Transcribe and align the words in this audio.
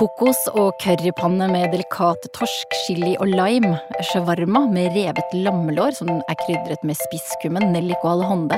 Kokos 0.00 0.38
og 0.56 0.78
currypanne 0.80 1.44
med 1.52 1.74
delikat 1.74 2.22
torsk, 2.32 2.76
chili 2.86 3.10
og 3.20 3.28
lime. 3.28 3.74
Shawarma 4.08 4.62
med 4.72 4.94
revet 4.94 5.34
lammelår 5.36 5.92
som 5.98 6.08
er 6.08 6.38
krydret 6.40 6.86
med 6.88 6.96
spisskummen, 6.96 7.66
nellik 7.74 8.00
og 8.00 8.14
alhonde. 8.14 8.56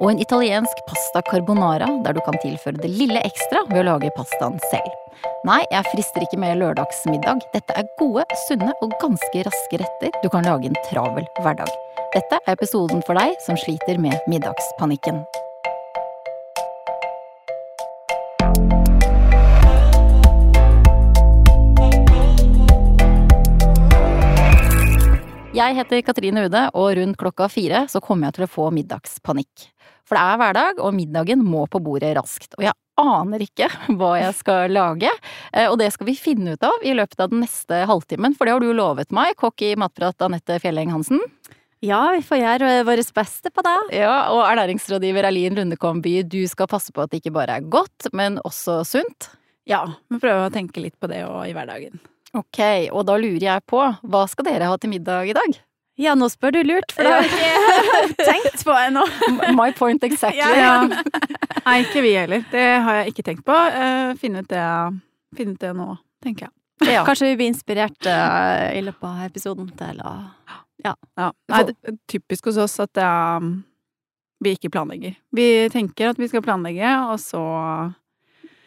Og 0.00 0.14
en 0.14 0.22
italiensk 0.24 0.80
pasta 0.88 1.20
carbonara 1.28 1.90
der 2.06 2.16
du 2.16 2.22
kan 2.24 2.40
tilføre 2.40 2.80
det 2.80 2.88
lille 2.94 3.20
ekstra 3.20 3.66
ved 3.68 3.82
å 3.82 3.86
lage 3.90 4.14
pastaen 4.16 4.56
selv. 4.70 4.88
Nei, 5.44 5.60
jeg 5.68 5.90
frister 5.90 6.24
ikke 6.24 6.40
med 6.40 6.56
lørdagsmiddag. 6.62 7.42
Dette 7.52 7.76
er 7.76 7.90
gode, 8.00 8.24
sunne 8.46 8.72
og 8.80 8.94
ganske 9.02 9.42
raske 9.44 9.82
retter 9.82 10.16
du 10.22 10.30
kan 10.32 10.48
lage 10.48 10.70
en 10.70 10.80
travel 10.88 11.28
hverdag. 11.42 11.68
Dette 12.16 12.40
er 12.40 12.56
episoden 12.56 13.04
for 13.04 13.20
deg 13.20 13.36
som 13.44 13.60
sliter 13.60 14.00
med 14.00 14.16
middagspanikken. 14.32 15.20
Jeg 25.58 25.74
heter 25.74 26.04
Katrine 26.06 26.44
Ude, 26.46 26.60
og 26.78 26.92
rundt 26.94 27.18
klokka 27.18 27.48
fire 27.50 27.80
så 27.90 27.98
kommer 28.04 28.28
jeg 28.28 28.36
til 28.36 28.44
å 28.44 28.50
få 28.52 28.66
middagspanikk. 28.76 29.64
For 30.06 30.14
det 30.14 30.20
er 30.22 30.36
hverdag, 30.38 30.82
og 30.84 30.92
middagen 30.94 31.40
må 31.42 31.64
på 31.66 31.80
bordet 31.82 32.12
raskt. 32.14 32.52
Og 32.60 32.62
jeg 32.62 32.76
aner 33.02 33.42
ikke 33.42 33.66
hva 33.98 34.12
jeg 34.20 34.36
skal 34.38 34.70
lage, 34.76 35.10
eh, 35.50 35.66
og 35.66 35.80
det 35.80 35.88
skal 35.96 36.06
vi 36.06 36.14
finne 36.14 36.54
ut 36.54 36.66
av 36.68 36.84
i 36.86 36.92
løpet 36.94 37.24
av 37.24 37.32
den 37.32 37.42
neste 37.42 37.80
halvtimen, 37.90 38.36
for 38.38 38.46
det 38.46 38.54
har 38.54 38.62
du 38.62 38.70
lovet 38.70 39.10
meg, 39.10 39.34
kokk 39.40 39.64
i 39.66 39.72
Matprat 39.80 40.22
Anette 40.28 40.60
Fjelleng 40.62 40.92
Hansen. 40.94 41.24
Ja, 41.82 42.04
vi 42.14 42.22
får 42.26 42.42
gjøre 42.42 42.70
vårt 42.86 43.10
beste 43.16 43.50
på 43.54 43.64
det. 43.66 43.74
Ja, 43.98 44.14
og 44.34 44.44
ernæringsrådgiver 44.44 45.26
Erlin 45.26 45.58
Lundekomby, 45.58 46.20
du 46.22 46.44
skal 46.50 46.70
passe 46.70 46.94
på 46.94 47.02
at 47.02 47.10
det 47.10 47.24
ikke 47.24 47.34
bare 47.34 47.58
er 47.58 47.66
godt, 47.66 48.12
men 48.14 48.38
også 48.46 48.84
sunt. 48.86 49.32
Ja, 49.66 49.82
vi 50.06 50.22
prøver 50.22 50.46
å 50.46 50.54
tenke 50.54 50.86
litt 50.86 50.96
på 51.02 51.10
det 51.10 51.24
òg 51.26 51.50
i 51.50 51.58
hverdagen. 51.58 51.98
Ok, 52.36 52.60
og 52.92 53.06
da 53.08 53.16
lurer 53.16 53.46
jeg 53.46 53.64
på, 53.68 53.80
hva 53.80 54.26
skal 54.28 54.50
dere 54.50 54.68
ha 54.68 54.76
til 54.80 54.92
middag 54.92 55.30
i 55.30 55.36
dag? 55.36 55.56
Ja, 55.98 56.12
nå 56.14 56.28
spør 56.30 56.54
du 56.54 56.60
lurt, 56.62 56.92
for 56.94 57.02
det 57.02 57.10
har 57.10 57.24
jeg 57.26 58.12
ikke 58.12 58.26
tenkt 58.28 58.60
på 58.68 58.74
ennå. 58.78 59.02
My 59.56 59.72
point 59.74 60.04
exactly. 60.06 60.38
Ja. 60.38 60.84
Nei, 61.66 61.80
ikke 61.82 62.04
vi 62.04 62.12
heller. 62.14 62.44
Det 62.52 62.66
har 62.84 63.00
jeg 63.00 63.14
ikke 63.14 63.24
tenkt 63.26 63.42
på. 63.48 63.56
Uh, 63.56 64.12
finne, 64.20 64.44
ut 64.44 64.52
det, 64.52 64.66
finne 65.36 65.56
ut 65.56 65.64
det 65.64 65.72
nå, 65.74 65.88
tenker 66.22 66.46
jeg. 66.46 66.54
Ja. 66.86 67.02
Kanskje 67.02 67.32
vi 67.32 67.40
blir 67.40 67.50
inspirert 67.50 68.06
uh, 68.06 68.68
i 68.70 68.84
løpet 68.86 69.08
av 69.08 69.24
episoden 69.26 69.72
til 69.80 70.04
å 70.06 70.14
Ja. 70.86 70.92
ja. 71.18 71.32
Nei, 71.50 71.64
det 71.66 71.74
er 71.82 71.98
typisk 72.06 72.52
hos 72.52 72.60
oss 72.62 72.78
at 72.84 73.00
um, 73.02 73.56
vi 74.44 74.54
ikke 74.54 74.70
planlegger. 74.70 75.16
Vi 75.34 75.48
tenker 75.74 76.12
at 76.12 76.20
vi 76.22 76.28
skal 76.30 76.44
planlegge, 76.46 76.92
og 77.10 77.18
så 77.18 77.42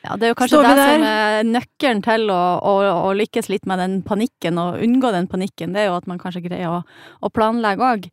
ja, 0.02 0.18
det 0.18 0.28
er 0.28 0.34
jo 0.34 0.40
kanskje 0.40 0.64
det 0.66 0.74
som 0.80 1.06
er 1.06 1.44
nøkkelen 1.46 2.02
til 2.06 2.34
å, 2.34 2.42
å, 2.58 2.76
å, 2.90 3.14
lykkes 3.18 3.52
litt 3.54 3.68
med 3.70 3.82
den 3.84 4.02
panikken, 4.06 4.58
og 4.58 4.82
unngå 4.82 5.14
den 5.14 5.30
panikken. 5.30 5.76
Det 5.76 5.84
er 5.84 5.92
jo 5.92 5.98
at 6.00 6.10
man 6.10 6.22
kanskje 6.22 6.46
greier 6.48 6.80
å, 6.80 6.84
å 7.22 7.34
planlegge 7.34 7.90
òg. 7.94 8.12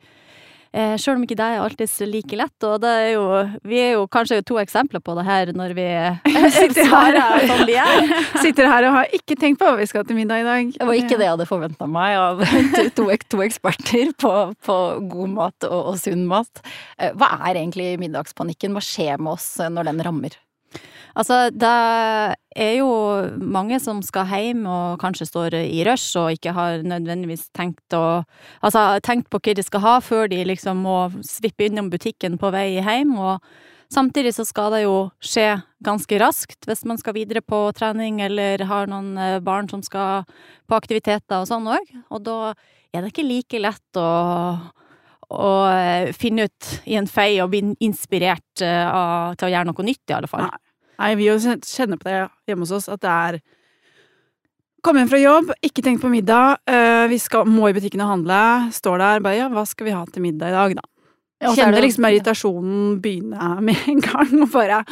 Eh, 0.76 0.98
Sjøl 1.00 1.16
om 1.16 1.22
ikke 1.24 1.36
det 1.38 1.46
er 1.48 1.62
alltid 1.62 2.10
like 2.12 2.36
lett, 2.36 2.64
og 2.68 2.82
det 2.82 2.90
er 2.92 3.06
jo 3.14 3.22
Vi 3.64 3.78
er 3.80 3.94
jo 3.94 4.02
kanskje 4.12 4.42
to 4.44 4.58
eksempler 4.60 5.00
på 5.00 5.14
det 5.16 5.24
her 5.24 5.52
når 5.56 5.72
vi 5.78 5.86
sitter 6.58 6.90
her 6.92 7.16
sånn 7.48 7.62
vi 7.68 7.78
er. 7.80 8.12
Sitter 8.44 8.68
her 8.68 8.88
og 8.90 8.98
har 8.98 9.14
ikke 9.16 9.38
tenkt 9.40 9.62
på 9.62 9.68
hva 9.68 9.78
vi 9.78 9.86
skal 9.88 10.04
til 10.04 10.18
middag 10.18 10.42
i 10.42 10.46
dag. 10.46 10.74
Det 10.76 10.88
var 10.90 10.98
ikke 11.00 11.16
det 11.16 11.24
jeg 11.24 11.36
hadde 11.38 11.48
forventa 11.48 11.88
meg 11.88 12.18
av 12.20 12.44
to, 12.98 13.08
to, 13.08 13.40
eksperter 13.46 14.12
på, 14.20 14.34
på 14.68 14.76
god 15.08 15.32
mat 15.38 15.68
og, 15.70 15.94
og 15.94 15.96
sunn 16.02 16.28
mat. 16.28 16.60
Eh, 17.00 17.16
hva 17.16 17.32
er 17.48 17.62
egentlig 17.62 17.94
middagspanikken? 18.04 18.76
Hva 18.76 18.84
skjer 18.84 19.16
med 19.16 19.38
oss 19.38 19.54
når 19.72 19.88
den 19.88 20.04
rammer? 20.04 20.36
Altså, 21.18 21.48
det 21.50 21.68
er 22.54 22.74
jo 22.78 22.90
mange 23.42 23.80
som 23.82 23.98
skal 24.06 24.28
hjem 24.30 24.62
og 24.70 25.00
kanskje 25.02 25.26
står 25.26 25.56
i 25.58 25.80
rush 25.86 26.14
og 26.20 26.36
ikke 26.36 26.52
har 26.54 26.84
nødvendigvis 26.86 27.48
tenkt 27.56 27.96
å 27.96 28.22
Altså, 28.62 29.00
tenkt 29.02 29.26
på 29.30 29.40
hva 29.42 29.56
de 29.58 29.64
skal 29.66 29.82
ha 29.82 29.96
før 30.04 30.30
de 30.30 30.44
liksom 30.46 30.84
må 30.86 30.98
svippe 31.26 31.66
innom 31.66 31.90
butikken 31.90 32.38
på 32.38 32.52
vei 32.54 32.78
hjem, 32.78 33.16
og 33.18 33.42
samtidig 33.90 34.34
så 34.36 34.46
skal 34.46 34.72
det 34.76 34.84
jo 34.84 34.96
skje 35.18 35.60
ganske 35.84 36.20
raskt 36.22 36.68
hvis 36.68 36.84
man 36.86 37.00
skal 37.00 37.16
videre 37.18 37.42
på 37.42 37.66
trening 37.74 38.22
eller 38.22 38.62
har 38.70 38.90
noen 38.90 39.18
eh, 39.18 39.38
barn 39.42 39.70
som 39.70 39.82
skal 39.82 40.26
på 40.68 40.78
aktiviteter 40.78 41.40
og 41.40 41.48
sånn 41.50 41.66
òg, 41.70 41.94
og 42.10 42.22
da 42.26 42.38
er 42.94 43.02
det 43.02 43.12
ikke 43.12 43.26
like 43.26 43.62
lett 43.62 43.98
å 44.00 44.10
å 45.28 45.48
eh, 45.68 46.14
finne 46.16 46.46
ut 46.48 46.68
i 46.88 46.96
en 46.96 47.08
fei 47.10 47.34
og 47.42 47.50
bli 47.52 47.60
inspirert 47.84 48.62
uh, 48.64 49.34
til 49.36 49.44
å 49.44 49.50
gjøre 49.52 49.68
noe 49.68 49.84
nytt, 49.84 50.06
i 50.08 50.16
alle 50.16 50.30
fall. 50.30 50.46
Nei. 50.48 50.67
Nei, 50.98 51.12
vi 51.18 51.28
kjenner 51.30 52.00
på 52.00 52.08
det 52.08 52.18
hjemme 52.48 52.66
hos 52.66 52.74
oss, 52.74 52.90
at 52.92 53.04
det 53.04 53.14
er 53.14 53.40
Komme 54.78 55.02
hjem 55.02 55.08
fra 55.10 55.18
jobb, 55.18 55.48
ikke 55.66 55.82
tenkt 55.82 56.04
på 56.04 56.08
middag, 56.12 56.60
uh, 56.70 57.08
vi 57.10 57.16
skal, 57.18 57.48
må 57.50 57.66
i 57.66 57.74
butikken 57.74 57.98
og 58.04 58.12
handle, 58.12 58.42
står 58.70 59.00
der 59.02 59.24
bare 59.24 59.40
ja, 59.40 59.48
hva 59.50 59.64
skal 59.66 59.88
vi 59.88 59.94
ha 59.96 60.04
til 60.06 60.22
middag 60.22 60.52
i 60.52 60.54
dag, 60.54 60.74
da? 60.78 60.84
Ja, 61.42 61.50
Kjenner 61.54 61.82
liksom 61.82 62.06
irritasjonen 62.06 63.00
begynne 63.02 63.56
med 63.66 63.88
en 63.90 63.98
gang, 64.04 64.30
og 64.38 64.52
bare 64.54 64.84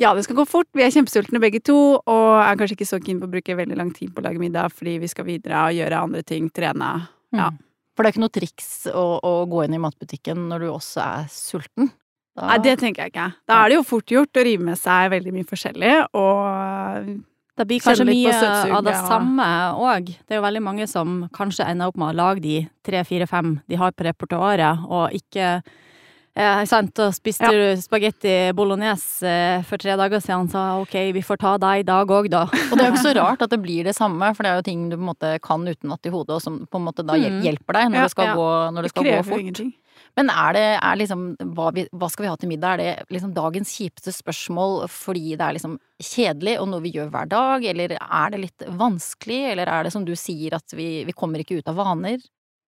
ja, 0.00 0.10
det 0.16 0.24
skal 0.26 0.40
gå 0.40 0.46
fort, 0.48 0.66
vi 0.74 0.82
er 0.82 0.90
kjempesultne 0.90 1.38
begge 1.42 1.60
to, 1.62 1.76
og 2.00 2.30
er 2.40 2.56
kanskje 2.58 2.78
ikke 2.78 2.88
så 2.88 2.98
keen 3.02 3.20
på 3.20 3.28
å 3.28 3.34
bruke 3.36 3.54
veldig 3.60 3.76
lang 3.78 3.92
tid 3.94 4.10
på 4.10 4.22
å 4.22 4.26
lage 4.26 4.42
middag 4.42 4.72
fordi 4.74 4.96
vi 5.04 5.10
skal 5.10 5.28
videre 5.28 5.68
og 5.68 5.76
gjøre 5.76 6.00
andre 6.08 6.22
ting, 6.26 6.48
trene. 6.50 6.90
Ja. 7.36 7.52
Mm. 7.52 7.60
For 7.94 8.02
det 8.02 8.08
er 8.08 8.16
ikke 8.16 8.24
noe 8.24 8.34
triks 8.34 8.70
å, 8.90 9.04
å, 9.22 9.34
gå 9.46 9.60
inn 9.62 9.76
i 9.76 9.82
matbutikken 9.84 10.48
når 10.50 10.64
du 10.64 10.70
også 10.72 11.04
er 11.04 11.28
sulten? 11.30 11.92
Da... 12.34 12.48
Nei, 12.50 12.58
det 12.64 12.78
tenker 12.80 13.04
jeg 13.04 13.14
ikke. 13.14 13.28
Da 13.46 13.60
er 13.62 13.70
det 13.70 13.78
jo 13.78 13.84
fort 13.86 14.10
gjort 14.10 14.40
å 14.40 14.42
rive 14.42 14.66
med 14.66 14.78
seg 14.80 15.12
veldig 15.12 15.34
mye 15.36 15.46
forskjellig, 15.46 15.94
og 16.18 17.12
det 17.54 17.68
blir 17.70 17.82
kanskje 17.84 18.08
mye 18.08 18.34
av 18.74 18.82
det 18.82 18.96
samme 19.06 19.46
òg. 19.78 20.10
Det 20.26 20.34
er 20.34 20.40
jo 20.40 20.46
veldig 20.48 20.64
mange 20.66 20.88
som 20.90 21.22
kanskje 21.34 21.68
ender 21.70 21.92
opp 21.92 22.00
med 22.00 22.10
å 22.10 22.18
lage 22.24 22.42
de 22.42 22.56
tre, 22.86 23.04
fire, 23.06 23.28
fem 23.30 23.58
de 23.70 23.78
har 23.78 23.94
på 23.94 24.06
repertoaret, 24.08 24.82
og 24.90 25.14
ikke 25.14 25.52
eh, 25.62 26.64
sant, 26.66 26.98
og 26.98 27.14
spiste 27.14 27.46
ja. 27.46 27.54
du 27.54 27.78
spagetti 27.84 28.34
bolognese 28.58 29.30
eh, 29.30 29.62
for 29.68 29.78
tre 29.78 29.94
dager 30.00 30.18
siden, 30.24 30.50
sa 30.50 30.64
ok, 30.82 30.98
vi 31.14 31.22
får 31.22 31.38
ta 31.44 31.54
deg 31.62 31.84
i 31.84 31.86
dag 31.86 32.10
òg, 32.18 32.26
da. 32.34 32.42
Og 32.50 32.74
det 32.74 32.80
er 32.82 32.90
jo 32.90 32.96
ikke 32.96 33.06
så 33.06 33.14
rart 33.20 33.46
at 33.46 33.54
det 33.54 33.62
blir 33.62 33.86
det 33.86 33.94
samme, 33.94 34.34
for 34.34 34.42
det 34.42 34.50
er 34.50 34.58
jo 34.58 34.66
ting 34.72 34.88
du 34.90 34.98
på 34.98 35.04
en 35.04 35.12
måte 35.12 35.36
kan 35.46 35.62
utenat 35.70 36.10
i 36.10 36.14
hodet, 36.16 36.40
og 36.40 36.42
som 36.42 36.58
på 36.66 36.82
en 36.82 36.88
måte 36.90 37.06
da 37.06 37.14
mm. 37.14 37.38
hjelper 37.46 37.78
deg 37.78 37.94
når 37.94 38.02
ja, 38.02 38.10
det 38.10 38.16
skal, 38.18 38.32
ja. 38.32 38.36
gå, 38.42 38.50
når 38.74 38.88
det 38.88 38.94
skal 38.96 39.06
det 39.06 39.14
gå 39.14 39.24
fort. 39.30 39.46
Ingenting. 39.46 39.74
Men 40.18 40.30
er 40.30 40.56
det 40.56 40.66
er 40.76 41.00
liksom 41.00 41.24
hva, 41.56 41.70
vi, 41.74 41.86
hva, 41.92 42.08
skal 42.12 42.26
vi 42.26 42.30
ha 42.30 42.36
til 42.40 42.50
middag? 42.52 42.76
Er 42.76 43.00
det 43.02 43.16
liksom 43.16 43.34
dagens 43.36 43.74
kjipeste 43.74 44.14
spørsmål 44.14 44.84
fordi 44.92 45.34
det 45.34 45.44
er 45.46 45.56
liksom 45.58 45.76
kjedelig 46.02 46.58
og 46.60 46.70
noe 46.70 46.84
vi 46.84 46.94
gjør 46.94 47.10
hver 47.14 47.30
dag, 47.30 47.66
eller 47.72 47.96
er 47.98 48.34
det 48.34 48.42
litt 48.44 48.66
vanskelig, 48.78 49.42
eller 49.52 49.70
er 49.70 49.86
det 49.86 49.94
som 49.94 50.06
du 50.06 50.14
sier 50.18 50.56
at 50.58 50.76
vi, 50.76 51.04
vi 51.06 51.16
kommer 51.16 51.42
ikke 51.42 51.60
ut 51.60 51.70
av 51.70 51.78
vaner? 51.80 52.22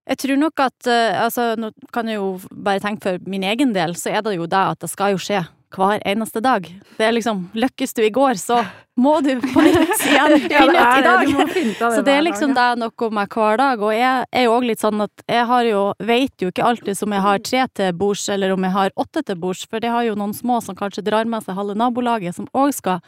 Jeg 0.07 0.21
tror 0.23 0.39
nok 0.39 0.61
at 0.63 0.87
uh, 0.87 1.25
altså, 1.25 1.49
nå 1.59 1.73
kan 1.91 2.07
jeg 2.07 2.21
jo 2.21 2.37
bare 2.51 2.79
tenke 2.83 3.03
for 3.03 3.29
min 3.29 3.43
egen 3.43 3.73
del, 3.75 3.95
så 3.99 4.13
er 4.15 4.23
det 4.23 4.37
jo 4.37 4.47
det 4.47 4.63
at 4.73 4.83
det 4.83 4.91
skal 4.91 5.15
jo 5.15 5.21
skje 5.21 5.43
hver 5.75 6.01
eneste 6.07 6.41
dag. 6.43 6.67
Det 6.97 7.05
er 7.05 7.15
liksom 7.15 7.47
Lykkes 7.57 7.93
du 7.97 8.01
i 8.05 8.11
går, 8.13 8.39
så 8.39 8.61
må 8.97 9.17
du 9.21 9.33
på 9.41 9.63
nytt 9.65 10.03
igjen 10.09 10.33
finne 10.47 10.71
ut 10.71 10.79
i 10.79 11.03
dag. 11.05 11.33
så 11.81 12.01
det 12.05 12.15
er 12.15 12.23
liksom 12.25 12.55
det 12.57 12.63
er 12.63 12.79
noe 12.81 13.09
med 13.13 13.35
hver 13.35 13.59
dag. 13.61 13.83
Og 13.83 13.93
jeg 13.93 14.25
er 14.31 14.47
jo 14.47 14.55
òg 14.55 14.67
litt 14.71 14.83
sånn 14.83 15.03
at 15.05 15.25
jeg 15.27 15.45
har 15.51 15.67
jo 15.67 15.83
Vet 16.07 16.43
jo 16.43 16.51
ikke 16.51 16.65
alltid 16.65 17.03
om 17.03 17.15
jeg 17.15 17.25
har 17.27 17.43
tre 17.43 17.67
til 17.79 17.93
bords, 17.99 18.25
eller 18.33 18.55
om 18.55 18.67
jeg 18.67 18.75
har 18.77 18.95
åtte 18.95 19.23
til 19.27 19.39
bords, 19.39 19.65
for 19.67 19.83
det 19.83 19.91
har 19.93 20.07
jo 20.07 20.17
noen 20.17 20.35
små 20.35 20.59
som 20.63 20.77
kanskje 20.77 21.05
drar 21.05 21.29
med 21.29 21.45
seg 21.45 21.57
halve 21.57 21.77
nabolaget, 21.77 22.37
som 22.37 22.49
òg 22.55 22.73
skal 22.77 23.01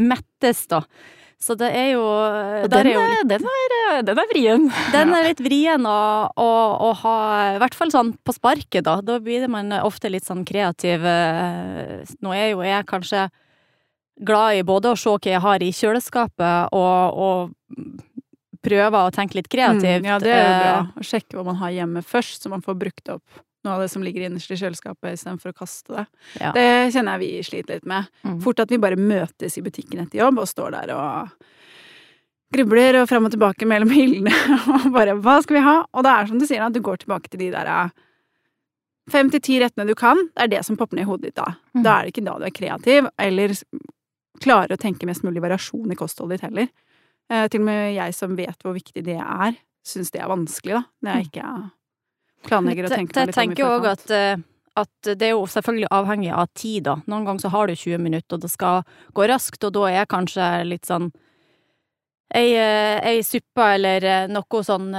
mettes, 0.00 0.64
da. 0.70 0.84
Så 1.40 1.54
det 1.56 1.70
er 1.72 1.94
jo 1.94 2.04
den, 2.68 2.74
er 2.84 2.90
jo 2.92 3.02
litt, 3.08 3.28
den, 3.30 3.46
er, 3.48 4.02
den, 4.04 4.18
er, 4.20 4.26
vrien. 4.28 4.66
Den 4.94 5.14
er 5.16 5.24
litt 5.24 5.40
vrien 5.40 5.86
å, 5.88 6.00
å, 6.36 6.48
å, 6.84 6.90
ha 7.00 7.14
I 7.54 7.60
hvert 7.62 7.76
fall 7.78 7.92
sånn 7.94 8.12
på 8.20 8.34
sparket, 8.36 8.84
da. 8.84 8.98
Da 9.00 9.16
blir 9.24 9.46
man 9.48 9.72
ofte 9.80 10.12
litt 10.12 10.28
sånn 10.28 10.44
kreativ. 10.44 11.06
Eh, 11.08 12.04
nå 12.20 12.36
er 12.36 12.52
jo 12.52 12.60
jeg 12.66 12.88
kanskje 12.90 13.30
glad 14.20 14.60
i 14.60 14.66
både 14.68 14.92
å 14.92 15.00
se 15.00 15.08
hva 15.16 15.32
jeg 15.32 15.40
har 15.40 15.64
i 15.64 15.72
kjøleskapet, 15.72 16.76
og, 16.76 17.24
og 17.24 18.60
prøve 18.60 19.00
å 19.00 19.12
tenke 19.14 19.40
litt 19.40 19.48
kreativt. 19.48 20.04
Mm, 20.04 20.10
ja, 20.12 20.18
det 20.20 20.34
er 20.34 20.44
jo 20.44 20.56
bra. 20.58 20.74
Eh, 20.76 20.98
å 21.00 21.08
sjekke 21.08 21.38
hva 21.38 21.46
man 21.48 21.60
har 21.62 21.72
hjemme 21.72 22.04
først, 22.04 22.44
så 22.44 22.52
man 22.52 22.64
får 22.66 22.76
brukt 22.84 23.16
opp 23.16 23.40
noe 23.64 23.76
av 23.76 23.84
det 23.84 23.90
som 23.92 24.04
ligger 24.04 24.26
innerst 24.26 24.52
i 24.54 24.58
kjøleskapet, 24.58 25.14
istedenfor 25.18 25.52
å 25.52 25.56
kaste 25.56 25.96
det. 25.96 26.04
Ja. 26.40 26.52
Det 26.56 26.66
kjenner 26.94 27.16
jeg 27.16 27.22
vi 27.22 27.46
sliter 27.46 27.78
litt 27.78 27.88
med. 27.88 28.10
Mm. 28.24 28.38
Fort 28.44 28.62
at 28.62 28.72
vi 28.72 28.80
bare 28.80 29.00
møtes 29.00 29.58
i 29.58 29.64
butikken 29.64 30.02
etter 30.04 30.22
jobb 30.22 30.40
og 30.40 30.48
står 30.48 30.76
der 30.78 30.92
og 30.96 31.48
grubler 32.54 33.00
og 33.02 33.08
fram 33.10 33.28
og 33.28 33.34
tilbake 33.34 33.68
mellom 33.68 33.92
hyllene 33.98 34.34
og 34.58 34.90
bare 34.94 35.16
'hva 35.18 35.40
skal 35.44 35.60
vi 35.60 35.66
ha?' 35.66 35.86
Og 35.92 36.04
det 36.04 36.12
er 36.12 36.26
som 36.26 36.38
du 36.38 36.46
sier, 36.46 36.62
at 36.64 36.72
du 36.72 36.80
går 36.80 37.04
tilbake 37.04 37.30
til 37.30 37.40
de 37.44 37.50
der 37.54 37.66
eh, 37.66 37.90
fem 39.10 39.30
til 39.30 39.40
ti 39.40 39.58
rettene 39.60 39.86
du 39.86 39.94
kan. 39.94 40.16
Det 40.34 40.46
er 40.46 40.54
det 40.56 40.64
som 40.66 40.76
popper 40.76 40.96
ned 40.96 41.06
i 41.06 41.10
hodet 41.10 41.30
ditt 41.30 41.36
da. 41.36 41.54
Mm. 41.74 41.82
Da 41.82 41.98
er 41.98 42.02
det 42.02 42.14
ikke 42.14 42.26
da 42.26 42.38
du 42.38 42.44
er 42.46 42.54
kreativ, 42.54 43.10
eller 43.18 43.54
klarer 44.40 44.72
å 44.72 44.80
tenke 44.80 45.06
mest 45.06 45.22
mulig 45.22 45.42
variasjon 45.42 45.90
i 45.92 45.98
kostholdet 45.98 46.38
ditt 46.38 46.48
heller. 46.48 46.68
Eh, 47.30 47.48
til 47.48 47.60
og 47.60 47.66
med 47.66 47.94
jeg 47.94 48.14
som 48.14 48.36
vet 48.36 48.62
hvor 48.62 48.74
viktig 48.74 49.04
det 49.04 49.18
er, 49.20 49.58
syns 49.86 50.10
det 50.10 50.22
er 50.22 50.30
vanskelig, 50.30 50.80
da. 50.80 50.82
Når 51.02 51.10
jeg 51.10 51.26
mm. 51.26 51.30
ikke 51.30 51.70
planlegger 52.46 52.88
å 52.88 52.92
tenke 52.92 53.24
om 53.24 53.30
i 53.30 53.56
forkant. 53.56 53.90
At, 53.92 54.12
eh, 54.16 54.44
at 54.80 55.10
det 55.18 55.26
er 55.26 55.34
jo 55.34 55.48
selvfølgelig 55.50 55.90
avhengig 55.92 56.30
av 56.32 56.46
tid, 56.54 56.84
da. 56.86 56.96
Noen 57.10 57.26
ganger 57.26 57.44
så 57.44 57.50
har 57.52 57.66
du 57.68 57.74
20 57.74 57.98
minutter, 58.02 58.36
og 58.36 58.44
det 58.44 58.52
skal 58.52 58.84
gå 59.16 59.26
raskt, 59.28 59.64
og 59.66 59.74
da 59.76 59.88
er 59.88 59.96
jeg 59.98 60.12
kanskje 60.14 60.46
litt 60.68 60.88
sånn 60.88 61.10
ei, 62.30 62.54
ei 62.54 63.24
suppe 63.26 63.64
eller 63.74 64.28
noe 64.30 64.60
sånn 64.62 64.92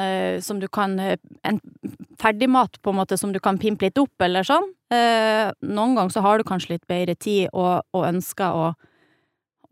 som 0.44 0.58
du 0.60 0.66
kan 0.68 0.98
En 1.00 1.62
ferdigmat, 2.20 2.76
på 2.84 2.92
en 2.92 2.98
måte, 3.00 3.18
som 3.18 3.32
du 3.32 3.40
kan 3.40 3.58
pimpe 3.58 3.88
litt 3.88 3.98
opp, 3.98 4.12
eller 4.20 4.44
sånn. 4.44 4.68
Noen 4.92 5.96
ganger 5.96 6.12
så 6.12 6.26
har 6.26 6.38
du 6.38 6.44
kanskje 6.44 6.76
litt 6.76 6.84
bedre 6.92 7.16
tid 7.16 7.48
og, 7.54 7.88
og 7.96 8.04
ønsker 8.10 8.52
å, 8.52 8.68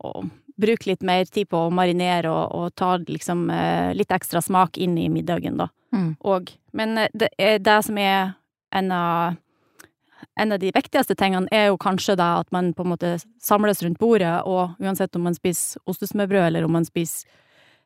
å 0.00 0.14
bruke 0.60 0.90
litt 0.90 1.04
mer 1.06 1.24
tid 1.26 1.48
på 1.50 1.66
å 1.66 1.74
marinere 1.74 2.30
og, 2.30 2.54
og 2.54 2.74
ta 2.78 2.94
liksom 3.00 3.48
litt 3.96 4.12
ekstra 4.12 4.42
smak 4.44 4.78
inn 4.78 4.98
i 5.00 5.08
middagen, 5.12 5.58
da. 5.60 5.70
Mm. 5.96 6.12
Og, 6.28 6.52
men 6.76 7.06
det 7.16 7.32
er 7.40 7.58
det 7.58 7.78
som 7.86 7.98
er 7.98 8.34
en 8.76 8.92
av 8.94 9.38
en 10.40 10.52
av 10.52 10.60
de 10.60 10.70
viktigste 10.72 11.16
tingene 11.18 11.50
er 11.52 11.68
jo 11.68 11.78
kanskje 11.80 12.16
det 12.18 12.28
at 12.42 12.50
man 12.54 12.72
på 12.76 12.84
en 12.84 12.92
måte 12.92 13.12
samles 13.42 13.82
rundt 13.84 14.00
bordet, 14.00 14.40
og 14.48 14.76
uansett 14.80 15.16
om 15.16 15.26
man 15.28 15.36
spiser 15.36 15.80
ostesmørbrød, 15.90 16.46
eller 16.46 16.66
om 16.66 16.76
man 16.78 16.86
spiser 16.86 17.28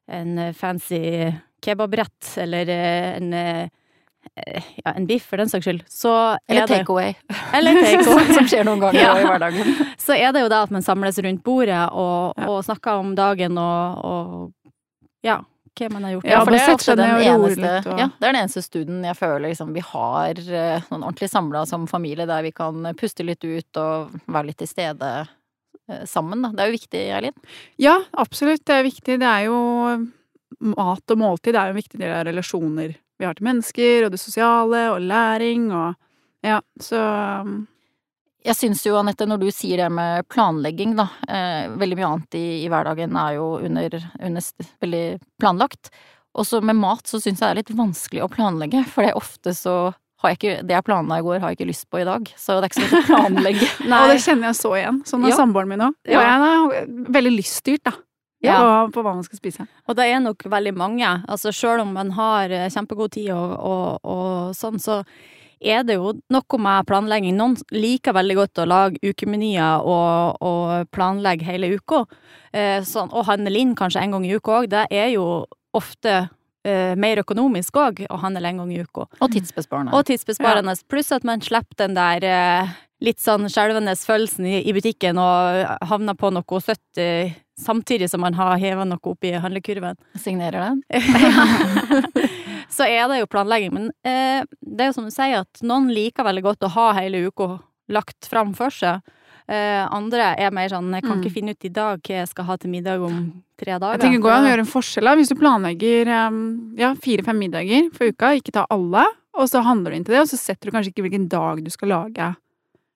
en 0.06 0.38
eh, 0.38 0.52
fancy 0.54 1.32
kebabrett, 1.64 2.34
eller 2.42 2.70
eh, 2.70 3.08
en 3.16 3.32
eh, 3.34 3.72
ja, 4.84 4.92
en 4.92 5.06
biff 5.06 5.28
for 5.30 5.40
den 5.40 5.50
saks 5.50 5.66
skyld, 5.66 5.84
så 5.90 6.12
Eller 6.48 6.66
takeaway. 6.66 7.14
Take. 7.52 8.04
Som 8.04 8.48
skjer 8.48 8.66
noen 8.66 8.82
ganger 8.82 9.00
ja. 9.00 9.14
i 9.20 9.26
hverdagen. 9.28 9.74
Så 10.00 10.16
er 10.16 10.34
det 10.34 10.44
jo 10.44 10.50
da 10.52 10.64
at 10.66 10.74
man 10.74 10.84
samles 10.84 11.18
rundt 11.22 11.44
bordet 11.46 11.82
og, 11.92 12.34
ja. 12.36 12.48
og 12.50 12.62
snakker 12.66 13.02
om 13.02 13.14
dagen 13.18 13.58
og, 13.60 14.04
og 14.04 14.74
ja, 15.24 15.38
hva 15.74 15.90
man 15.90 16.06
har 16.06 16.16
gjort. 16.16 16.26
Ja, 16.30 16.40
for 16.42 16.54
det 16.54 16.62
er 16.62 16.74
ofte 16.74 16.96
den 16.98 17.22
eneste, 17.22 17.70
og... 17.90 18.00
ja, 18.00 18.08
det 18.10 18.26
er 18.26 18.34
den 18.34 18.40
eneste 18.42 18.64
studien 18.64 19.06
jeg 19.06 19.18
føler 19.18 19.48
liksom, 19.48 19.72
vi 19.74 19.84
har 19.84 20.42
uh, 20.42 20.88
sånn 20.88 21.02
ordentlig 21.02 21.30
samla 21.32 21.64
som 21.70 21.86
familie, 21.90 22.28
der 22.30 22.44
vi 22.46 22.52
kan 22.54 22.90
puste 22.98 23.26
litt 23.26 23.44
ut 23.44 23.80
og 23.80 24.18
være 24.26 24.50
litt 24.50 24.60
til 24.62 24.70
stede 24.70 25.12
uh, 25.24 26.02
sammen, 26.10 26.44
da. 26.44 26.52
Det 26.54 26.64
er 26.64 26.70
jo 26.70 26.78
viktig, 26.78 27.06
Eileen? 27.20 27.40
Ja, 27.82 27.96
absolutt. 28.12 28.64
Det 28.66 28.78
er 28.78 28.86
viktig. 28.86 29.18
Det 29.22 29.30
er 29.30 29.48
jo 29.48 29.62
Mat 30.64 31.10
og 31.10 31.18
måltid 31.18 31.56
det 31.56 31.60
er 31.60 31.72
en 31.72 31.76
viktig 31.76 31.98
del 31.98 32.12
av 32.14 32.22
relasjoner 32.28 32.92
vi 33.18 33.28
har 33.28 33.36
til 33.38 33.46
mennesker, 33.46 34.06
og 34.06 34.14
det 34.14 34.22
sosiale, 34.22 34.88
og 34.94 35.04
læring, 35.04 35.70
og 35.72 35.94
Ja, 36.44 36.58
så 36.76 36.98
um, 37.40 37.62
jeg 38.44 38.56
syns 38.58 38.82
jo, 38.84 38.98
Anette, 39.00 39.24
når 39.24 39.40
du 39.40 39.46
sier 39.54 39.80
det 39.80 39.86
med 39.96 40.26
planlegging, 40.28 40.92
da, 40.98 41.06
eh, 41.32 41.70
veldig 41.80 41.96
mye 41.96 42.08
annet 42.10 42.36
i, 42.36 42.44
i, 42.60 42.68
hverdagen 42.68 43.16
er 43.16 43.38
jo 43.38 43.46
under, 43.64 43.96
under 44.20 44.66
veldig 44.84 45.04
planlagt. 45.40 45.88
Også 46.36 46.60
med 46.60 46.76
mat 46.76 47.08
så 47.08 47.22
syns 47.22 47.40
jeg 47.40 47.46
det 47.46 47.52
er 47.54 47.60
litt 47.62 47.72
vanskelig 47.78 48.24
å 48.26 48.28
planlegge, 48.28 48.82
for 48.90 49.06
det 49.06 49.14
er 49.14 49.20
ofte 49.22 49.54
så 49.56 49.76
har 50.20 50.34
jeg 50.34 50.40
ikke, 50.40 50.52
det 50.68 50.76
jeg 50.76 50.86
planla 50.86 51.20
i 51.20 51.24
går, 51.24 51.40
har 51.40 51.52
jeg 51.52 51.58
ikke 51.58 51.70
lyst 51.70 51.88
på 51.92 52.00
i 52.00 52.06
dag. 52.08 52.28
Så 52.40 52.58
det 52.58 52.68
er 52.68 52.70
ikke 52.70 52.82
så 52.82 52.84
lett 52.84 52.98
å 52.98 53.08
planlegge. 53.12 53.70
og 53.88 54.12
det 54.12 54.20
kjenner 54.24 54.50
jeg 54.50 54.58
så 54.60 54.74
igjen. 54.76 55.00
Sånn 55.08 55.24
er 55.24 55.32
ja. 55.32 55.40
samboeren 55.40 55.72
min 55.72 55.86
òg. 55.88 55.96
Ja. 56.08 56.20
Og 56.20 56.28
jeg 56.28 56.82
er 56.82 56.92
veldig 57.16 57.32
lyststyrt, 57.38 57.84
da. 57.88 57.96
Ja. 58.44 58.58
På, 58.60 58.98
på, 58.98 59.04
hva 59.06 59.14
man 59.16 59.24
skal 59.26 59.40
spise. 59.40 59.66
Og 59.88 59.96
det 59.98 60.08
er 60.10 60.20
nok 60.22 60.44
veldig 60.50 60.74
mange. 60.76 61.14
Altså 61.28 61.52
sjøl 61.54 61.84
om 61.84 61.94
man 61.96 62.12
har 62.18 62.52
eh, 62.52 62.68
kjempegod 62.72 63.14
tid 63.16 63.32
og, 63.36 63.56
og, 63.58 64.04
og 64.04 64.54
sånn, 64.58 64.80
så 64.82 65.02
er 65.64 65.84
det 65.86 65.96
jo 65.96 66.12
noe 66.32 66.60
med 66.60 66.86
planlegging. 66.88 67.36
Noen 67.38 67.56
liker 67.72 68.16
veldig 68.16 68.36
godt 68.42 68.62
å 68.62 68.68
lage 68.68 69.12
ukemenyer 69.14 69.84
og, 69.88 70.42
og 70.44 70.90
planlegge 70.94 71.48
hele 71.48 71.72
uka. 71.78 72.04
Eh, 72.52 72.80
sånn, 72.86 73.12
og 73.12 73.28
handle 73.30 73.60
inn 73.60 73.74
kanskje 73.78 74.04
en 74.04 74.16
gang 74.16 74.26
i 74.28 74.34
uka 74.36 74.60
òg. 74.60 74.70
Det 74.72 74.86
er 74.92 75.14
jo 75.16 75.28
ofte 75.74 76.26
eh, 76.66 76.94
mer 77.00 77.22
økonomisk 77.22 77.78
òg 77.80 78.04
å 78.08 78.18
handle 78.22 78.50
en 78.50 78.62
gang 78.62 78.72
i 78.74 78.80
uka. 78.82 79.06
Og 79.20 79.30
tidsbesparende. 79.34 79.94
Og 79.96 80.06
tidsbesparende. 80.08 80.74
Ja. 80.76 80.88
Pluss 80.90 81.12
at 81.14 81.26
man 81.28 81.44
slipper 81.44 81.84
den 81.84 81.96
der 81.98 82.26
uh, 82.26 82.74
litt 83.04 83.22
sånn 83.22 83.48
skjelvende 83.52 83.94
følelsen 84.00 84.48
i, 84.48 84.58
i, 84.64 84.74
butikken 84.76 85.20
og 85.20 85.64
havner 85.90 86.16
på 86.18 86.30
noe 86.34 86.60
søtt 86.64 87.00
uh, 87.00 87.34
samtidig 87.60 88.10
som 88.10 88.24
man 88.24 88.34
har 88.38 88.56
heva 88.58 88.86
noe 88.88 89.12
opp 89.12 89.26
i 89.26 89.34
handlekurven. 89.38 89.98
Signerer 90.18 90.70
den? 90.70 90.82
så 92.76 92.88
er 92.88 93.06
det 93.10 93.20
jo 93.20 93.30
planlegging. 93.30 93.74
Men 93.74 93.90
eh, 94.06 94.42
det 94.60 94.86
er 94.86 94.90
jo 94.90 94.96
som 94.96 95.08
du 95.08 95.14
sier, 95.14 95.44
at 95.44 95.62
noen 95.62 95.90
liker 95.94 96.26
veldig 96.26 96.44
godt 96.44 96.66
å 96.66 96.72
ha 96.74 96.88
hele 96.98 97.26
uka 97.28 97.58
lagt 97.92 98.26
fram 98.30 98.54
for 98.58 98.74
seg. 98.74 99.04
Uh, 99.44 99.84
andre 99.92 100.32
er 100.40 100.54
mer 100.56 100.70
sånn 100.72 100.88
jeg 100.96 101.04
kan 101.04 101.18
mm. 101.18 101.20
ikke 101.20 101.34
finne 101.34 101.52
ut 101.52 101.66
i 101.68 101.70
dag 101.76 102.00
hva 102.00 102.20
jeg 102.22 102.28
skal 102.30 102.46
ha 102.48 102.54
til 102.56 102.72
middag 102.72 103.02
om 103.04 103.18
tre 103.60 103.76
dager. 103.78 103.96
Jeg 103.96 104.04
tenker 104.04 104.18
det 104.18 104.24
går 104.26 104.36
an 104.36 104.46
å 104.46 104.52
gjøre 104.52 104.64
en 104.64 104.70
forskjell 104.70 105.10
da, 105.10 105.16
hvis 105.18 105.32
du 105.32 105.36
planlegger 105.40 106.10
ja, 106.80 106.94
fire-fem 107.04 107.38
middager 107.44 107.90
for 107.94 108.10
uka, 108.10 108.32
ikke 108.38 108.54
ta 108.56 108.64
alle, 108.74 109.04
og 109.34 109.50
så 109.50 109.62
handler 109.66 109.92
du 109.92 109.98
inn 109.98 110.06
til 110.06 110.16
det, 110.16 110.24
og 110.24 110.30
så 110.30 110.38
setter 110.40 110.68
du 110.68 110.74
kanskje 110.74 110.94
ikke 110.94 111.06
hvilken 111.06 111.28
dag 111.32 111.62
du 111.64 111.70
skal 111.74 111.94
lage 111.94 112.32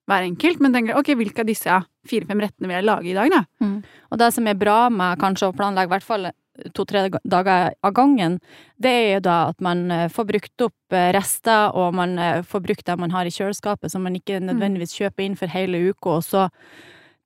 hver 0.08 0.24
enkelt, 0.24 0.60
men 0.64 0.72
tenker 0.72 0.96
ok, 0.96 1.12
hvilke 1.20 1.44
av 1.44 1.48
disse 1.50 1.78
fire-fem 2.08 2.40
rettene 2.40 2.70
vil 2.70 2.78
jeg 2.78 2.88
lage 2.88 3.10
i 3.10 3.16
dag, 3.16 3.32
da? 3.32 3.42
Mm. 3.60 3.78
Og 4.08 4.20
det 4.22 4.28
som 4.34 4.46
er 4.48 4.60
bra 4.60 4.78
med 4.92 5.20
kanskje 5.20 5.50
å 5.50 5.56
planlegge 5.56 5.90
i 5.90 5.94
hvert 5.96 6.06
fall 6.06 6.30
to-tre 6.74 7.04
dager 7.22 7.74
av 7.84 7.94
gangen, 7.94 8.38
det 8.80 8.90
er 8.90 9.08
jo 9.18 9.24
da 9.28 9.36
at 9.52 9.60
man 9.64 9.84
eh, 9.94 10.06
får 10.12 10.28
brukt 10.32 10.64
opp 10.64 10.96
eh, 10.96 11.10
rester, 11.14 11.74
og 11.76 11.94
man 11.98 12.16
eh, 12.18 12.40
får 12.46 12.64
brukt 12.64 12.86
det 12.88 12.96
man 12.98 13.14
har 13.14 13.28
i 13.28 13.34
kjøleskapet, 13.34 13.92
som 13.92 14.06
man 14.06 14.16
ikke 14.18 14.40
mm. 14.40 14.48
nødvendigvis 14.52 14.96
kjøper 14.96 15.26
inn 15.26 15.36
for 15.38 15.52
hele 15.52 15.90
uka, 15.90 16.18
og 16.18 16.24
så 16.26 16.48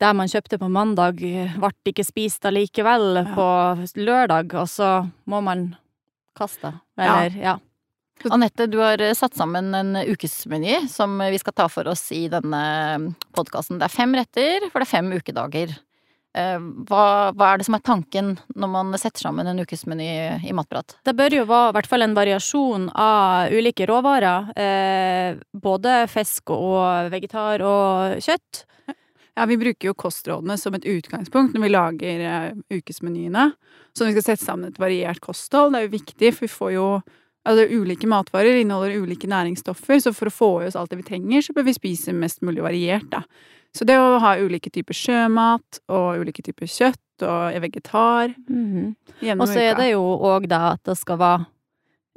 det 0.03 0.13
man 0.19 0.31
kjøpte 0.31 0.59
på 0.59 0.71
mandag, 0.73 1.21
ble 1.23 1.93
ikke 1.93 2.07
spist 2.07 2.47
allikevel 2.49 3.23
ja. 3.23 3.27
på 3.37 3.49
lørdag, 4.03 4.57
og 4.59 4.71
så 4.71 4.95
må 5.31 5.43
man 5.45 5.71
kaste. 6.39 6.75
Eller, 6.99 7.37
ja. 7.37 7.55
ja. 7.55 7.59
Anette, 8.31 8.69
du 8.71 8.79
har 8.79 9.03
satt 9.19 9.35
sammen 9.35 9.73
en 9.75 9.97
ukesmeny 9.97 10.85
som 10.91 11.17
vi 11.19 11.39
skal 11.43 11.57
ta 11.59 11.69
for 11.73 11.89
oss 11.91 12.11
i 12.15 12.27
denne 12.31 13.15
podkasten. 13.35 13.81
Det 13.81 13.89
er 13.89 13.97
fem 13.97 14.15
retter, 14.19 14.69
for 14.71 14.83
det 14.83 14.87
er 14.87 14.93
fem 14.93 15.11
ukedager. 15.17 15.75
Eh, 16.33 16.59
hva, 16.89 17.05
hva, 17.37 17.51
er 17.51 17.61
det 17.61 17.67
som 17.67 17.77
er 17.77 17.83
tanken 17.85 18.31
når 18.57 18.71
man 18.73 18.95
setter 18.97 19.27
sammen 19.27 19.51
en 19.51 19.61
ukesmeny 19.61 20.09
i 20.49 20.55
Matprat? 20.57 20.97
Det 21.05 21.13
bør 21.19 21.43
jo 21.43 21.49
være 21.51 21.73
i 21.73 21.77
hvert 21.77 21.91
fall 21.91 22.07
en 22.07 22.17
variasjon 22.17 22.89
av 22.97 23.53
ulike 23.53 23.89
råvarer. 23.91 24.53
Eh, 24.57 25.43
både 25.53 26.05
fisk 26.13 26.55
og 26.55 27.13
vegetar 27.13 27.65
og 27.67 28.23
kjøtt. 28.25 28.65
Ja, 29.39 29.47
vi 29.49 29.57
bruker 29.57 29.89
jo 29.89 29.97
kostrådene 29.97 30.59
som 30.61 30.75
et 30.77 30.85
utgangspunkt 30.89 31.55
når 31.57 31.65
vi 31.65 31.73
lager 31.73 32.25
uh, 32.27 32.61
ukesmenyene. 32.75 33.49
Så 33.97 34.05
vi 34.05 34.13
skal 34.13 34.27
sette 34.27 34.45
sammen 34.45 34.69
et 34.69 34.81
variert 34.81 35.23
kosthold. 35.25 35.73
Det 35.73 35.81
er 35.81 35.89
jo 35.89 35.97
viktig, 35.97 36.33
for 36.37 36.49
vi 36.49 36.57
får 36.59 36.73
jo 36.77 36.87
Altså, 37.43 37.65
ulike 37.75 38.07
matvarer 38.07 38.61
inneholder 38.61 39.01
ulike 39.03 39.27
næringsstoffer, 39.27 39.99
så 39.99 40.13
for 40.15 40.31
å 40.31 40.35
få 40.35 40.51
i 40.63 40.69
oss 40.69 40.77
alt 40.79 40.93
det 40.93 41.01
vi 41.01 41.09
trenger, 41.09 41.43
så 41.43 41.51
bør 41.57 41.65
vi 41.67 41.75
spise 41.75 42.15
mest 42.15 42.39
mulig 42.47 42.63
variert, 42.63 43.09
da. 43.11 43.25
Så 43.75 43.87
det 43.89 43.97
å 43.99 44.21
ha 44.23 44.35
ulike 44.39 44.71
typer 44.71 44.95
sjømat 44.95 45.81
og 45.91 46.23
ulike 46.23 46.45
typer 46.45 46.69
kjøtt 46.71 47.25
og 47.25 47.55
er 47.57 47.63
vegetar 47.65 48.35
mm 48.49 48.67
-hmm. 48.73 49.41
Og 49.41 49.49
så 49.49 49.59
er 49.59 49.75
det 49.75 49.91
jo 49.93 50.03
òg 50.03 50.47
da 50.47 50.73
at 50.73 50.85
det 50.85 50.99
skal 50.99 51.19
være 51.19 51.47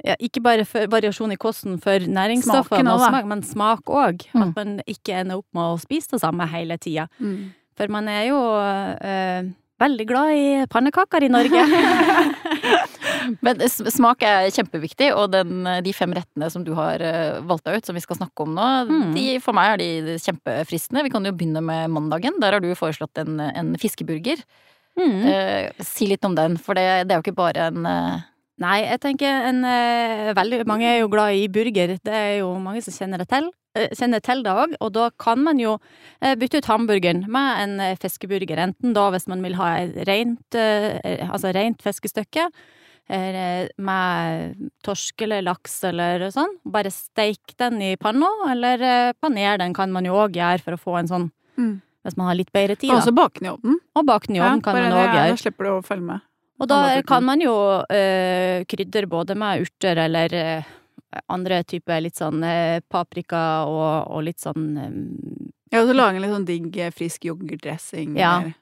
ja, 0.06 0.14
ikke 0.22 0.42
bare 0.44 0.64
for 0.68 0.86
variasjon 0.92 1.34
i 1.34 1.38
kosten 1.40 1.80
for 1.82 2.06
næringsstoffene, 2.06 2.94
og 2.94 3.02
smak, 3.02 3.28
men 3.28 3.44
smak 3.46 3.90
òg. 3.90 4.26
Mm. 4.32 4.42
At 4.44 4.58
man 4.58 4.74
ikke 4.86 5.20
ender 5.20 5.42
opp 5.42 5.48
med 5.56 5.74
å 5.74 5.78
spise 5.82 6.14
det 6.14 6.22
samme 6.22 6.46
hele 6.52 6.78
tida. 6.82 7.08
Mm. 7.18 7.54
For 7.76 7.92
man 7.92 8.08
er 8.08 8.28
jo 8.30 8.38
øh, 8.56 9.48
veldig 9.82 10.06
glad 10.08 10.32
i 10.32 10.44
pannekaker 10.72 11.26
i 11.26 11.32
Norge. 11.32 11.64
Men 13.42 13.58
smak 13.68 14.22
er 14.24 14.46
kjempeviktig, 14.54 15.08
og 15.18 15.32
den, 15.34 15.66
de 15.82 15.92
fem 15.96 16.12
rettene 16.14 16.46
som 16.52 16.62
du 16.64 16.70
har 16.78 17.02
eh, 17.02 17.40
valgt 17.44 17.66
deg 17.66 17.80
ut, 17.80 17.88
som 17.88 17.96
vi 17.98 18.02
skal 18.04 18.20
snakke 18.20 18.44
om 18.44 18.54
nå, 18.54 18.68
mm. 18.86 19.10
de, 19.16 19.24
for 19.42 19.56
meg 19.56 19.74
er 19.74 19.82
de 19.82 20.14
kjempefristende. 20.22 21.02
Vi 21.04 21.12
kan 21.12 21.26
jo 21.26 21.34
begynne 21.34 21.60
med 21.64 21.90
mandagen. 21.92 22.38
Der 22.40 22.56
har 22.56 22.62
du 22.62 22.70
foreslått 22.78 23.18
en, 23.20 23.42
en 23.42 23.74
fiskeburger. 23.82 24.40
Eh, 24.96 25.84
si 25.84 26.08
litt 26.08 26.24
om 26.24 26.38
den, 26.38 26.56
for 26.56 26.78
det, 26.78 26.86
det, 27.04 27.12
er 27.12 27.18
jo 27.18 27.26
ikke 27.26 27.40
bare 27.42 27.68
en. 27.68 27.90
Nei, 28.62 28.78
jeg 28.86 29.02
tenker 29.04 29.48
en 29.50 29.60
eh, 29.68 30.32
Veldig 30.36 30.64
mange 30.68 30.88
er 30.88 31.02
jo 31.02 31.10
glad 31.12 31.36
i 31.36 31.44
burger. 31.52 31.96
Det 32.00 32.12
er 32.14 32.38
jo 32.40 32.54
mange 32.62 32.80
som 32.84 32.94
kjenner 32.94 33.20
det 33.20 33.28
til 33.28 33.50
eh, 33.76 33.90
kjenner 33.98 34.22
til 34.24 34.40
det 34.46 34.54
òg, 34.56 34.78
og 34.80 34.92
da 34.96 35.10
kan 35.20 35.42
man 35.44 35.60
jo 35.60 35.74
eh, 36.22 36.32
bytte 36.40 36.62
ut 36.62 36.70
hamburgeren 36.70 37.26
med 37.32 37.60
en 37.66 37.98
fiskeburger. 38.00 38.62
Enten 38.64 38.96
da 38.96 39.10
hvis 39.12 39.28
man 39.28 39.44
vil 39.44 39.58
ha 39.60 39.74
rent, 40.08 40.56
altså 40.56 41.52
rent 41.56 41.84
fiskestykke, 41.84 42.48
med 43.06 44.62
torsk 44.82 45.22
eller 45.22 45.44
laks 45.46 45.76
eller 45.86 46.24
sånn. 46.34 46.56
Bare 46.66 46.90
steik 46.90 47.52
den 47.60 47.76
i 47.78 47.92
panna, 48.00 48.26
eller 48.50 49.12
paner 49.22 49.60
den 49.62 49.76
kan 49.76 49.92
man 49.94 50.08
jo 50.08 50.16
òg 50.24 50.34
gjøre 50.34 50.64
for 50.64 50.74
å 50.74 50.80
få 50.80 50.96
en 50.98 51.10
sånn 51.12 51.28
mm. 51.54 51.76
Hvis 52.06 52.16
man 52.18 52.28
har 52.32 52.38
litt 52.38 52.50
bedre 52.54 52.74
tid, 52.74 52.90
da. 52.90 52.96
Og 52.96 53.04
også 53.04 53.14
bake 53.14 53.38
den 53.38 53.46
i 53.46 53.52
ovnen. 53.52 53.78
Og 53.98 54.04
bake 54.06 54.26
den 54.26 54.40
i 54.40 54.42
ovnen 54.42 54.58
ja, 54.58 54.64
kan 54.66 54.76
man 54.78 54.96
òg 54.96 55.06
gjøre. 55.06 55.30
Da 55.36 55.38
slipper 55.44 55.68
du 55.68 55.70
å 55.76 55.78
følge 55.86 56.06
med. 56.06 56.25
Og 56.56 56.68
da 56.70 57.02
kan 57.06 57.24
man 57.24 57.42
jo 57.44 57.54
øh, 57.84 58.64
krydre 58.68 59.06
både 59.10 59.36
med 59.36 59.66
urter 59.66 59.98
eller 60.06 60.32
øh, 60.40 60.68
andre 61.32 61.62
typer 61.68 62.00
litt 62.04 62.16
sånn 62.16 62.44
øh, 62.44 62.80
paprika 62.88 63.66
og, 63.68 64.12
og, 64.12 64.22
litt 64.24 64.40
sånn 64.40 64.70
Ja, 65.72 65.82
og 65.82 65.90
så 65.90 65.96
lage 65.96 66.16
en 66.16 66.24
litt 66.24 66.32
sånn 66.32 66.48
digg, 66.48 66.78
frisk 66.96 67.26
yoghurtdressing. 67.28 68.16
Ja. 68.16 68.38
Eller 68.40 68.54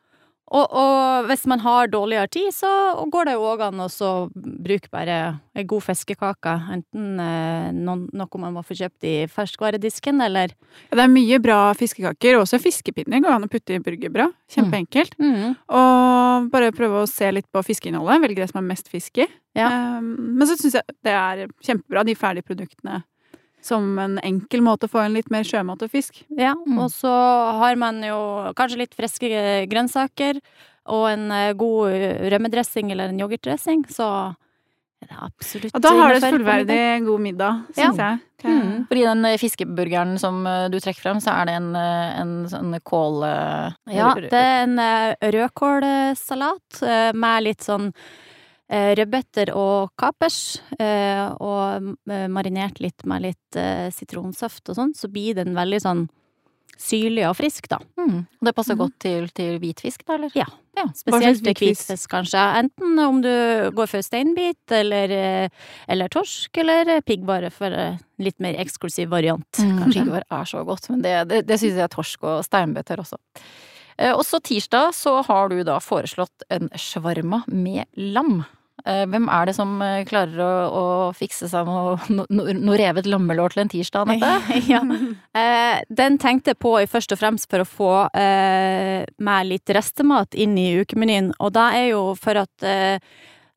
Og, 0.53 0.67
og, 0.77 1.25
hvis 1.31 1.47
man 1.49 1.63
har 1.65 1.89
dårligere 1.89 2.29
tid, 2.29 2.51
så 2.53 2.69
går 3.11 3.31
det 3.31 3.35
jo 3.37 3.47
òg 3.49 3.63
an 3.65 3.81
å 3.81 3.89
bruke 4.35 4.91
bare 4.93 5.17
ei 5.57 5.65
god 5.69 5.87
fiskekake. 5.87 6.53
Enten 6.75 7.23
eh, 7.23 7.71
noen, 7.73 8.05
noe 8.13 8.43
man 8.43 8.53
må 8.59 8.65
få 8.67 8.77
kjøpt 8.77 9.07
i 9.09 9.15
ferskvaredisken, 9.33 10.21
eller 10.27 10.53
ja, 10.53 10.99
Det 10.99 11.07
er 11.07 11.15
mye 11.15 11.41
bra 11.43 11.59
fiskekaker, 11.79 12.37
også 12.43 12.61
fiskepinner 12.61 13.25
går 13.25 13.39
an 13.39 13.49
å 13.49 13.51
putte 13.51 13.79
i 13.79 13.81
burgerbrød. 13.85 14.37
Kjempeenkelt. 14.53 15.17
Mm. 15.17 15.33
Mm. 15.33 15.57
Og 15.81 16.53
bare 16.53 16.75
prøve 16.77 17.03
å 17.03 17.11
se 17.11 17.33
litt 17.33 17.49
på 17.49 17.65
fiskeinnholdet. 17.65 18.23
Velge 18.27 18.45
det 18.45 18.53
som 18.53 18.61
er 18.61 18.69
mest 18.69 18.93
fisk 18.93 19.25
i. 19.25 19.29
Ja. 19.57 19.71
Um, 19.97 20.37
men 20.37 20.51
så 20.51 20.59
syns 20.61 20.77
jeg 20.77 20.99
det 21.07 21.17
er 21.17 21.49
kjempebra, 21.65 22.05
de 22.05 22.19
ferdige 22.19 22.47
produktene 22.51 23.01
som 23.65 23.99
en 23.99 24.19
enkel 24.21 24.63
måte 24.65 24.89
å 24.89 24.93
få 24.93 25.01
en 25.05 25.17
litt 25.17 25.31
mer 25.33 25.47
sjømat 25.49 25.83
og 25.87 25.93
fisk. 25.93 26.21
Ja, 26.37 26.53
mm. 26.55 26.79
og 26.83 26.93
så 26.93 27.13
har 27.61 27.81
man 27.81 28.03
jo 28.05 28.21
kanskje 28.59 28.83
litt 28.85 28.97
friske 28.97 29.29
grønnsaker 29.71 30.41
og 30.93 31.05
en 31.09 31.31
eh, 31.33 31.53
god 31.57 32.27
rømmedressing 32.35 32.93
eller 32.93 33.13
en 33.13 33.21
yoghurtdressing, 33.23 33.87
så 33.89 34.09
er 35.05 35.09
det 35.09 35.21
absolutt 35.27 35.77
Og 35.77 35.85
da 35.85 35.93
har 35.97 36.13
du 36.13 36.19
et 36.19 36.27
fullverdig 36.27 36.83
god 37.07 37.25
middag, 37.25 37.65
syns 37.73 38.01
ja. 38.01 38.11
jeg. 38.11 38.21
Mm. 38.45 38.85
Fordi 38.91 39.07
den 39.09 39.31
eh, 39.31 39.39
fiskeburgeren 39.41 40.15
som 40.21 40.45
eh, 40.51 40.67
du 40.73 40.77
trekker 40.77 41.07
frem, 41.07 41.25
så 41.25 41.39
er 41.39 41.49
det 41.49 41.57
en, 41.63 41.73
en 41.81 42.37
sånn 42.53 42.77
kål... 42.85 43.25
Ja, 43.89 44.13
det 44.21 44.45
er 44.45 44.63
en 44.67 44.77
rødkålsalat 45.39 46.85
med 47.17 47.49
litt 47.49 47.65
sånn 47.65 47.93
Eh, 47.95 48.34
rødbeter 48.73 49.53
og 49.55 49.93
kapers, 50.01 50.59
eh, 50.79 51.27
og 51.37 51.95
eh, 52.09 52.27
marinert 52.33 52.81
litt 52.81 53.05
med 53.09 53.27
litt 53.29 53.63
sitronsaft 53.95 54.71
og 54.73 54.79
sånn, 54.79 54.95
så 54.97 55.11
blir 55.13 55.37
den 55.37 55.55
veldig 55.57 55.81
sånn 55.85 56.07
syrlig 56.81 57.23
og 57.29 57.37
frisk, 57.39 57.69
da. 57.71 57.79
Mm. 58.01 58.25
Og 58.25 58.49
det 58.49 58.53
passer 58.57 58.75
mm. 58.75 58.81
godt 58.81 58.95
til, 59.05 59.29
til, 59.37 59.59
hvitfisk, 59.63 60.03
da, 60.09 60.17
eller? 60.17 60.33
Ja. 60.35 60.47
ja 60.75 60.89
spesielt 60.97 61.45
til 61.45 61.55
hvitfisk, 61.61 62.09
kanskje. 62.11 62.41
Enten 62.65 62.99
om 63.05 63.21
du 63.23 63.31
går 63.77 63.91
for 63.93 64.03
steinbit, 64.03 64.75
eller, 64.75 65.15
eller 65.87 66.11
torsk, 66.11 66.51
eller 66.65 66.97
piggvare 67.07 67.53
for 67.55 67.71
litt 68.19 68.43
mer 68.43 68.59
eksklusiv 68.65 69.13
variant, 69.15 69.47
mm, 69.55 69.77
kanskje. 69.85 70.01
Piggvare 70.01 70.41
er 70.41 70.51
så 70.51 70.65
godt, 70.67 70.91
men 70.91 71.07
det, 71.07 71.15
det, 71.31 71.45
det 71.47 71.61
syns 71.63 71.79
jeg 71.79 71.87
er 71.87 71.95
torsk 71.95 72.27
og 72.27 72.43
steinbøter 72.49 73.05
også. 73.05 73.23
Eh, 73.99 74.13
og 74.13 74.25
så 74.27 74.41
tirsdag 74.43 74.93
så 74.97 75.21
har 75.27 75.53
du 75.53 75.63
da 75.67 75.79
foreslått 75.83 76.47
en 76.53 76.71
shawarma 76.79 77.45
med 77.47 77.87
lam. 77.97 78.43
Eh, 78.85 79.05
hvem 79.09 79.31
er 79.33 79.49
det 79.49 79.55
som 79.57 79.79
eh, 79.81 80.03
klarer 80.09 80.41
å, 80.45 80.49
å 80.77 80.87
fikse 81.17 81.49
seg 81.49 81.69
noe, 81.69 81.95
no, 82.13 82.27
noe 82.29 82.79
revet 82.81 83.07
lammelår 83.09 83.55
til 83.55 83.63
en 83.63 83.73
tirsdag, 83.73 84.11
Anette? 84.11 84.59
ja. 84.73 84.83
den 85.89 86.19
tenkte 86.21 86.53
jeg 86.53 86.61
på 86.61 86.75
først 86.91 87.15
og 87.17 87.23
fremst 87.23 87.49
for 87.49 87.65
å 87.65 87.69
få 87.69 87.93
eh, 88.19 89.07
meg 89.25 89.49
litt 89.49 89.73
restemat 89.73 90.37
inn 90.37 90.59
i 90.61 90.75
ukemenyen, 90.83 91.33
og 91.39 91.55
da 91.57 91.71
er 91.79 91.95
jo 91.95 92.05
for 92.21 92.43
at 92.45 92.67
eh, 92.69 93.01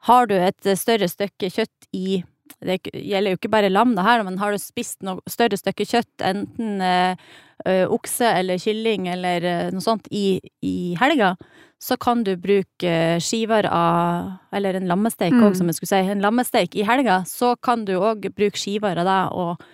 har 0.07 0.29
du 0.29 0.37
et 0.37 0.73
større 0.79 1.09
stykke 1.11 1.51
kjøtt 1.51 1.91
i 1.97 2.21
det 2.65 2.79
gjelder 2.89 3.33
jo 3.33 3.37
ikke 3.37 3.51
bare 3.53 3.69
lam, 3.69 3.93
det 3.97 4.05
her, 4.05 4.23
men 4.25 4.39
har 4.41 4.53
du 4.53 4.61
spist 4.61 5.03
noe 5.05 5.21
større 5.29 5.59
stykke 5.59 5.85
kjøtt, 5.85 6.23
enten 6.25 6.81
eh, 6.81 7.85
okse 7.93 8.31
eller 8.39 8.61
kylling 8.61 9.07
eller 9.11 9.45
eh, 9.45 9.69
noe 9.73 9.83
sånt, 9.83 10.09
i, 10.09 10.39
i, 10.65 10.95
helga, 10.97 11.35
så 11.77 11.97
kan 12.01 12.23
du 12.25 12.33
bruke 12.41 12.93
skiver 13.21 13.67
av 13.69 14.31
Eller 14.49 14.73
en 14.73 14.87
lammesteik 14.89 15.35
òg, 15.35 15.51
mm. 15.51 15.57
som 15.59 15.67
jeg 15.69 15.77
skulle 15.77 15.91
si. 15.91 16.09
En 16.09 16.23
lammesteik 16.23 16.73
i 16.73 16.85
helga, 16.87 17.19
så 17.29 17.51
kan 17.61 17.83
du 17.85 17.99
òg 17.99 18.25
bruke 18.33 18.57
skiver 18.57 18.97
av 18.97 19.05
det 19.05 19.19
og 19.37 19.67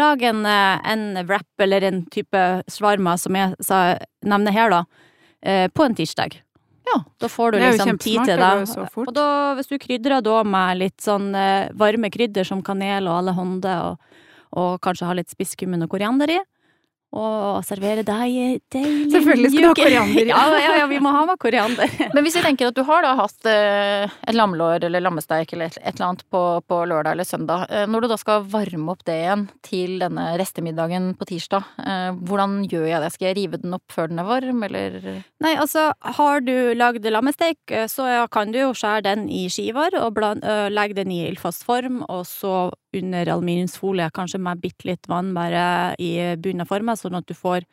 lage 0.00 0.30
en, 0.30 0.46
en 0.48 1.02
wrap 1.28 1.60
eller 1.60 1.84
en 1.84 2.00
type 2.08 2.40
svarma, 2.72 3.18
som 3.20 3.36
jeg 3.36 3.52
sa, 3.60 3.82
nevner 4.24 4.56
her, 4.56 4.72
da, 4.72 4.80
på 5.76 5.84
en 5.84 5.98
tirsdag. 5.98 6.38
Ja, 6.88 6.98
da 7.22 7.28
får 7.30 7.52
du 7.52 7.58
liksom 7.78 7.98
tid 8.02 8.18
til 8.26 8.36
det. 8.42 8.86
Og 9.06 9.12
da, 9.14 9.26
hvis 9.58 9.68
du 9.70 9.76
krydrer 9.78 10.22
da 10.24 10.42
med 10.44 10.80
litt 10.80 11.00
sånn 11.04 11.28
eh, 11.38 11.68
varme 11.78 12.10
krydder 12.10 12.44
som 12.48 12.62
kanel 12.66 13.06
og 13.06 13.20
alle 13.20 13.34
hånder, 13.36 13.92
og, 13.92 14.24
og 14.58 14.80
kanskje 14.82 15.06
har 15.06 15.14
litt 15.20 15.30
spisskummen 15.30 15.82
og 15.86 15.92
koriander 15.94 16.30
i, 16.34 16.40
og 17.12 17.60
servere 17.66 18.04
deg 18.06 18.62
deilig 18.72 19.12
Selvfølgelig 19.12 19.50
skal 19.52 19.64
du 19.64 19.68
ha 19.68 19.74
koriander. 19.76 20.28
ja, 20.32 20.42
ja, 20.62 20.76
ja, 20.80 20.86
vi 20.88 21.00
må 21.02 21.12
ha 21.12 21.24
med 21.28 21.40
koriander. 21.42 21.92
Men 22.14 22.24
hvis 22.24 22.38
vi 22.38 22.44
tenker 22.44 22.70
at 22.70 22.78
du 22.78 22.82
har 22.88 23.04
da 23.04 23.12
hatt 23.18 23.48
eh, 23.48 24.14
et 24.28 24.36
lammelår 24.36 24.86
eller 24.88 25.04
lammesteik 25.04 25.52
eller 25.52 25.68
et, 25.68 25.78
eller 25.92 26.06
annet 26.08 26.24
på, 26.32 26.42
på, 26.64 26.80
lørdag 26.88 27.16
eller 27.16 27.28
søndag, 27.28 27.66
eh, 27.68 27.84
når 27.90 28.04
du 28.04 28.10
da 28.14 28.18
skal 28.20 28.46
varme 28.52 28.94
opp 28.94 29.04
det 29.08 29.18
igjen 29.20 29.46
til 29.66 29.98
denne 30.00 30.26
restemiddagen 30.40 31.12
på 31.20 31.28
tirsdag, 31.28 31.68
eh, 31.84 32.08
hvordan 32.16 32.62
gjør 32.70 32.88
jeg 32.88 33.04
det? 33.04 33.12
Skal 33.16 33.30
jeg 33.30 33.38
rive 33.42 33.60
den 33.60 33.76
opp 33.76 33.92
før 33.92 34.08
den 34.12 34.22
er 34.22 34.30
varm, 34.30 34.64
eller? 34.68 35.00
Nei, 35.44 35.54
altså 35.60 35.90
har 36.16 36.44
du 36.46 36.54
lagd 36.78 37.04
lammesteik, 37.12 37.60
så 37.92 38.08
kan 38.32 38.54
du 38.54 38.62
jo 38.62 38.72
skjære 38.76 39.04
den 39.10 39.28
i 39.28 39.44
skiver 39.52 39.98
og 40.00 40.14
bland, 40.16 40.46
legge 40.72 40.96
den 40.96 41.12
i 41.12 41.26
ildfast 41.28 41.66
form, 41.68 42.00
og 42.08 42.24
så 42.28 42.70
under 42.98 43.28
aluminiumsfolie, 43.34 44.10
kanskje 44.14 44.40
med 44.42 44.62
bitte 44.62 44.88
litt 44.88 45.08
vann 45.08 45.32
bare 45.36 45.94
i 46.02 46.14
bunnen 46.36 46.66
av 46.66 46.96
sånn 47.00 47.18
at 47.18 47.28
du 47.28 47.34
får 47.34 47.66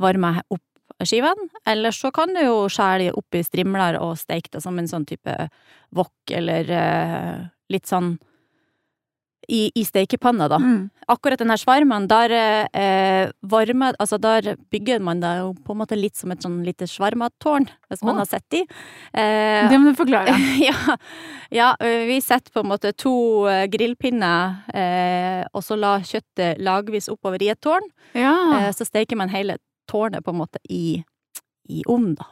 varma 0.00 0.38
opp 0.48 0.64
skivene. 1.06 1.48
Eller 1.66 1.94
så 1.94 2.10
kan 2.14 2.34
du 2.34 2.42
jo 2.44 2.64
skjære 2.70 3.12
opp 3.16 3.36
i 3.36 3.44
strimler 3.44 3.98
og 4.00 4.18
steke 4.20 4.52
det 4.52 4.62
som 4.64 4.78
en 4.78 4.88
sånn 4.90 5.06
type 5.08 5.36
wok, 5.96 6.14
eller 6.30 6.70
uh, 6.70 7.46
litt 7.72 7.88
sånn 7.90 8.16
i, 9.50 9.60
i 9.74 9.84
stekepanna, 9.84 10.46
da. 10.50 10.58
Mm. 10.62 10.88
Akkurat 11.10 11.40
denne 11.42 11.56
svarmen, 11.58 12.06
der 12.10 12.32
eh, 12.36 13.30
varme 13.42 13.90
Altså, 13.98 14.18
der 14.22 14.54
bygger 14.70 15.00
man 15.02 15.20
det 15.22 15.32
jo 15.40 15.50
på 15.66 15.74
en 15.74 15.80
måte 15.82 15.98
litt 15.98 16.18
som 16.18 16.30
et 16.30 16.44
sånn 16.44 16.60
lite 16.66 16.86
svarmatårn, 16.88 17.66
hvis 17.90 18.04
man 18.06 18.14
oh. 18.14 18.22
har 18.22 18.30
sett 18.30 18.46
de. 18.54 18.62
Eh, 19.10 19.66
det 19.70 19.80
må 19.80 19.90
du 19.90 19.98
forklare. 19.98 20.36
ja, 20.68 20.96
ja, 21.50 21.70
vi 21.80 22.20
setter 22.22 22.54
på 22.54 22.62
en 22.62 22.70
måte 22.70 22.94
to 22.94 23.14
eh, 23.50 23.66
grillpinner, 23.72 24.60
eh, 24.70 25.42
og 25.50 25.66
så 25.66 25.78
la 25.78 25.96
kjøttet 26.06 26.62
lagvis 26.62 27.10
oppover 27.12 27.42
i 27.42 27.50
et 27.52 27.62
tårn. 27.62 27.86
Ja. 28.14 28.34
Eh, 28.60 28.70
så 28.76 28.86
steker 28.86 29.18
man 29.18 29.34
hele 29.34 29.58
tårnet 29.90 30.24
på 30.24 30.34
en 30.34 30.42
måte 30.44 30.62
i, 30.70 31.00
i 31.68 31.82
ovnen, 31.86 32.14
da. 32.20 32.30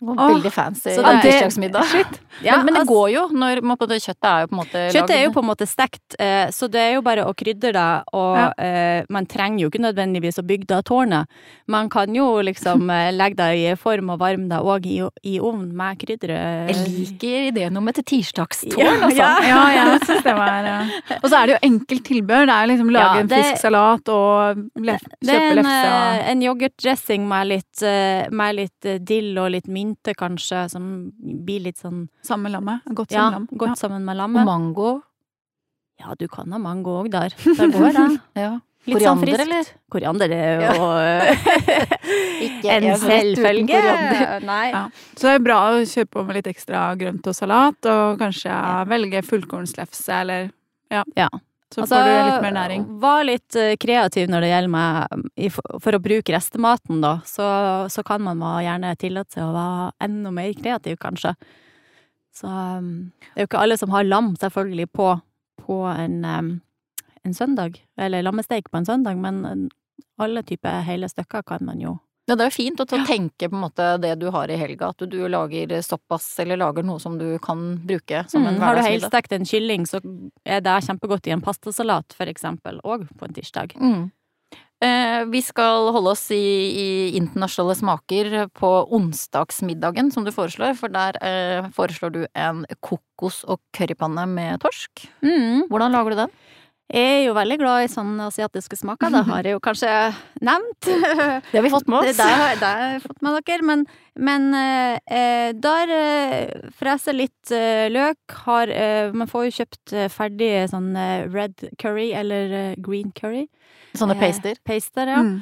Veldig 0.00 0.50
fancy 0.52 0.94
ah, 0.96 1.12
det 1.12 1.22
tirsdagsmiddag. 1.28 1.84
Ja, 2.40 2.56
men, 2.56 2.70
men, 2.70 2.74
det 2.74 2.80
altså, 2.80 2.94
går 2.94 3.08
jo 3.12 3.22
når 3.36 3.58
kjøttet 4.00 4.26
er 4.30 4.44
jo 4.44 4.48
på 4.48 4.54
en 4.54 4.60
måte 4.62 4.82
Kjøttet 4.94 5.12
er 5.12 5.24
jo 5.26 5.32
på 5.34 5.42
en 5.42 5.48
måte 5.50 5.66
stekt, 5.68 6.14
eh, 6.16 6.46
så 6.54 6.68
det 6.72 6.80
er 6.80 6.94
jo 6.94 7.02
bare 7.04 7.26
å 7.28 7.34
krydre 7.36 7.72
det, 7.74 7.88
og 8.16 8.38
ja. 8.38 8.46
eh, 8.64 9.08
man 9.12 9.26
trenger 9.28 9.64
jo 9.64 9.68
ikke 9.68 9.82
nødvendigvis 9.82 10.40
å 10.40 10.44
bygge 10.46 10.68
det 10.70 10.78
tårnet. 10.88 11.42
Man 11.68 11.90
kan 11.92 12.14
jo 12.16 12.28
liksom 12.46 12.88
eh, 12.88 13.10
legge 13.18 13.36
det 13.42 13.48
i 13.58 13.74
form 13.76 14.14
og 14.14 14.22
varme 14.22 14.48
det 14.48 14.60
òg 14.62 14.86
i, 14.88 14.96
i 15.28 15.34
ovn 15.36 15.66
med 15.76 16.00
krydderet. 16.00 16.70
Jeg 16.70 16.94
liker 16.94 17.50
ideen 17.50 17.76
om 17.76 17.92
et 17.92 18.00
tirsdagstårn, 18.00 19.04
altså. 19.10 19.18
Ja, 19.20 19.34
ja, 19.44 19.60
jeg 19.74 20.00
syns 20.06 20.24
det 20.24 20.32
var 20.38 20.68
Og 21.18 21.26
så 21.26 21.34
er 21.36 21.50
det 21.50 21.52
jo 21.52 21.60
enkelt 21.66 22.06
tilbør. 22.06 22.46
Det 22.48 22.56
er 22.56 22.70
liksom 22.70 22.94
lage 22.94 23.24
en 23.24 23.30
frisk 23.34 23.60
salat 23.60 24.12
og 24.14 24.62
lef, 24.80 25.04
kjøpe 25.20 25.58
lefse 25.58 25.76
Det 25.76 25.92
er 25.92 26.22
en, 26.22 26.24
en 26.32 26.46
yoghurtdressing 26.46 27.28
med 27.28 27.50
litt, 27.50 27.84
eh, 27.84 28.30
med 28.32 28.56
litt 28.62 28.90
dill 29.04 29.34
og 29.42 29.52
litt 29.58 29.68
mint 29.68 29.89
mynte, 29.90 30.14
kanskje, 30.18 30.64
som 30.72 30.88
blir 31.18 31.66
litt 31.68 31.80
sånn 31.82 32.06
Sammen 32.26 32.48
med 32.48 32.56
lammet? 32.58 32.90
Godt 32.96 33.14
ja, 33.14 33.28
lam. 33.34 33.46
Godt 33.52 33.74
ja. 33.74 33.78
sammen 33.84 34.06
med 34.06 34.18
lammet. 34.18 34.42
Og 34.42 34.50
mango? 34.50 34.90
Ja, 36.00 36.16
du 36.16 36.26
kan 36.32 36.50
ha 36.54 36.58
mango 36.62 37.00
òg 37.02 37.10
der. 37.12 37.36
Der 37.58 37.72
går 37.74 37.96
det. 37.96 38.10
ja. 38.40 38.56
Litt 38.88 39.02
sånn 39.04 39.18
Koriander, 39.20 39.36
sånn 39.36 39.42
eller? 39.44 39.66
Koriander 39.92 40.32
er 40.32 40.62
jo 40.64 40.84
Ikke 42.46 42.76
en 42.78 42.86
selvfølge. 43.02 43.80
Nei. 44.48 44.70
Ja. 44.72 44.86
Så 45.12 45.26
det 45.26 45.34
er 45.34 45.44
bra 45.44 45.58
å 45.74 45.82
kjøpe 45.84 46.14
på 46.14 46.24
med 46.24 46.38
litt 46.38 46.48
ekstra 46.48 46.86
grønt 46.96 47.28
og 47.28 47.36
salat, 47.36 47.90
og 47.92 48.16
kanskje 48.22 48.56
velge 48.88 49.20
fullkornslefse 49.26 50.22
eller 50.22 50.48
ja. 50.90 51.04
ja. 51.18 51.28
Så 51.70 51.84
altså, 51.84 52.00
får 52.00 52.08
du 52.08 52.12
litt 52.26 52.44
mer 52.44 52.54
næring. 52.56 52.84
Var 53.02 53.24
litt 53.28 53.56
eh, 53.58 53.76
kreativ 53.78 54.30
når 54.30 54.42
det 54.42 54.50
gjelder 54.50 54.72
meg 54.74 55.58
For 55.84 55.94
å 55.94 56.02
bruke 56.02 56.34
restematen, 56.34 56.98
da, 57.04 57.12
så, 57.28 57.46
så 57.92 58.02
kan 58.06 58.24
man 58.26 58.42
gjerne 58.64 58.94
tillate 58.98 59.38
seg 59.38 59.46
å 59.46 59.54
være 59.54 59.90
enda 60.08 60.32
mer 60.34 60.50
kreativ, 60.58 60.98
kanskje. 61.02 61.36
Så 62.34 62.50
um, 62.50 63.10
det 63.30 63.38
er 63.38 63.46
jo 63.46 63.50
ikke 63.50 63.62
alle 63.62 63.78
som 63.78 63.94
har 63.94 64.06
lam, 64.06 64.32
selvfølgelig, 64.40 64.90
på, 64.96 65.12
på 65.62 65.78
en, 65.92 66.20
um, 66.26 66.50
en 67.26 67.36
søndag. 67.36 67.78
Eller 68.00 68.26
lammesteik 68.26 68.70
på 68.70 68.80
en 68.80 68.88
søndag, 68.88 69.18
men 69.22 69.68
alle 70.20 70.42
typer 70.46 70.82
hele 70.86 71.08
stykker 71.10 71.46
kan 71.46 71.64
man 71.66 71.82
jo 71.82 71.96
ja, 72.30 72.36
det 72.38 72.44
er 72.44 72.52
jo 72.52 72.54
fint 72.54 72.80
å 72.82 72.86
tenke 72.86 73.48
på 73.48 73.56
en 73.56 73.64
måte 73.64 73.86
det 73.98 74.12
du 74.20 74.28
har 74.30 74.50
i 74.52 74.58
helga, 74.60 74.92
at 74.92 75.02
du, 75.02 75.10
du 75.10 75.26
lager 75.30 75.72
såpass, 75.82 76.28
eller 76.42 76.60
lager 76.60 76.86
noe 76.86 77.02
som 77.02 77.16
du 77.18 77.26
kan 77.42 77.74
bruke 77.82 78.22
som 78.30 78.46
en 78.46 78.54
mm, 78.54 78.62
Har 78.62 78.78
du 78.78 78.84
helstekt 78.86 79.34
en 79.34 79.48
kylling, 79.48 79.88
så 79.90 79.98
er 80.46 80.62
det 80.62 80.76
kjempegodt 80.86 81.26
i 81.26 81.34
en 81.34 81.42
pastasalat, 81.42 82.14
for 82.14 82.30
eksempel, 82.30 82.78
og 82.86 83.08
på 83.18 83.26
en 83.26 83.34
tirsdag. 83.34 83.74
Mm. 83.82 84.08
Eh, 84.80 85.24
vi 85.28 85.42
skal 85.44 85.90
holde 85.92 86.14
oss 86.14 86.22
i, 86.32 86.40
i, 86.40 86.86
internasjonale 87.18 87.74
smaker 87.76 88.30
på 88.56 88.70
onsdagsmiddagen, 88.96 90.08
som 90.14 90.24
du 90.24 90.30
foreslår, 90.32 90.78
for 90.78 90.94
der 90.94 91.18
eh, 91.20 91.66
foreslår 91.76 92.14
du 92.14 92.22
en 92.32 92.62
kokos- 92.80 93.42
og 93.44 93.60
currypanne 93.76 94.24
med 94.30 94.62
torsk. 94.62 95.04
Mm. 95.26 95.66
Hvordan 95.68 95.98
lager 95.98 96.14
du 96.14 96.22
den? 96.22 96.38
Jeg 96.90 97.10
er 97.20 97.20
jo 97.28 97.34
veldig 97.36 97.56
glad 97.60 97.84
i 97.84 97.90
sånne 97.90 98.24
asiatiske 98.26 98.74
smaker, 98.80 99.12
det 99.14 99.20
har 99.28 99.46
jeg 99.46 99.54
jo 99.54 99.62
kanskje 99.62 99.90
nevnt. 100.42 100.88
Det 101.50 101.58
har 101.58 101.62
vi 101.62 101.70
fått 101.70 101.86
med 101.86 102.00
oss. 102.00 102.08
Det, 102.10 102.16
det, 102.18 102.66
har 102.66 102.94
jeg 102.96 103.02
fått 103.04 103.22
med 103.22 103.36
dere. 103.46 103.66
Men 103.66 103.84
Men 104.18 104.54
eh, 104.54 105.52
der 105.54 105.92
eh, 105.94 106.70
freser 106.76 107.14
litt 107.14 107.52
eh, 107.54 107.86
løk. 107.92 108.18
Har 108.44 108.68
eh, 108.68 109.12
Man 109.14 109.30
får 109.30 109.46
jo 109.46 109.56
kjøpt 109.60 109.94
eh, 109.94 110.10
ferdig 110.10 110.50
sånn 110.72 110.90
eh, 110.98 111.28
red 111.30 111.54
curry 111.78 112.10
eller 112.12 112.74
green 112.82 113.14
curry. 113.14 113.46
Sånne 113.96 114.14
paster? 114.20 114.58
paster, 114.66 115.10
ja. 115.10 115.22
Mm. 115.26 115.40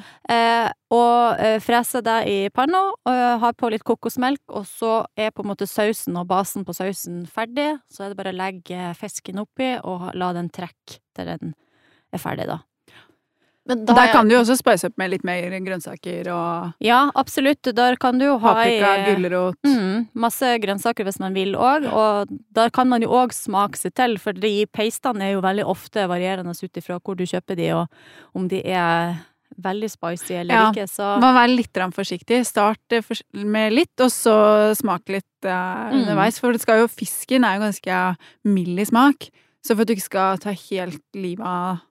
og 0.95 1.41
freser 1.61 2.01
det 2.05 2.17
i 2.31 2.37
panna, 2.49 2.81
har 3.43 3.53
på 3.53 3.69
litt 3.69 3.85
kokosmelk, 3.85 4.41
og 4.49 4.65
så 4.65 4.93
er 5.17 5.29
på 5.29 5.45
en 5.45 5.51
måte 5.51 5.67
sausen 5.69 6.17
og 6.17 6.25
basen 6.31 6.65
på 6.65 6.73
sausen 6.73 7.21
ferdig. 7.29 7.75
Så 7.93 8.05
er 8.05 8.13
det 8.13 8.17
bare 8.17 8.33
å 8.33 8.39
legge 8.39 8.93
fisken 8.97 9.43
oppi 9.43 9.75
og 9.83 10.09
la 10.17 10.31
den 10.37 10.49
trekke 10.49 10.97
til 11.13 11.29
den 11.29 11.53
er 12.09 12.21
ferdig, 12.23 12.49
da. 12.49 12.61
Men 13.69 13.85
der 13.85 14.11
kan 14.11 14.29
du 14.29 14.33
jo 14.33 14.41
også 14.41 14.57
spice 14.59 14.89
opp 14.89 14.97
med 14.99 15.13
litt 15.13 15.25
mer 15.27 15.53
grønnsaker 15.65 16.29
og 16.33 16.83
Ja, 16.83 17.03
absolutt. 17.19 17.69
Der 17.77 17.97
kan 18.01 18.19
du 18.19 18.25
jo 18.25 18.37
ha 18.41 18.55
Paprika, 18.57 18.91
i 18.97 19.13
gulrot 19.13 19.59
mm, 19.67 20.09
Masse 20.19 20.55
grønnsaker 20.63 21.07
hvis 21.07 21.21
man 21.21 21.37
vil 21.37 21.53
òg. 21.53 21.85
Og 21.89 22.33
der 22.57 22.73
kan 22.73 22.89
man 22.89 23.05
jo 23.05 23.13
òg 23.21 23.35
smake 23.35 23.79
seg 23.79 23.93
til, 23.99 24.17
for 24.21 24.37
de 24.37 24.53
pastene 24.73 25.27
er 25.27 25.35
jo 25.35 25.45
veldig 25.45 25.67
ofte 25.69 26.07
varierende 26.09 26.55
ut 26.59 26.81
ifra 26.81 26.97
hvor 26.97 27.17
du 27.19 27.27
kjøper 27.29 27.59
de, 27.59 27.69
og 27.77 28.37
om 28.37 28.47
de 28.49 28.63
er 28.65 29.19
veldig 29.59 29.89
spicy 29.91 30.33
eller 30.39 30.55
ja, 30.55 30.63
ikke, 30.69 30.87
så 30.87 31.15
Man 31.19 31.33
må 31.33 31.39
være 31.39 31.57
litt 31.57 31.79
forsiktig. 31.95 32.41
Start 32.47 32.97
med 33.33 33.75
litt, 33.75 33.95
og 34.01 34.11
så 34.13 34.37
smak 34.77 35.09
litt 35.11 35.47
uh, 35.47 35.89
mm. 35.89 35.99
underveis. 36.01 36.39
For 36.41 36.55
det 36.55 36.63
skal 36.63 36.83
jo, 36.83 36.89
fisken 36.91 37.45
er 37.45 37.57
jo 37.57 37.67
ganske 37.67 37.99
mild 38.49 38.81
i 38.81 38.87
smak. 38.89 39.29
Så 39.65 39.75
for 39.75 39.83
at 39.83 39.89
du 39.89 39.97
ikke 39.97 40.07
skal 40.07 40.41
ta 40.41 40.55
helt 40.55 41.03
livet 41.17 41.45
av 41.45 41.83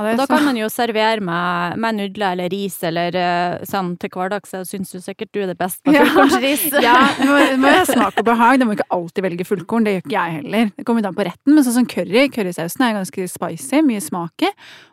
og 0.00 0.18
da 0.18 0.26
kan 0.30 0.44
man 0.46 0.56
jo 0.56 0.68
servere 0.72 1.20
med, 1.24 1.78
med 1.82 1.98
nudler 1.98 2.34
eller 2.34 2.52
ris 2.52 2.78
eller 2.86 3.16
uh, 3.16 3.64
sånn 3.68 3.92
til 4.00 4.12
hverdags. 4.14 4.54
Jeg 4.54 4.68
syns 4.70 4.94
jo 4.94 5.02
sikkert 5.04 5.32
du 5.34 5.42
er 5.44 5.52
det 5.52 5.58
beste 5.60 5.84
på 5.86 5.94
fullkornsris. 5.94 6.64
ja, 6.84 6.96
det 7.18 7.28
må, 7.28 7.38
det 7.50 7.58
må 7.60 7.74
smak 7.90 8.22
og 8.22 8.26
behag. 8.30 8.60
Det 8.60 8.68
må 8.68 8.76
ikke 8.78 8.88
alltid 8.96 9.26
velge 9.28 9.46
fullkorn. 9.48 9.86
Det 9.88 9.96
gjør 9.96 10.04
ikke 10.06 10.16
jeg 10.16 10.38
heller. 10.38 10.72
Det 10.78 10.86
kommer 10.88 11.10
an 11.10 11.18
på 11.18 11.28
retten. 11.28 11.52
Men 11.52 11.66
sånn 11.66 11.78
som 11.80 11.88
curry, 11.92 12.26
currysausen 12.32 12.86
er 12.86 12.96
ganske 12.98 13.28
spicy, 13.34 13.82
mye 13.86 14.02
smak 14.04 14.46
i. 14.48 14.52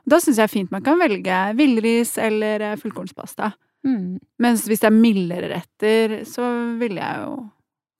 Da 0.09 0.21
syns 0.23 0.41
jeg 0.41 0.51
fint 0.51 0.73
man 0.73 0.85
kan 0.85 0.99
velge 1.01 1.39
villris 1.59 2.15
eller 2.21 2.65
eh, 2.71 2.77
fullkornspasta. 2.81 3.53
Mm. 3.87 4.19
Mens 4.43 4.65
hvis 4.67 4.81
det 4.83 4.89
er 4.89 4.95
mildere 4.95 5.51
retter, 5.53 6.19
så 6.27 6.47
ville 6.79 6.99
jeg 6.99 7.23
jo 7.23 7.35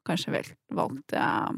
kanskje 0.09 0.41
valgt 0.75 1.15
ja, 1.15 1.49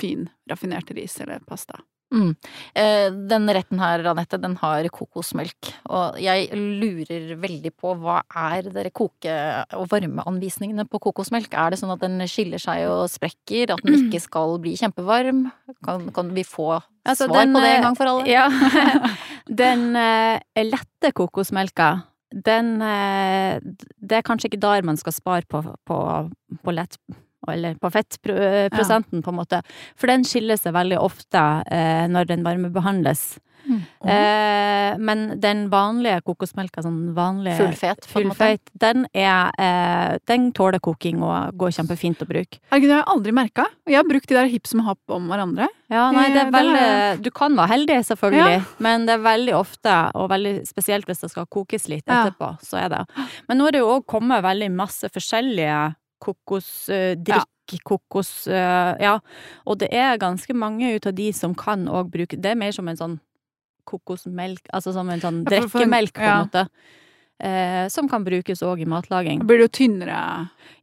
fin, 0.00 0.28
raffinert 0.50 0.90
ris 0.94 1.18
eller 1.24 1.42
pasta. 1.48 1.80
Mm. 2.12 2.32
Eh, 2.76 3.06
den 3.30 3.48
retten 3.56 3.80
her, 3.80 4.04
Anette, 4.10 4.38
den 4.40 4.54
har 4.60 4.86
kokosmelk. 4.92 5.70
Og 5.88 6.18
jeg 6.20 6.50
lurer 6.52 7.32
veldig 7.40 7.72
på 7.80 7.94
hva 8.02 8.20
er 8.28 8.68
dere 8.74 8.92
koke- 8.92 9.64
og 9.78 9.88
varmeanvisningene 9.92 10.84
på 10.90 11.00
kokosmelk? 11.08 11.54
Er 11.56 11.72
det 11.72 11.80
sånn 11.80 11.94
at 11.94 12.04
den 12.04 12.20
skiller 12.30 12.62
seg 12.62 12.84
og 12.90 13.06
sprekker? 13.12 13.74
At 13.74 13.84
den 13.86 13.98
ikke 14.04 14.22
skal 14.22 14.58
bli 14.62 14.76
kjempevarm? 14.80 15.46
Kan, 15.84 16.08
kan 16.14 16.32
vi 16.36 16.44
få 16.46 16.76
altså, 16.76 17.26
svar 17.26 17.42
den, 17.42 17.56
på 17.56 17.64
det 17.64 17.74
en 17.78 17.88
gang 17.88 17.98
for 17.98 18.12
alle? 18.12 18.28
Ja. 18.30 18.46
den 19.64 19.90
uh, 19.96 20.64
lette 20.68 21.14
kokosmelka 21.16 21.92
den 22.32 22.78
Det 22.80 24.16
er 24.16 24.24
kanskje 24.24 24.48
ikke 24.48 24.62
der 24.62 24.86
man 24.88 24.96
skal 24.96 25.12
spare 25.12 25.44
på, 25.44 25.60
på, 25.84 25.96
på 26.64 26.72
lett 26.72 26.96
eller 27.50 27.78
på 27.80 27.90
fettprosenten, 27.90 29.18
ja. 29.18 29.24
på 29.24 29.32
en 29.32 29.40
måte. 29.40 29.62
For 29.98 30.12
den 30.12 30.26
skiller 30.28 30.60
seg 30.60 30.76
veldig 30.76 31.00
ofte 31.02 31.46
eh, 31.66 32.04
når 32.10 32.30
den 32.30 32.46
varmebehandles. 32.46 33.32
Mm. 33.62 33.82
Eh, 34.10 34.98
men 34.98 35.40
den 35.40 35.66
vanlige 35.70 36.20
kokosmelka, 36.26 36.82
sånn 36.82 37.12
vanlig 37.14 37.54
Fullfet, 37.60 38.08
fullfeit, 38.10 38.72
den 38.74 39.04
er 39.14 39.52
eh, 39.54 40.16
Den 40.26 40.50
tåler 40.56 40.82
koking 40.82 41.22
og 41.22 41.54
går 41.58 41.74
kjempefint 41.78 42.24
å 42.24 42.28
bruke. 42.28 42.58
Herregud, 42.72 42.90
det 42.90 42.96
har 42.96 43.04
jeg 43.04 43.10
aldri 43.14 43.36
merka. 43.38 43.68
Jeg 43.88 44.00
har 44.00 44.08
brukt 44.08 44.28
de 44.28 44.38
der 44.38 44.50
hipp 44.50 44.68
som 44.70 44.82
happ 44.86 45.14
om 45.14 45.30
hverandre. 45.30 45.70
Ja, 45.92 46.08
nei, 46.14 46.28
det 46.34 46.46
er 46.46 46.52
veldig 46.54 47.24
Du 47.24 47.30
kan 47.34 47.56
være 47.58 47.74
heldig, 47.76 47.98
selvfølgelig, 48.10 48.58
ja. 48.58 48.66
men 48.82 49.06
det 49.08 49.16
er 49.16 49.26
veldig 49.26 49.56
ofte, 49.58 49.96
og 50.18 50.30
veldig 50.32 50.54
spesielt 50.68 51.08
hvis 51.08 51.22
det 51.22 51.32
skal 51.32 51.48
kokes 51.52 51.88
litt 51.92 52.06
etterpå, 52.06 52.54
ja. 52.56 52.66
så 52.66 52.82
er 52.82 52.92
det. 52.96 53.02
Men 53.48 53.60
nå 53.60 53.68
er 53.68 53.76
det 53.76 53.84
jo 53.84 53.92
òg 53.98 54.06
kommet 54.10 54.44
veldig 54.44 54.72
masse 54.74 55.10
forskjellige 55.12 55.82
kokosdrikk, 56.22 57.28
ja. 57.28 57.82
kokos 57.88 58.32
uh, 58.50 58.94
Ja. 59.02 59.18
Og 59.66 59.80
det 59.82 59.90
er 59.96 60.20
ganske 60.22 60.54
mange 60.54 60.94
ut 60.94 61.06
av 61.10 61.16
de 61.18 61.28
som 61.36 61.54
kan 61.58 61.88
òg 61.90 62.10
bruke 62.14 62.38
Det 62.38 62.52
er 62.52 62.58
mer 62.58 62.74
som 62.74 62.88
en 62.88 62.98
sånn 62.98 63.20
kokosmelk, 63.88 64.66
altså 64.72 64.92
som 64.94 65.08
en 65.10 65.22
sånn 65.22 65.42
drikkemelk, 65.48 66.14
på 66.14 66.26
en 66.26 66.44
måte. 66.46 66.66
Eh, 67.42 67.88
som 67.90 68.06
kan 68.06 68.22
brukes 68.22 68.60
òg 68.62 68.84
i 68.84 68.86
matlaging. 68.86 69.40
Da 69.42 69.48
blir 69.48 69.58
det 69.58 69.64
jo 69.66 69.72
tynnere 69.80 70.18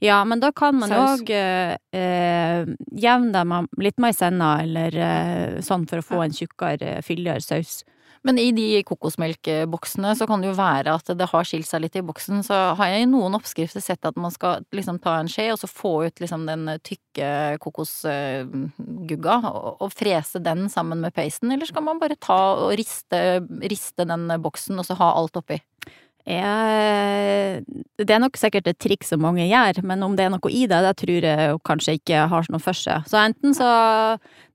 Ja, 0.03 0.17
men 0.27 0.41
da 0.43 0.49
kan 0.51 0.75
man 0.75 0.91
òg 0.91 1.29
eh, 1.31 1.77
eh, 1.95 2.67
jevne 2.91 3.31
dem 3.31 3.69
litt 3.79 3.95
maisenna 4.01 4.57
eller 4.65 4.97
eh, 5.05 5.61
sånn 5.63 5.85
for 5.87 6.01
å 6.01 6.07
få 6.09 6.19
en 6.25 6.35
tjukkere, 6.35 6.97
fyldigere 7.05 7.45
saus. 7.45 7.85
Men 8.27 8.39
i 8.41 8.49
de 8.55 8.81
kokosmelkboksene 8.87 10.11
så 10.17 10.27
kan 10.27 10.41
det 10.43 10.49
jo 10.49 10.57
være 10.57 10.95
at 10.99 11.11
det 11.17 11.27
har 11.31 11.47
skilt 11.47 11.67
seg 11.69 11.83
litt 11.85 11.95
i 11.99 12.03
boksen. 12.05 12.41
Så 12.45 12.57
har 12.79 12.91
jeg 12.91 13.05
i 13.05 13.09
noen 13.09 13.37
oppskrifter 13.37 13.83
sett 13.83 14.05
at 14.07 14.19
man 14.19 14.33
skal 14.33 14.65
liksom 14.75 14.99
ta 15.03 15.17
en 15.19 15.31
skje 15.31 15.49
og 15.53 15.61
så 15.61 15.69
få 15.71 15.93
ut 16.09 16.23
liksom 16.23 16.45
den 16.49 16.67
tykke 16.85 17.31
kokosgugga 17.63 19.39
og, 19.49 19.69
og 19.85 19.95
frese 19.95 20.43
den 20.43 20.67
sammen 20.71 21.03
med 21.05 21.15
pasten, 21.15 21.53
eller 21.53 21.69
skal 21.69 21.85
man 21.85 22.01
bare 22.01 22.19
ta 22.19 22.39
og 22.67 22.75
riste, 22.79 23.41
riste 23.71 24.07
den 24.07 24.27
boksen 24.43 24.79
og 24.79 24.87
så 24.87 24.99
ha 24.99 25.13
alt 25.19 25.39
oppi? 25.39 25.61
Er 26.29 27.63
Det 27.99 28.13
er 28.13 28.21
nok 28.21 28.37
sikkert 28.39 28.67
et 28.69 28.79
triks 28.79 29.11
som 29.11 29.21
mange 29.23 29.45
gjør, 29.47 29.81
men 29.87 30.03
om 30.05 30.15
det 30.17 30.27
er 30.27 30.33
noe 30.33 30.51
i 30.51 30.65
det, 30.69 30.79
det 30.85 30.93
tror 31.01 31.27
jeg 31.29 31.57
kanskje 31.67 31.95
ikke 31.99 32.27
har 32.31 32.49
noe 32.53 32.63
for 32.63 32.77
seg. 32.77 33.07
Så 33.09 33.19
enten 33.21 33.55
så 33.57 33.69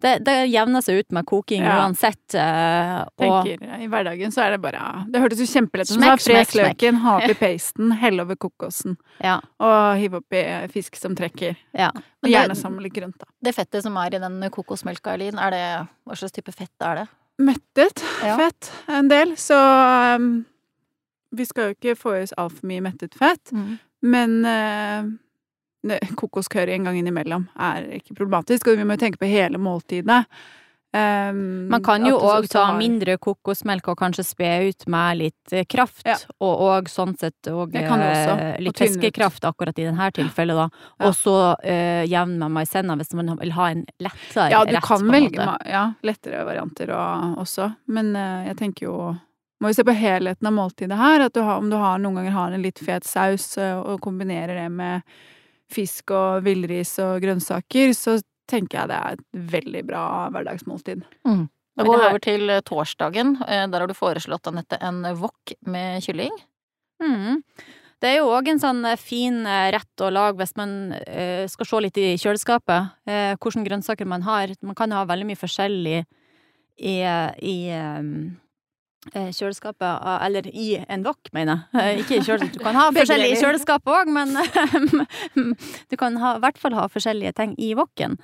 Det, 0.05 0.19
det 0.27 0.35
jevner 0.53 0.85
seg 0.85 1.01
ut 1.01 1.15
med 1.17 1.25
koking 1.25 1.65
ja. 1.65 1.79
uansett. 1.81 2.37
Eh, 2.37 2.99
og 3.25 3.49
Tenker, 3.49 3.77
I 3.81 3.89
hverdagen 3.89 4.35
så 4.35 4.45
er 4.45 4.55
det 4.55 4.61
bare 4.65 5.05
Det 5.09 5.23
hørtes 5.23 5.41
jo 5.41 5.49
kjempelett 5.49 5.91
ut. 5.91 6.05
Fres 6.25 6.55
løken, 6.59 7.01
ha 7.05 7.19
oppi 7.23 7.37
pasten, 7.41 7.95
helle 8.01 8.27
over 8.27 8.39
kokosen. 8.41 8.99
Ja. 9.25 9.39
Og 9.65 9.99
hive 10.01 10.21
oppi 10.21 10.45
fisk 10.75 10.99
som 11.01 11.17
trekker. 11.17 11.57
Ja. 11.73 11.91
Og 12.25 12.31
gjerne 12.31 12.57
sammen 12.59 12.81
med 12.81 12.89
litt 12.89 12.97
grønt, 12.97 13.19
da. 13.21 13.29
Det 13.45 13.55
fettet 13.57 13.85
som 13.85 13.97
er 14.01 14.17
i 14.17 14.23
den 14.23 14.41
kokosmelka, 14.53 15.17
Elin, 15.17 15.41
er 15.41 15.55
det 15.55 15.67
Hva 16.05 16.17
slags 16.19 16.35
type 16.37 16.53
fett 16.55 16.85
er 16.85 17.03
det? 17.03 17.07
Mettet 17.45 17.99
fett 18.23 18.71
en 18.87 19.09
del, 19.11 19.33
så 19.41 19.57
um, 20.15 20.45
vi 21.37 21.47
skal 21.49 21.71
jo 21.71 21.77
ikke 21.77 21.97
få 21.99 22.17
i 22.19 22.25
oss 22.25 22.35
altfor 22.41 22.71
mye 22.71 22.85
mettet 22.85 23.17
fett, 23.19 23.53
mm. 23.53 23.77
men 24.15 24.37
eh, 24.49 25.13
kokoscurry 26.17 26.77
en 26.77 26.91
gang 26.91 26.99
innimellom 27.01 27.49
er 27.61 27.89
ikke 28.01 28.17
problematisk, 28.17 28.69
og 28.71 28.79
vi 28.81 28.87
må 28.87 28.97
jo 28.97 29.05
tenke 29.07 29.21
på 29.21 29.31
hele 29.31 29.61
måltidet. 29.61 30.25
Um, 30.95 31.67
Man 31.67 31.83
kan 31.83 32.05
jo 32.07 32.21
òg 32.23 32.45
ta 32.47 32.69
har... 32.69 32.77
mindre 32.79 33.17
kokosmelk 33.19 33.89
og 33.91 33.97
kanskje 33.99 34.23
spe 34.29 34.51
ut 34.69 34.85
med 34.87 35.19
litt 35.19 35.55
eh, 35.55 35.65
kraft, 35.67 36.05
ja. 36.07 36.15
og 36.39 36.63
og, 36.69 36.91
sånn 36.93 37.17
sett 37.19 37.51
òg 37.51 37.75
eh, 37.81 38.61
litt 38.63 38.79
fiskekraft 38.79 39.43
akkurat 39.49 39.75
i 39.83 39.89
dette 39.89 40.13
tilfellet, 40.21 40.55
da. 40.55 40.69
Ja. 40.71 41.09
Og 41.09 41.17
så 41.19 41.35
uh, 41.59 42.05
jevn 42.07 42.37
med 42.39 42.55
maisenna 42.55 42.95
hvis 43.01 43.11
man 43.19 43.35
vil 43.41 43.57
ha 43.57 43.73
en 43.75 43.83
lettere 43.99 44.47
rett. 44.47 44.55
Ja, 44.55 44.63
du 44.71 44.79
kan 44.87 45.11
velge 45.11 45.49
ja, 45.67 45.85
lettere 46.07 46.47
varianter 46.47 46.95
og, 46.95 47.41
også, 47.43 47.73
men 47.91 48.15
uh, 48.15 48.47
jeg 48.53 48.61
tenker 48.63 48.87
jo 48.87 48.99
må 49.65 49.71
vi 49.71 49.79
se 49.79 49.85
på 49.87 49.97
helheten 49.97 50.49
av 50.49 50.53
måltidet 50.53 50.99
her. 50.99 51.25
At 51.25 51.35
du 51.35 51.41
har, 51.41 51.57
om 51.63 51.71
du 51.73 51.79
har, 51.81 52.01
noen 52.03 52.21
ganger 52.21 52.37
har 52.37 52.53
en 52.53 52.65
litt 52.65 52.81
fet 52.85 53.07
saus 53.09 53.55
eh, 53.57 53.79
og 53.81 54.03
kombinerer 54.05 54.59
det 54.61 54.69
med 54.73 55.15
fisk 55.73 56.13
og 56.15 56.45
villris 56.45 56.93
og 57.03 57.23
grønnsaker, 57.25 57.95
så 57.97 58.19
tenker 58.51 58.83
jeg 58.83 58.91
det 58.93 58.99
er 58.99 59.17
et 59.17 59.23
veldig 59.55 59.85
bra 59.89 60.03
hverdagsmåltid. 60.35 61.07
Mm. 61.25 61.47
Da 61.75 61.87
går 61.87 61.97
vi 61.97 62.11
over 62.11 62.25
til 62.27 62.53
eh, 62.53 62.61
torsdagen. 62.67 63.39
Eh, 63.49 63.65
der 63.73 63.81
har 63.81 63.89
du 63.89 63.97
foreslått, 63.97 64.51
Anette, 64.53 64.79
en 64.85 65.01
wok 65.23 65.57
med 65.65 66.05
kylling. 66.05 66.37
Mm. 67.03 67.41
Det 68.05 68.11
er 68.11 68.21
jo 68.21 68.29
òg 68.37 68.51
en 68.53 68.61
sånn 68.61 68.85
fin 69.01 69.47
rett 69.49 70.03
å 70.05 70.11
lage 70.13 70.37
hvis 70.37 70.53
man 70.59 70.93
skal 71.49 71.69
se 71.71 71.79
litt 71.81 71.97
i 72.03 72.11
kjøleskapet. 72.21 72.91
hvilke 73.09 73.63
grønnsaker 73.65 74.05
man 74.05 74.27
har. 74.27 74.53
Man 74.61 74.77
kan 74.77 74.93
ha 74.93 75.07
veldig 75.09 75.31
mye 75.31 75.41
forskjellig 75.41 76.03
i, 76.77 76.97
i 77.01 77.57
Eh, 77.73 78.44
kjøleskapet, 79.13 79.85
ah, 79.85 80.19
eller 80.25 80.47
i 80.49 80.79
en 80.89 81.05
wok, 81.05 81.29
mener 81.37 81.65
jeg. 81.73 81.83
Eh, 81.83 82.01
ikke 82.03 82.19
i 82.19 82.25
kjøleskapet. 82.25 82.57
Du 82.57 82.65
kan 82.65 82.79
ha 82.79 82.89
forskjellige 82.97 83.37
i 83.37 83.43
kjøleskapet 83.43 83.93
òg, 83.95 84.11
men 84.15 84.35
du 85.91 85.97
kan 86.01 86.17
ha, 86.23 86.35
i 86.39 86.43
hvert 86.45 86.61
fall 86.61 86.77
ha 86.79 86.89
forskjellige 86.91 87.35
ting 87.37 87.55
i 87.61 87.75
woken. 87.79 88.17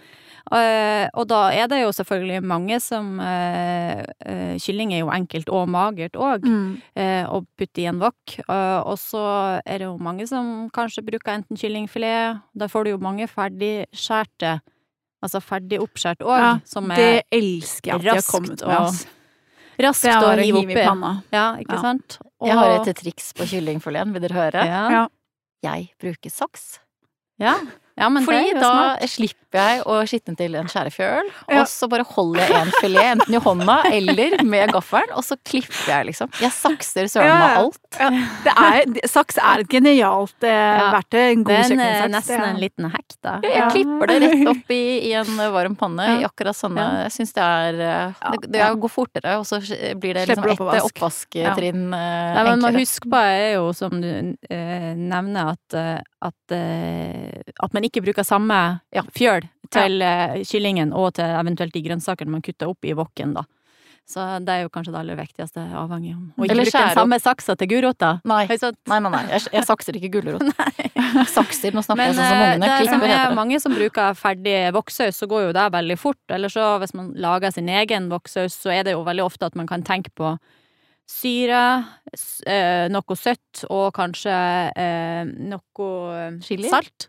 Eh, 0.56 1.06
og 1.12 1.28
da 1.30 1.42
er 1.52 1.68
det 1.70 1.82
jo 1.82 1.92
selvfølgelig 1.94 2.40
mange 2.48 2.80
som 2.82 3.20
Kylling 4.60 4.94
er 4.94 5.02
jo 5.02 5.12
enkelt 5.12 5.50
og 5.52 5.68
magert 5.70 6.16
òg, 6.18 6.44
mm. 6.46 6.96
å 7.30 7.42
putte 7.58 7.82
i 7.82 7.86
en 7.90 8.00
wok. 8.00 8.36
Og 8.48 8.96
så 9.00 9.22
er 9.64 9.82
det 9.82 9.88
jo 9.88 9.94
mange 10.00 10.26
som 10.30 10.68
kanskje 10.74 11.04
bruker 11.06 11.36
enten 11.36 11.60
kyllingfilet, 11.60 12.40
da 12.56 12.68
får 12.70 12.86
du 12.86 12.94
jo 12.94 13.00
mange 13.02 13.28
ferdigskjærte, 13.30 14.58
altså 15.20 15.42
ferdig 15.44 15.80
oppskjært 15.84 16.24
òg, 16.24 16.36
ja, 16.40 16.52
som 16.68 16.90
er 16.94 17.00
det 17.00 17.40
elsker 17.40 17.92
jeg 17.92 18.00
at 18.00 18.06
de 18.06 18.14
har 18.16 18.28
kommet 18.28 18.64
med. 18.64 19.08
Raskt 19.86 20.08
å 20.10 20.32
hive 20.40 20.62
oppi. 20.62 20.76
Ja, 21.32 21.46
ikke 21.60 21.76
ja. 21.76 21.82
sant? 21.82 22.18
Og... 22.38 22.48
Jeg 22.48 22.58
har 22.58 22.74
et 22.78 23.00
triks 23.00 23.32
på 23.36 23.46
kyllingfileten, 23.50 24.14
vil 24.16 24.24
dere 24.26 24.38
høre? 24.38 24.64
Ja. 24.68 24.82
ja. 24.94 25.04
jeg 25.66 25.90
bruker 26.00 26.32
saks. 26.32 26.72
Ja. 27.40 27.56
Ja, 28.00 28.08
men 28.08 28.24
Fordi 28.24 28.54
det 28.54 28.60
da 28.62 28.70
smart. 28.96 29.10
slipper 29.12 29.58
jeg 29.60 29.80
å 29.90 29.94
skitne 30.06 30.36
til 30.38 30.54
en 30.56 30.68
skjærefjøl, 30.70 31.26
Ja. 31.50 31.60
og 31.60 31.66
så 31.68 31.88
bare 31.90 32.04
holder 32.06 32.40
jeg 32.46 32.54
en 32.60 32.70
filet 32.80 33.02
enten 33.12 33.34
i 33.34 33.40
hånda 33.42 33.76
eller 33.92 34.36
med 34.46 34.70
gaffelen, 34.72 35.10
og 35.18 35.24
så 35.26 35.36
klipper 35.44 35.88
jeg, 35.90 36.06
liksom. 36.06 36.30
Jeg 36.40 36.52
sakser 36.54 37.08
søren 37.10 37.32
meg 37.34 37.50
Ja. 37.50 37.58
alt. 37.64 37.78
Ja, 37.98 38.10
det 38.46 38.54
er, 38.54 39.08
saks 39.10 39.36
er 39.42 39.60
et 39.64 39.68
genialt 39.68 40.46
eh, 40.46 40.78
Ja. 40.78 40.90
verktøy. 40.94 41.32
En 41.32 41.44
god 41.44 41.54
eh, 41.54 41.62
kjøkkensaks. 41.68 42.10
nesten 42.14 42.44
en 42.46 42.60
liten 42.62 42.90
hack, 42.94 43.16
da. 43.22 43.34
Jeg 43.42 43.70
klipper 43.74 44.06
det 44.06 44.20
rett 44.22 44.48
opp 44.54 44.70
i, 44.70 44.82
i 45.10 45.12
en 45.18 45.36
varm 45.52 45.76
panne 45.76 46.06
i 46.20 46.24
akkurat 46.24 46.56
sånne 46.56 46.78
Ja. 46.80 47.02
Jeg 47.08 47.12
syns 47.18 47.32
det 47.34 47.42
er 47.42 47.80
eh, 47.90 48.30
Det, 48.38 48.52
det 48.52 48.70
går 48.80 48.88
fortere, 48.94 49.36
og 49.40 49.44
så 49.50 49.58
blir 49.98 50.14
det 50.14 50.28
liksom 50.30 50.46
ett 50.46 50.60
oppvask. 50.60 50.86
oppvasktrinn 50.94 51.92
eh, 51.92 52.34
Nei, 52.38 52.44
men 52.46 52.64
husk 52.78 53.02
enklere. 53.04 53.10
på 53.10 53.20
er 53.26 53.52
jo, 53.58 53.72
som 53.74 54.00
du 54.00 54.36
eh, 54.48 54.94
nevner, 54.94 55.52
at, 55.58 55.74
eh, 55.74 56.00
at, 56.22 56.52
eh, 56.52 57.40
at 57.62 57.72
man 57.76 57.87
ikke 57.87 58.02
bruker 58.04 58.26
samme 58.26 58.80
Ja. 58.94 59.02
fjøl 59.16 59.46
til 59.70 60.02
eh, 60.02 60.42
kyllingen 60.44 60.92
og 60.92 61.14
til 61.14 61.24
eventuelt 61.24 61.72
de 61.72 61.83
grønnsakene 61.83 62.30
man 62.30 62.42
kutter 62.42 62.68
opp 62.68 62.85
i 62.85 62.92
woken, 62.94 63.35
da. 63.35 63.44
Så 64.11 64.24
det 64.42 64.50
er 64.50 64.62
jo 64.64 64.70
kanskje 64.74 64.90
det 64.90 64.98
aller 65.04 65.14
viktigste, 65.20 65.62
avhengig 65.70 66.16
om 66.16 66.33
Og 66.37 66.44
ikke 66.44 66.50
Eller 66.50 66.64
bruke 66.66 66.80
den 66.83 66.96
samme 66.98 67.18
saksa 67.22 67.54
til 67.56 67.68
gulrota. 67.70 68.09
Nei. 68.26 68.40
Nei, 68.50 68.98
nei, 68.98 69.11
nei. 69.12 69.20
Jeg, 69.30 69.44
jeg 69.52 69.66
sakser 69.68 69.94
ikke 70.00 70.11
gulrot. 70.16 70.42
Sakser, 71.30 71.70
nå 71.74 71.83
snakker 71.85 72.00
Men 72.00 72.09
jeg 72.11 72.16
sånn 72.16 72.26
som 72.26 72.40
eh, 72.40 72.54
ungene. 72.56 72.70
det 72.80 72.88
som 72.90 73.02
er 73.06 73.35
mange 73.38 73.61
som 73.62 73.74
bruker 73.76 74.16
ferdig 74.18 74.56
vokssaus, 74.74 75.14
så 75.20 75.28
går 75.30 75.44
jo 75.46 75.52
det 75.54 75.68
veldig 75.76 75.98
fort. 76.00 76.18
Eller 76.28 76.50
så 76.50 76.72
hvis 76.83 76.94
man 76.98 77.12
lager 77.14 77.54
sin 77.54 77.68
egen 77.70 78.09
vokssaus, 78.11 78.56
så 78.64 78.72
er 78.74 78.83
det 78.88 78.96
jo 78.96 79.04
veldig 79.06 79.24
ofte 79.28 79.46
at 79.46 79.54
man 79.54 79.70
kan 79.70 79.83
tenke 79.87 80.11
på 80.18 80.35
syre, 81.10 81.62
eh, 82.46 82.86
noe 82.92 83.16
søtt 83.18 83.64
og 83.70 83.90
kanskje 83.96 84.34
eh, 84.78 85.24
noe 85.50 86.40
Chili? 86.44 86.68
salt. 86.70 87.08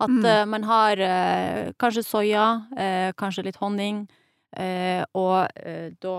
At 0.00 0.10
Mm. 0.12 0.24
eh, 0.28 0.44
man 0.44 0.62
har 0.68 0.96
kanskje 1.80 2.02
soya, 2.04 2.66
eh, 2.76 3.12
kanskje 3.16 3.44
litt 3.46 3.56
honning, 3.62 4.02
eh, 4.56 5.04
og 5.14 5.48
da 6.00 6.16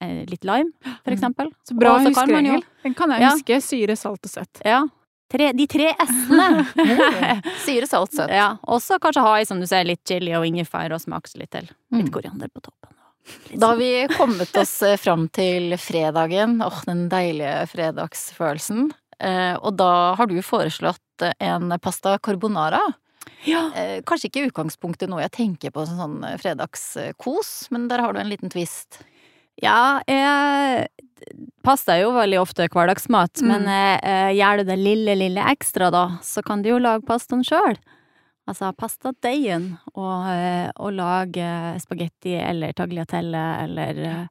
litt 0.00 0.44
lime, 0.44 0.70
for 0.80 1.10
Mm. 1.10 1.16
eksempel. 1.18 1.48
Så 1.66 1.74
bra 1.76 1.98
huskeregel. 1.98 2.62
Den 2.84 2.94
kan 2.94 3.10
jeg 3.10 3.20
Ja. 3.20 3.30
huske. 3.34 3.56
Syre, 3.60 3.96
salt 3.96 4.20
og 4.24 4.30
søtt. 4.30 4.62
Ja. 4.64 4.84
Tre, 5.28 5.52
de 5.52 5.66
tre 5.66 5.92
s-ene. 5.98 6.64
Syre, 7.66 7.86
salt, 7.88 8.12
søtt. 8.12 8.30
Ja, 8.30 8.56
og 8.62 8.80
så 8.80 8.98
kanskje 9.00 9.20
ha 9.26 9.34
i, 9.40 9.44
som 9.44 9.58
du 9.60 9.66
ser, 9.66 9.84
litt 9.84 10.04
chili 10.06 10.30
og 10.32 10.44
ingefær 10.46 10.92
og 10.94 11.00
smake 11.02 11.36
litt 11.36 11.50
til. 11.50 11.68
Litt 11.92 12.06
Mm. 12.06 12.12
koriander 12.14 12.48
på 12.48 12.62
toppen. 12.62 12.94
Da 13.52 13.66
har 13.72 13.76
vi 13.76 14.06
kommet 14.16 14.56
oss 14.56 14.76
eh, 14.82 14.96
fram 15.00 15.26
til 15.28 15.74
fredagen. 15.80 16.58
Åh, 16.64 16.80
den 16.88 17.06
deilige 17.12 17.66
fredagsfølelsen. 17.72 18.90
Eh, 19.18 19.54
og 19.58 19.76
da 19.80 20.14
har 20.18 20.30
du 20.30 20.38
foreslått 20.44 21.24
eh, 21.26 21.34
en 21.50 21.72
pasta 21.82 22.16
carbonara. 22.22 22.80
Ja. 23.44 23.66
Kanskje 24.08 24.28
ikke 24.30 24.40
i 24.40 24.48
utgangspunktet 24.48 25.10
noe 25.10 25.20
jeg 25.22 25.34
tenker 25.36 25.70
på 25.74 25.84
som 25.86 25.98
sånn 26.00 26.38
fredagskos, 26.40 27.50
men 27.74 27.84
der 27.90 28.00
har 28.02 28.14
du 28.16 28.18
en 28.22 28.30
liten 28.30 28.50
twist. 28.50 29.02
ja, 29.62 30.00
jeg 30.08 30.88
Pasta 31.66 31.96
er 31.96 32.04
jo 32.04 32.12
veldig 32.14 32.38
ofte 32.40 32.68
hverdagsmat, 32.70 33.42
Mm. 33.42 33.48
men 33.50 33.66
eh, 34.00 34.30
gjør 34.38 34.58
du 34.62 34.64
det 34.70 34.76
lille, 34.78 35.14
lille 35.18 35.42
ekstra, 35.50 35.90
da, 35.90 36.04
så 36.22 36.42
kan 36.46 36.62
du 36.62 36.70
jo 36.70 36.78
lage 36.78 37.04
pastaen 37.04 37.42
sjøl. 37.44 37.76
Altså 38.48 38.70
pastadeigen, 38.72 39.74
og, 39.92 40.28
eh, 40.32 40.68
og 40.80 40.94
lage 40.96 41.48
spagetti 41.82 42.38
eller 42.40 42.72
tagliatelle 42.76 43.42
eller 43.64 43.98
eh, 44.08 44.22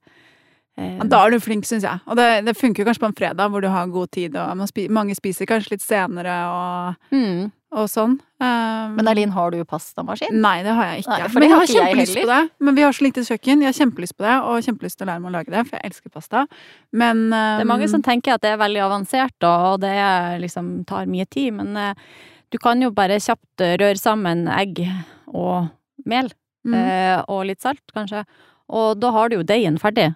eh, 0.78 0.96
Ja, 0.96 1.06
da 1.06 1.20
er 1.26 1.36
du 1.36 1.44
flink, 1.44 1.68
syns 1.70 1.86
jeg. 1.86 2.02
Og 2.08 2.18
det, 2.18 2.26
det 2.48 2.56
funker 2.58 2.88
kanskje 2.88 3.04
på 3.04 3.12
en 3.12 3.18
fredag 3.20 3.52
hvor 3.54 3.62
du 3.62 3.70
har 3.70 3.92
god 3.94 4.10
tid, 4.16 4.36
og 4.36 4.58
man 4.58 4.70
spi 4.70 4.88
mange 4.90 5.14
spiser 5.18 5.50
kanskje 5.50 5.76
litt 5.76 5.86
senere 5.86 6.38
og, 6.50 7.12
mm. 7.14 7.44
og 7.78 7.92
sånn. 7.94 8.16
Um, 8.42 8.96
Men 8.98 9.12
Eileen, 9.12 9.36
har 9.36 9.54
du 9.54 9.60
pastamaskin? 9.70 10.34
Nei, 10.42 10.64
det 10.66 10.74
har 10.78 10.90
jeg 10.90 11.04
ikke. 11.04 11.18
Nei, 11.20 11.28
men 11.36 11.46
jeg 11.46 11.54
har 11.54 11.70
kjempelyst 11.74 12.18
på 12.18 12.30
det. 12.32 12.40
Men 12.58 12.78
vi 12.80 12.86
har 12.86 12.98
så 12.98 13.06
lite 13.06 13.26
kjøkken. 13.28 13.62
Jeg 13.66 13.70
har 13.70 13.78
kjempelyst 13.84 14.18
på 14.18 14.26
det, 14.26 14.38
og 14.46 14.66
kjempelyst 14.66 14.98
til 14.98 15.06
å 15.06 15.12
lære 15.12 15.24
meg 15.26 15.30
å 15.30 15.36
lage 15.36 15.54
det, 15.54 15.68
for 15.68 15.78
jeg 15.78 15.92
elsker 15.92 16.14
pasta. 16.14 16.48
Men 16.90 17.28
Det 17.30 17.44
er 17.68 17.70
mange 17.70 17.86
um, 17.86 17.94
som 17.94 18.06
tenker 18.06 18.34
at 18.34 18.46
det 18.46 18.56
er 18.56 18.64
veldig 18.66 18.82
avansert, 18.88 19.38
og 19.46 19.78
det 19.86 19.94
liksom 20.42 20.80
tar 20.90 21.06
mye 21.06 21.30
tid, 21.30 21.54
men 21.60 21.78
eh, 21.78 22.10
du 22.54 22.58
kan 22.62 22.82
jo 22.84 22.92
bare 22.96 23.20
kjapt 23.22 23.64
eh, 23.64 23.76
røre 23.82 24.00
sammen 24.00 24.46
egg 24.52 24.84
og 25.28 25.68
mel, 26.08 26.30
mm, 26.68 26.78
eh, 26.78 27.18
og 27.28 27.46
litt 27.50 27.64
salt, 27.64 27.84
kanskje, 27.96 28.24
og 28.68 28.98
da 29.02 29.12
har 29.16 29.30
du 29.30 29.40
jo 29.40 29.48
deigen 29.48 29.80
ferdig. 29.82 30.14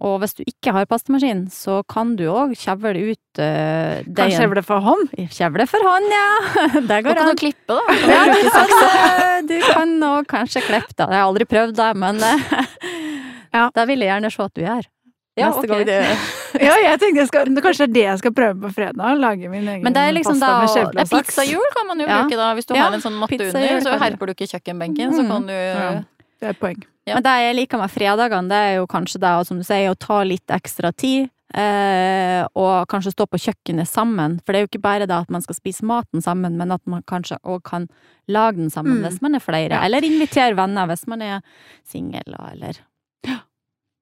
Og 0.00 0.14
hvis 0.22 0.32
du 0.38 0.40
ikke 0.48 0.72
har 0.72 0.86
pastemaskin, 0.88 1.42
så 1.52 1.82
kan 1.90 2.14
du 2.16 2.22
òg 2.32 2.54
kjevle 2.56 2.94
ut 3.10 3.40
uh, 3.42 4.00
Kan 4.16 4.32
kjevle 4.32 4.62
for 4.64 4.80
hånd. 4.80 5.10
Kjevle 5.28 5.66
for 5.68 5.84
hånd, 5.84 6.06
ja! 6.14 6.28
Det 6.88 7.00
går 7.04 7.18
kan 7.18 7.26
an. 7.26 7.34
du 7.34 7.40
klippe, 7.42 7.76
da. 7.76 7.96
Ja, 8.08 8.22
du 8.32 8.48
kan, 8.54 9.50
du 9.50 9.56
kan 9.66 9.92
nå 10.00 10.12
kanskje 10.30 10.62
klippe 10.64 10.96
da. 10.96 11.10
Jeg 11.10 11.20
har 11.20 11.26
aldri 11.26 11.44
prøvd 11.50 11.76
det, 11.82 11.90
men 12.00 12.22
uh, 12.24 12.48
Ja. 13.58 13.66
det 13.74 13.84
vil 13.90 14.06
jeg 14.06 14.12
gjerne 14.14 14.30
se 14.32 14.46
at 14.46 14.56
du 14.56 14.64
gjør. 14.64 14.88
Ja, 15.40 15.48
Neste 15.50 15.64
okay. 15.64 15.68
gang 15.72 15.86
det 15.86 15.98
Ja, 16.68 16.74
jeg 16.84 17.00
tenkte 17.00 17.20
jeg 17.24 17.28
skal, 17.30 17.46
kanskje 17.64 17.86
det 17.86 17.88
er 17.90 17.94
det 17.96 18.04
jeg 18.06 18.18
skal 18.22 18.32
prøve 18.36 18.60
på 18.60 18.70
fredag. 18.76 19.18
Lage 19.20 19.48
min 19.50 19.66
egen 19.68 19.82
Men 19.86 19.92
det 19.96 20.02
er 20.06 20.12
liksom 20.16 20.36
pasta 20.38 20.46
da- 20.46 20.60
med 20.60 20.68
Ja, 20.68 20.74
kjevle 20.76 21.00
og 21.00 21.08
saks. 21.08 21.26
pizzahjul 21.34 21.68
kan 21.76 21.86
man 21.90 21.98
jo 22.00 22.06
Ja. 22.06 22.22
bruke 22.22 22.36
da. 22.36 22.54
Hvis 22.54 22.66
du 22.66 22.74
Ja, 22.74 22.82
har 22.84 22.92
en 22.94 23.00
sånn 23.00 23.18
matte 23.18 23.40
under, 23.40 23.80
så 23.80 23.98
herper 23.98 24.26
du 24.26 24.32
ikke 24.34 24.48
kjøkkenbenken, 24.54 25.12
så 25.16 25.22
Mm. 25.24 25.28
kan 25.30 25.46
du 25.46 25.52
Ja. 25.52 25.90
Det 26.40 26.46
er 26.46 26.50
et 26.50 26.60
poeng. 26.60 26.82
Ja. 27.06 27.14
Men 27.14 27.22
det 27.22 27.32
jeg 27.44 27.56
liker 27.56 27.78
med 27.78 27.90
fredagene, 27.90 28.48
det 28.48 28.56
er 28.56 28.74
jo 28.80 28.86
kanskje 28.86 29.18
det, 29.20 29.46
som 29.46 29.58
du 29.58 29.64
sier, 29.64 29.90
å 29.90 29.98
ta 29.98 30.22
litt 30.24 30.46
ekstra 30.48 30.92
tid. 30.96 31.28
Eh, 31.52 32.46
og 32.54 32.86
kanskje 32.88 33.10
stå 33.12 33.26
på 33.26 33.36
kjøkkenet 33.42 33.88
sammen. 33.90 34.38
For 34.46 34.52
det 34.52 34.60
er 34.60 34.64
jo 34.66 34.68
ikke 34.70 34.82
bare 34.82 35.00
det 35.06 35.10
at 35.10 35.28
man 35.28 35.42
skal 35.42 35.56
spise 35.56 35.82
maten 35.82 36.22
sammen, 36.22 36.56
men 36.56 36.70
at 36.72 36.80
man 36.86 37.02
kanskje 37.02 37.38
òg 37.44 37.62
kan 37.64 37.88
lage 38.28 38.56
den 38.56 38.70
sammen 38.70 39.00
Mm. 39.00 39.04
hvis 39.08 39.20
man 39.20 39.34
er 39.34 39.40
flere. 39.40 39.70
Ja. 39.70 39.82
Eller 39.84 40.00
invitere 40.00 40.54
venner 40.54 40.86
hvis 40.86 41.06
man 41.08 41.20
er 41.22 41.42
singel, 41.84 42.22
da, 42.26 42.50
eller 42.52 42.74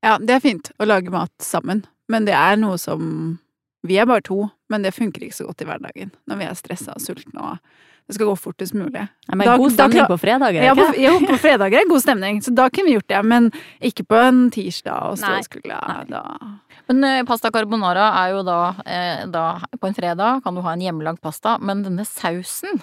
Ja, 0.04 0.16
det 0.18 0.30
er 0.36 0.40
fint 0.44 0.70
å 0.78 0.86
lage 0.86 1.10
mat 1.10 1.32
sammen, 1.42 1.84
men 2.08 2.24
det 2.28 2.34
er 2.38 2.56
noe 2.60 2.78
som 2.78 3.38
Vi 3.86 3.94
er 3.96 4.06
bare 4.10 4.20
to, 4.26 4.48
men 4.68 4.82
det 4.82 4.90
funker 4.94 5.22
ikke 5.22 5.36
så 5.36 5.44
godt 5.46 5.62
i 5.62 5.66
hverdagen 5.68 6.10
når 6.26 6.38
vi 6.40 6.44
er 6.48 6.56
stressa 6.58 6.96
og 6.96 7.02
sultne 7.04 7.38
og 7.40 7.58
det 8.08 8.14
skal 8.16 8.26
gå 8.30 8.34
fortest 8.40 8.72
mulig. 8.72 9.02
Ja, 9.28 9.34
men 9.36 9.44
Da- 9.46 9.56
God 9.60 9.70
stemning 9.74 10.00
da, 10.00 10.06
på 10.08 10.16
fredager, 10.18 10.62
Ja, 10.64 10.72
ikke 10.72 10.94
på, 10.94 11.00
jo, 11.02 11.10
på 11.28 11.36
fredager 11.38 11.78
er 11.82 11.88
god 11.90 12.00
stemning, 12.00 12.40
så 12.40 12.54
da 12.54 12.70
kunne 12.70 12.86
vi 12.88 12.94
gjort 12.96 13.06
det, 13.12 13.24
men 13.24 13.50
ikke 13.84 14.06
på 14.08 14.16
en 14.16 14.50
tirsdag 14.50 15.10
og 15.10 15.18
stå 15.20 15.28
Nei. 15.28 15.38
og 15.38 15.44
skulle 15.44 16.08
da 16.08 16.22
Men 16.88 17.04
eh, 17.04 17.22
pasta 17.28 17.50
carbonara 17.52 18.06
er 18.24 18.30
jo 18.32 18.42
da, 18.42 18.74
eh, 18.86 19.26
da 19.26 19.60
På 19.78 19.88
en 19.90 19.94
fredag 19.94 20.42
kan 20.42 20.54
du 20.54 20.62
ha 20.64 20.72
en 20.72 20.80
hjemmelagd 20.80 21.20
pasta, 21.20 21.58
men 21.60 21.84
denne 21.84 22.06
sausen 22.08 22.80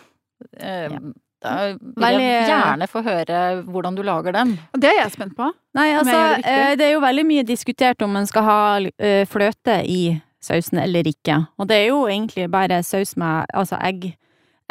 eh, 0.59 0.89
Ja. 0.93 0.99
Da 1.45 2.09
vil 2.09 2.19
jeg 2.25 2.47
gjerne 2.49 2.87
få 2.91 3.03
høre 3.05 3.39
hvordan 3.69 3.95
du 3.97 4.01
lager 4.05 4.35
den. 4.35 4.55
Det 4.75 4.89
er 4.91 4.99
jeg 5.03 5.13
spent 5.15 5.35
på. 5.37 5.51
Nei, 5.77 5.87
altså, 5.99 6.17
det 6.41 6.51
eh, 6.51 6.75
det 6.79 6.89
er 6.89 6.93
jo 6.95 7.01
veldig 7.03 7.25
mye 7.29 7.45
diskutert 7.47 8.01
om 8.05 8.13
man 8.17 8.27
skal 8.29 8.43
ha 8.47 8.59
eh, 8.97 9.23
fløte 9.29 9.79
i 9.85 10.01
sausen 10.45 10.77
eller 10.81 11.07
ikke. 11.09 11.39
Og 11.57 11.67
det 11.69 11.79
er 11.83 11.87
jo 11.89 12.03
egentlig 12.07 12.49
bare 12.53 12.81
saus 12.85 13.15
med 13.17 13.49
altså 13.53 13.79
egg, 13.81 14.11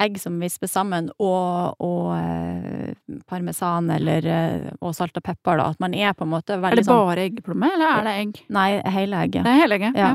egg 0.01 0.19
som 0.23 0.37
visper 0.43 0.71
sammen, 0.71 1.09
og, 1.23 1.75
og 1.83 2.13
eh, 2.19 2.93
parmesan 3.31 3.91
eller 3.95 4.27
eh, 4.27 4.69
og 4.81 4.95
salt 4.95 5.17
og 5.19 5.25
pepper, 5.27 5.59
da. 5.61 5.71
At 5.75 5.83
man 5.83 5.95
er 5.95 6.15
på 6.15 6.27
en 6.27 6.33
måte 6.35 6.57
Er 6.59 6.63
veldig 6.63 6.83
det 6.83 6.87
sånn 6.89 7.03
bare 7.11 7.27
eggeplomme, 7.29 7.73
eller 7.75 7.99
er 7.99 8.07
det 8.09 8.15
egg? 8.23 8.39
Nei, 8.55 8.69
hele 8.99 9.25
egget. 9.27 9.43
Det 9.47 9.53
er 9.57 9.61
hele 9.65 9.81
egget. 9.81 9.99
Ja. 9.99 10.13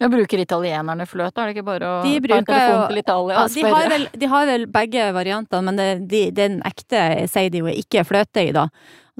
Jeg 0.00 0.10
bruker 0.10 0.40
italienerne 0.42 1.06
fløte, 1.06 1.38
er 1.42 1.50
det 1.50 1.56
ikke 1.56 1.66
bare 1.66 1.88
å 1.88 2.02
De 2.02 2.14
ta 2.28 2.36
en 2.38 2.44
telefon 2.48 2.80
jo- 2.80 2.86
til 2.88 2.98
Italia 3.02 3.34
Ja, 3.36 3.42
og 3.44 3.54
de, 3.54 3.62
har 3.62 3.88
vel, 3.92 4.06
de 4.18 4.26
har 4.32 4.46
vel 4.46 4.66
begge 4.66 5.12
variantene, 5.14 5.62
men 5.68 5.76
det, 5.76 5.88
de, 6.08 6.22
den 6.30 6.60
ekte 6.62 7.02
sier 7.30 7.50
de 7.50 7.58
jo 7.62 7.66
ikke 7.66 8.04
fløte 8.08 8.42
i, 8.48 8.52
da. 8.52 8.68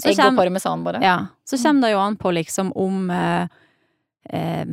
Så 0.00 0.08
Egg 0.10 0.22
og 0.24 0.36
parmesan, 0.40 0.82
bare. 0.84 1.02
Ja. 1.04 1.16
Så 1.44 1.58
kommer 1.60 1.82
det 1.88 1.92
jo 1.92 1.98
an 2.00 2.16
på 2.16 2.32
liksom 2.32 2.72
om 2.80 3.10
eh, 3.12 3.46
eh, 4.32 4.64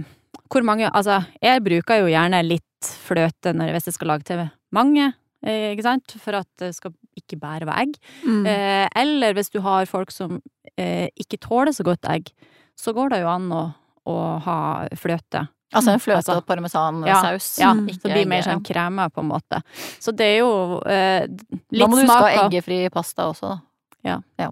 Hvor 0.50 0.64
mange 0.66 0.90
Altså, 0.90 1.20
jeg 1.44 1.62
bruker 1.66 2.00
jo 2.00 2.08
gjerne 2.10 2.40
litt 2.48 2.64
fløte 3.04 3.52
når, 3.54 3.74
hvis 3.76 3.90
jeg 3.92 3.98
skal 3.98 4.08
lage 4.14 4.24
TV. 4.24 4.46
mange, 4.72 5.14
eh, 5.44 5.74
ikke 5.76 5.84
sant? 5.84 6.16
For 6.24 6.38
at 6.40 6.48
det 6.58 6.74
skal 6.78 6.94
ikke 7.20 7.38
bare 7.42 7.66
være 7.68 7.84
egg. 7.84 7.98
Mm. 8.24 8.46
Eh, 8.48 8.88
eller 8.96 9.34
hvis 9.36 9.52
du 9.52 9.60
har 9.66 9.86
folk 9.86 10.12
som 10.12 10.40
eh, 10.78 11.10
ikke 11.20 11.38
tåler 11.44 11.74
så 11.76 11.84
godt 11.84 12.08
egg, 12.10 12.32
så 12.80 12.94
går 12.96 13.10
det 13.12 13.22
jo 13.26 13.28
an 13.28 13.50
å, 13.52 13.64
å 14.08 14.16
ha 14.46 14.88
fløte. 14.96 15.50
Altså 15.74 15.92
en 15.94 16.00
fløte- 16.00 16.18
Altså, 16.24 16.38
og 16.38 16.46
parmesansaus. 16.48 17.60
Ja, 17.60 17.74
Mm. 17.74 17.90
så 17.94 18.02
det 18.02 18.14
blir 18.14 18.26
mer 18.28 18.42
sånn 18.42 18.64
krema, 18.66 19.10
på 19.12 19.20
en 19.22 19.30
måte. 19.30 19.62
Så 20.00 20.12
det 20.16 20.26
er 20.26 20.38
jo 20.40 20.82
eh, 20.86 21.28
litt 21.28 21.80
Da 21.80 21.88
må 21.88 21.96
du 21.96 22.02
huske 22.08 22.16
å 22.16 22.26
ha 22.38 22.48
eggefri 22.50 22.90
pasta 22.92 23.24
også, 23.30 23.60
da. 24.04 24.50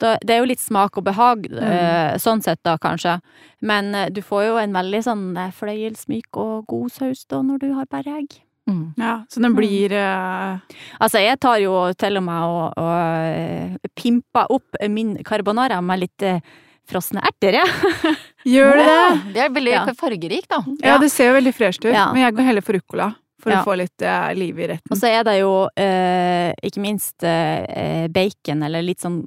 da, 0.00 0.16
Det 0.24 0.30
er 0.34 0.38
jo 0.40 0.46
litt 0.48 0.58
smak 0.60 0.96
og 0.98 1.04
behag, 1.04 1.46
Mm. 1.50 1.62
eh, 1.62 2.14
sånn 2.18 2.42
sett 2.42 2.62
da, 2.64 2.76
kanskje. 2.78 3.20
Men 3.62 3.94
eh, 3.94 4.08
du 4.10 4.20
får 4.22 4.46
jo 4.46 4.56
en 4.58 4.72
veldig 4.72 5.02
sånn 5.04 5.36
eh, 5.36 5.50
fløyelsmyk 5.52 6.36
og 6.36 6.66
god 6.66 6.90
saus 6.90 7.24
da, 7.28 7.42
når 7.42 7.58
du 7.60 7.74
har 7.74 7.84
bare 7.86 8.16
egg. 8.22 8.40
Mm. 8.68 8.94
Ja, 8.98 9.24
så 9.28 9.40
den 9.42 9.54
blir 9.56 9.90
eh, 9.92 10.58
Altså, 11.00 11.18
jeg 11.24 11.40
tar 11.40 11.56
jo 11.58 11.92
til 11.98 12.16
og 12.18 12.22
med 12.22 12.42
og, 12.42 12.72
og 12.76 12.98
eh, 13.24 13.76
pimper 13.96 14.46
opp 14.50 14.76
min 14.88 15.16
carbonara 15.24 15.80
med 15.82 16.00
litt 16.00 16.22
eh, 16.22 16.40
frosne 16.88 17.20
erter, 17.22 17.52
jeg. 17.60 17.68
Gjør 18.48 18.76
det 18.76 18.84
det? 18.84 19.00
Wow, 19.00 19.32
Det 19.34 19.42
er 19.44 19.50
veldig 19.50 19.72
Ja. 19.72 19.86
fargerikt, 19.94 20.48
da. 20.48 20.62
Ja, 20.82 20.98
det 20.98 21.10
ser 21.12 21.30
jo 21.30 21.34
veldig 21.40 21.54
fresh 21.54 21.78
ut, 21.84 21.92
Ja. 21.92 22.12
men 22.12 22.22
jeg 22.22 22.34
går 22.34 22.44
heller 22.44 22.62
for 22.62 22.72
ruccola. 22.72 23.14
for 23.40 23.52
ja. 23.52 23.62
å 23.62 23.64
få 23.64 23.74
litt 23.74 24.02
eh, 24.02 24.34
liv 24.34 24.58
i 24.58 24.66
retten. 24.68 24.90
Og 24.92 24.98
så 25.00 25.08
er 25.08 25.24
det 25.24 25.38
jo 25.40 25.66
eh, 25.74 26.52
ikke 26.62 26.82
minst 26.84 27.24
eh, 27.24 28.06
bacon, 28.12 28.62
eller 28.62 28.82
litt 28.82 29.00
sånn 29.00 29.22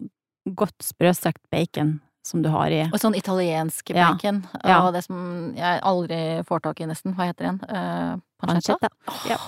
godt 0.53 0.85
sprøstekt 0.85 1.41
bacon 1.49 1.99
som 2.23 2.43
du 2.43 2.49
har 2.53 2.69
i 2.69 2.83
Og 2.93 2.99
sånn 3.01 3.17
italiensk 3.17 3.89
bacon. 3.89 4.43
Ja. 4.63 4.83
Og 4.85 4.93
det 4.93 5.03
som 5.07 5.53
jeg 5.57 5.81
aldri 5.81 6.43
får 6.45 6.61
tak 6.61 6.83
i, 6.83 6.85
nesten. 6.85 7.15
Hva 7.17 7.31
heter 7.31 7.49
den? 7.49 7.59
Uh, 7.67 8.21
pancetta? 8.39 8.91
Oh. 9.09 9.25
Ja. 9.27 9.39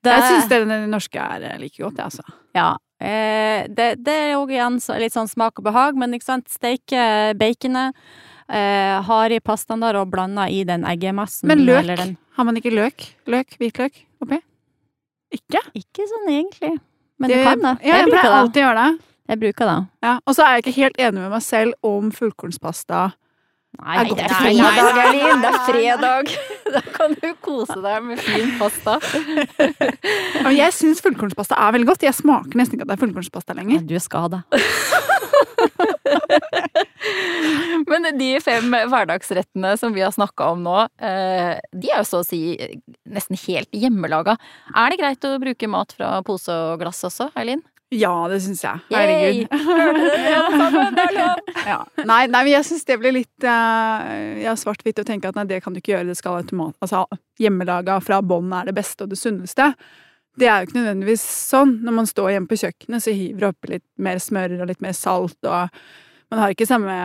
Det, 0.00 0.14
jeg 0.14 0.28
syns 0.30 0.48
den 0.48 0.70
norske 0.88 1.20
er 1.20 1.58
like 1.60 1.76
godt, 1.76 1.98
jeg, 1.98 2.06
altså. 2.06 2.24
Ja. 2.56 2.70
Eh, 3.00 3.66
det, 3.68 3.94
det, 4.04 4.14
er 4.14 4.30
jo 4.34 4.46
igjen 4.48 4.78
litt 5.00 5.16
sånn 5.16 5.28
smak 5.28 5.60
og 5.60 5.66
behag, 5.68 5.96
men 6.00 6.16
ikke 6.16 6.30
sant, 6.30 6.48
steike 6.52 7.34
baconet. 7.40 7.96
Eh, 8.50 9.02
har 9.06 9.30
i 9.30 9.38
pastaen 9.38 9.82
der 9.84 10.00
og 10.00 10.08
blanda 10.10 10.48
i 10.50 10.64
den 10.66 10.82
eggemassen. 10.88 11.46
Men 11.50 11.62
løk? 11.68 11.86
Den... 12.00 12.16
Har 12.34 12.48
man 12.48 12.58
ikke 12.58 12.72
løk? 12.74 13.04
Løk? 13.30 13.54
Hvitløk 13.60 14.00
oppi? 14.24 14.40
Ikke? 15.30 15.62
Ikke 15.78 16.06
sånn 16.10 16.32
egentlig. 16.32 16.72
Men 17.20 17.30
det, 17.30 17.38
du 17.38 17.46
kan 17.46 17.62
det. 17.62 17.76
Ja, 17.84 18.00
jeg, 18.00 18.08
jeg 18.08 18.12
pleier 18.16 18.36
alltid 18.40 18.64
gjøre 18.64 18.82
det. 18.82 19.06
Jeg 19.30 19.38
bruker 19.44 19.70
det. 19.70 19.78
Ja, 20.02 20.18
Og 20.26 20.34
så 20.34 20.42
er 20.42 20.56
jeg 20.56 20.64
ikke 20.64 20.76
helt 20.80 20.98
enig 20.98 21.22
med 21.22 21.34
meg 21.36 21.44
selv 21.46 21.86
om 21.86 22.10
fullkornspasta 22.14 23.10
Nei, 23.78 24.00
det 24.10 24.24
er 24.26 24.32
fredag, 24.34 24.78
Elin! 25.06 25.42
Det 25.44 25.50
er 25.50 25.60
fredag! 25.68 26.32
Da 26.74 26.80
kan 26.90 27.14
du 27.14 27.28
kose 27.42 27.76
deg 27.84 28.02
med 28.02 28.18
fin 28.18 28.50
pasta. 28.58 28.96
Jeg 30.58 30.74
syns 30.74 31.00
fullkornspasta 31.04 31.54
er 31.54 31.76
veldig 31.78 31.88
godt. 31.92 32.02
Jeg 32.08 32.18
smaker 32.18 32.58
nesten 32.58 32.76
ikke 32.76 32.88
at 32.88 32.90
det 32.90 32.96
er 32.98 33.02
fullkornspasta 33.04 33.56
lenger. 33.58 33.78
Ja, 33.78 33.86
du 33.86 33.94
skal 34.02 34.26
skada. 34.26 34.42
Men 37.90 38.18
de 38.18 38.30
fem 38.44 38.70
hverdagsrettene 38.70 39.74
som 39.80 39.94
vi 39.96 40.04
har 40.04 40.12
snakka 40.14 40.52
om 40.54 40.62
nå, 40.64 40.76
eh, 41.00 41.56
de 41.72 41.90
er 41.90 42.02
jo 42.02 42.08
så 42.08 42.22
å 42.22 42.26
si 42.26 42.40
nesten 43.08 43.38
helt 43.46 43.70
hjemmelaga. 43.76 44.36
Er 44.74 44.92
det 44.92 45.00
greit 45.00 45.26
å 45.26 45.42
bruke 45.42 45.70
mat 45.70 45.94
fra 45.96 46.08
pose 46.26 46.52
og 46.52 46.80
glass 46.82 47.04
også, 47.08 47.30
Eileen? 47.38 47.62
Ja, 47.90 48.12
det 48.30 48.38
syns 48.44 48.60
jeg. 48.62 48.78
Herregud. 48.92 49.48
ja. 51.66 51.80
Nei, 52.06 52.22
nei, 52.30 52.42
men 52.44 52.52
jeg 52.52 52.68
syns 52.68 52.86
det 52.86 53.00
blir 53.02 53.16
litt 53.16 53.46
uh, 53.46 54.54
svart-hvitt 54.60 55.02
å 55.02 55.08
tenke 55.08 55.26
at 55.26 55.38
nei, 55.38 55.48
det 55.50 55.58
kan 55.64 55.74
du 55.74 55.80
ikke 55.82 55.96
gjøre, 55.96 56.12
det 56.12 56.20
skal 56.20 56.38
automat... 56.38 56.76
Altså 56.84 57.08
hjemmelaga 57.40 57.96
fra 58.04 58.20
bånn 58.22 58.52
er 58.52 58.68
det 58.68 58.76
beste 58.76 59.06
og 59.06 59.10
det 59.10 59.18
sunneste. 59.18 59.72
Det 60.40 60.48
er 60.48 60.62
jo 60.62 60.68
ikke 60.68 60.78
nødvendigvis 60.78 61.24
sånn. 61.50 61.76
Når 61.84 61.96
man 61.98 62.08
står 62.08 62.32
hjemme 62.34 62.50
på 62.50 62.58
kjøkkenet, 62.62 63.04
så 63.04 63.14
hiver 63.14 63.42
du 63.42 63.48
oppi 63.50 63.74
litt 63.74 63.86
mer 64.00 64.22
smør 64.22 64.56
og 64.62 64.70
litt 64.72 64.82
mer 64.84 64.96
salt, 64.96 65.38
og 65.44 65.68
man 66.32 66.42
har 66.42 66.54
ikke 66.54 66.68
samme 66.68 66.96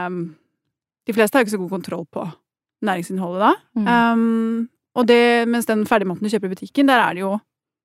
De 1.06 1.14
fleste 1.14 1.38
har 1.38 1.46
ikke 1.46 1.54
så 1.54 1.62
god 1.62 1.74
kontroll 1.76 2.06
på 2.10 2.24
næringsinnholdet 2.86 3.44
da. 3.44 3.52
Mm. 3.78 3.90
Um, 3.90 4.70
og 4.96 5.06
det, 5.10 5.46
mens 5.52 5.68
den 5.70 5.84
ferdigmaten 5.86 6.26
du 6.26 6.32
kjøper 6.32 6.50
i 6.50 6.56
butikken, 6.56 6.88
der 6.90 7.02
er 7.02 7.14
det 7.14 7.22
jo 7.22 7.36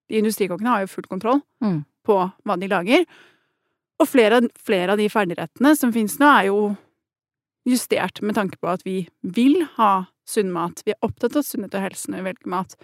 De 0.08 0.18
industrikokkene 0.18 0.72
har 0.72 0.84
jo 0.84 0.92
full 0.94 1.06
kontroll. 1.10 1.42
Mm 1.60 1.82
på 2.06 2.18
hva 2.18 2.58
de 2.60 2.70
lager. 2.70 3.06
Og 4.00 4.08
flere, 4.08 4.42
flere 4.58 4.94
av 4.94 5.00
de 5.00 5.08
ferdigrettene 5.12 5.74
som 5.76 5.92
finnes 5.94 6.16
nå, 6.20 6.28
er 6.28 6.48
jo 6.48 6.60
justert 7.68 8.22
med 8.24 8.38
tanke 8.38 8.56
på 8.60 8.70
at 8.72 8.84
vi 8.86 9.02
vil 9.20 9.60
ha 9.76 10.06
sunn 10.28 10.52
mat. 10.54 10.80
Vi 10.86 10.94
er 10.94 11.04
opptatt 11.04 11.36
av 11.36 11.44
sunnhet 11.44 11.76
og 11.76 11.84
helse 11.84 12.10
når 12.10 12.22
vi 12.22 12.30
velger 12.30 12.54
mat. 12.54 12.76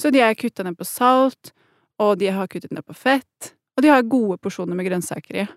Så 0.00 0.12
de 0.12 0.22
er 0.24 0.38
kutta 0.38 0.64
ned 0.64 0.78
på 0.78 0.88
salt, 0.88 1.52
og 2.00 2.14
de 2.20 2.30
har 2.32 2.48
kuttet 2.50 2.72
ned 2.72 2.84
på 2.86 2.96
fett, 2.96 3.52
og 3.76 3.84
de 3.84 3.90
har 3.92 4.06
gode 4.08 4.38
porsjoner 4.42 4.76
med 4.78 4.88
grønnsaker 4.88 5.42
i. 5.44 5.48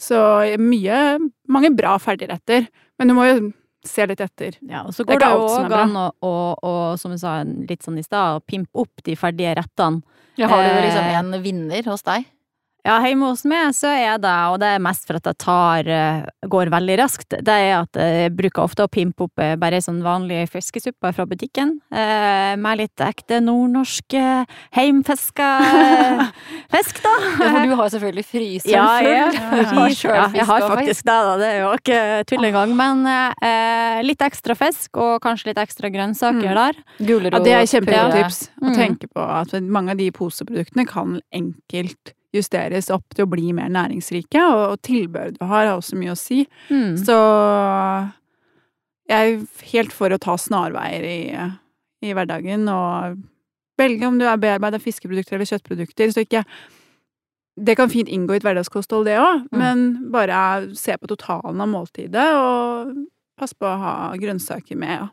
Så 0.00 0.18
mye 0.58 1.18
Mange 1.48 1.70
bra 1.76 1.94
ferdigretter, 2.02 2.66
men 2.98 3.10
du 3.10 3.14
må 3.14 3.26
jo 3.28 3.52
se 3.84 4.06
litt 4.08 4.22
etter. 4.24 4.56
Ja, 4.64 4.82
og 4.88 4.94
så 4.96 5.04
går 5.06 5.20
det, 5.20 5.28
òg 5.28 5.74
an 5.76 5.96
å, 6.00 6.32
som 7.00 7.12
du 7.12 7.18
sa 7.20 7.36
litt 7.44 7.84
sånn 7.84 7.98
i 8.00 8.04
stad, 8.06 8.42
pimpe 8.48 8.80
opp 8.80 9.04
de 9.04 9.16
ferdige 9.18 9.52
rettene. 9.58 10.00
Ja, 10.40 10.48
har 10.50 10.64
du 10.64 10.80
liksom 10.80 11.04
eh, 11.04 11.18
en 11.20 11.36
vinner 11.44 11.90
hos 11.92 12.02
deg? 12.06 12.24
Ja, 12.84 12.98
hjemme 13.00 13.30
hos 13.30 13.46
meg 13.48 13.72
så 13.72 13.88
er 13.96 14.18
det, 14.20 14.32
og 14.52 14.58
det 14.60 14.74
er 14.74 14.82
mest 14.84 15.06
for 15.08 15.16
at 15.16 15.24
det 15.24 15.32
tar 15.40 15.88
eh, 15.88 16.24
går 16.52 16.68
veldig 16.68 16.96
raskt, 17.00 17.32
det 17.32 17.54
er 17.54 17.78
at 17.78 17.96
jeg 17.96 18.32
bruker 18.36 18.60
ofte 18.66 18.84
å 18.84 18.90
pimpe 18.92 19.24
opp 19.24 19.40
eh, 19.40 19.54
bare 19.60 19.78
sånn 19.80 20.02
vanlig 20.04 20.42
fiskesuppe 20.52 21.14
fra 21.16 21.24
butikken, 21.28 21.78
eh, 21.88 22.52
med 22.60 22.82
litt 22.82 23.00
ekte 23.00 23.38
nordnorsk 23.40 24.16
heimfiska 24.76 25.48
fisk, 26.74 27.00
da. 27.06 27.12
Ja, 27.14 27.52
for 27.54 27.60
du 27.64 27.72
har 27.78 27.92
selvfølgelig 27.94 28.26
fryseren 28.28 28.74
ja, 28.74 28.88
full. 28.98 29.08
Jeg, 29.08 30.02
ja, 30.20 30.26
jeg 30.36 30.48
har 30.50 30.66
faktisk 30.74 31.06
det, 31.08 31.14
da. 31.28 31.36
Det 31.40 31.48
er 31.48 31.62
jo 31.62 31.70
ikke 31.78 32.00
tull 32.28 32.48
engang. 32.50 32.74
Men 32.76 33.06
eh, 33.08 34.02
litt 34.04 34.24
ekstra 34.24 34.56
fisk, 34.58 34.90
og 35.00 35.22
kanskje 35.24 35.52
litt 35.52 35.62
ekstra 35.62 35.88
grønnsaker 35.94 36.50
mm. 36.52 36.58
der. 36.60 36.82
Gulrot. 37.00 37.38
Ja, 37.38 37.42
det 37.46 37.56
er 37.62 37.70
kjempetips. 37.70 38.42
Å 38.60 38.68
mm. 38.68 38.76
tenke 38.76 39.08
på 39.08 39.24
at 39.24 39.56
mange 39.64 39.96
av 39.96 40.04
de 40.04 40.10
poseproduktene 40.14 40.86
kan 40.90 41.18
enkelt 41.32 42.14
justeres 42.34 42.90
opp 42.92 43.14
til 43.14 43.26
å 43.26 43.30
bli 43.30 43.52
mer 43.56 43.70
næringsrike, 43.72 44.42
og 44.42 44.80
tilbudet 44.86 45.38
du 45.38 45.44
har, 45.44 45.68
har 45.70 45.78
også 45.78 45.98
mye 46.00 46.14
å 46.14 46.18
si. 46.18 46.44
Mm. 46.68 46.96
Så 47.00 47.18
jeg 49.10 49.34
er 49.36 49.66
helt 49.72 49.94
for 49.94 50.14
å 50.14 50.20
ta 50.20 50.36
snarveier 50.40 51.06
i, 51.08 51.20
i 52.04 52.14
hverdagen, 52.16 52.68
og 52.72 53.20
velge 53.80 54.08
om 54.08 54.20
du 54.20 54.26
er 54.28 54.40
bearbeida 54.40 54.80
fiskeprodukter 54.82 55.38
eller 55.38 55.50
kjøttprodukter, 55.50 56.14
så 56.14 56.24
ikke 56.24 56.44
det 57.54 57.76
kan 57.78 57.90
fint 57.90 58.10
inngå 58.10 58.34
i 58.34 58.40
et 58.40 58.46
hverdagskosthold, 58.46 59.06
det 59.06 59.18
òg, 59.22 59.44
mm. 59.46 59.58
men 59.60 59.84
bare 60.14 60.38
se 60.78 60.96
på 60.98 61.10
totalen 61.10 61.62
av 61.62 61.70
måltidet, 61.70 62.30
og 62.34 63.04
pass 63.38 63.54
på 63.54 63.68
å 63.68 63.78
ha 63.78 63.94
grønnsaker 64.18 64.78
med. 64.78 65.06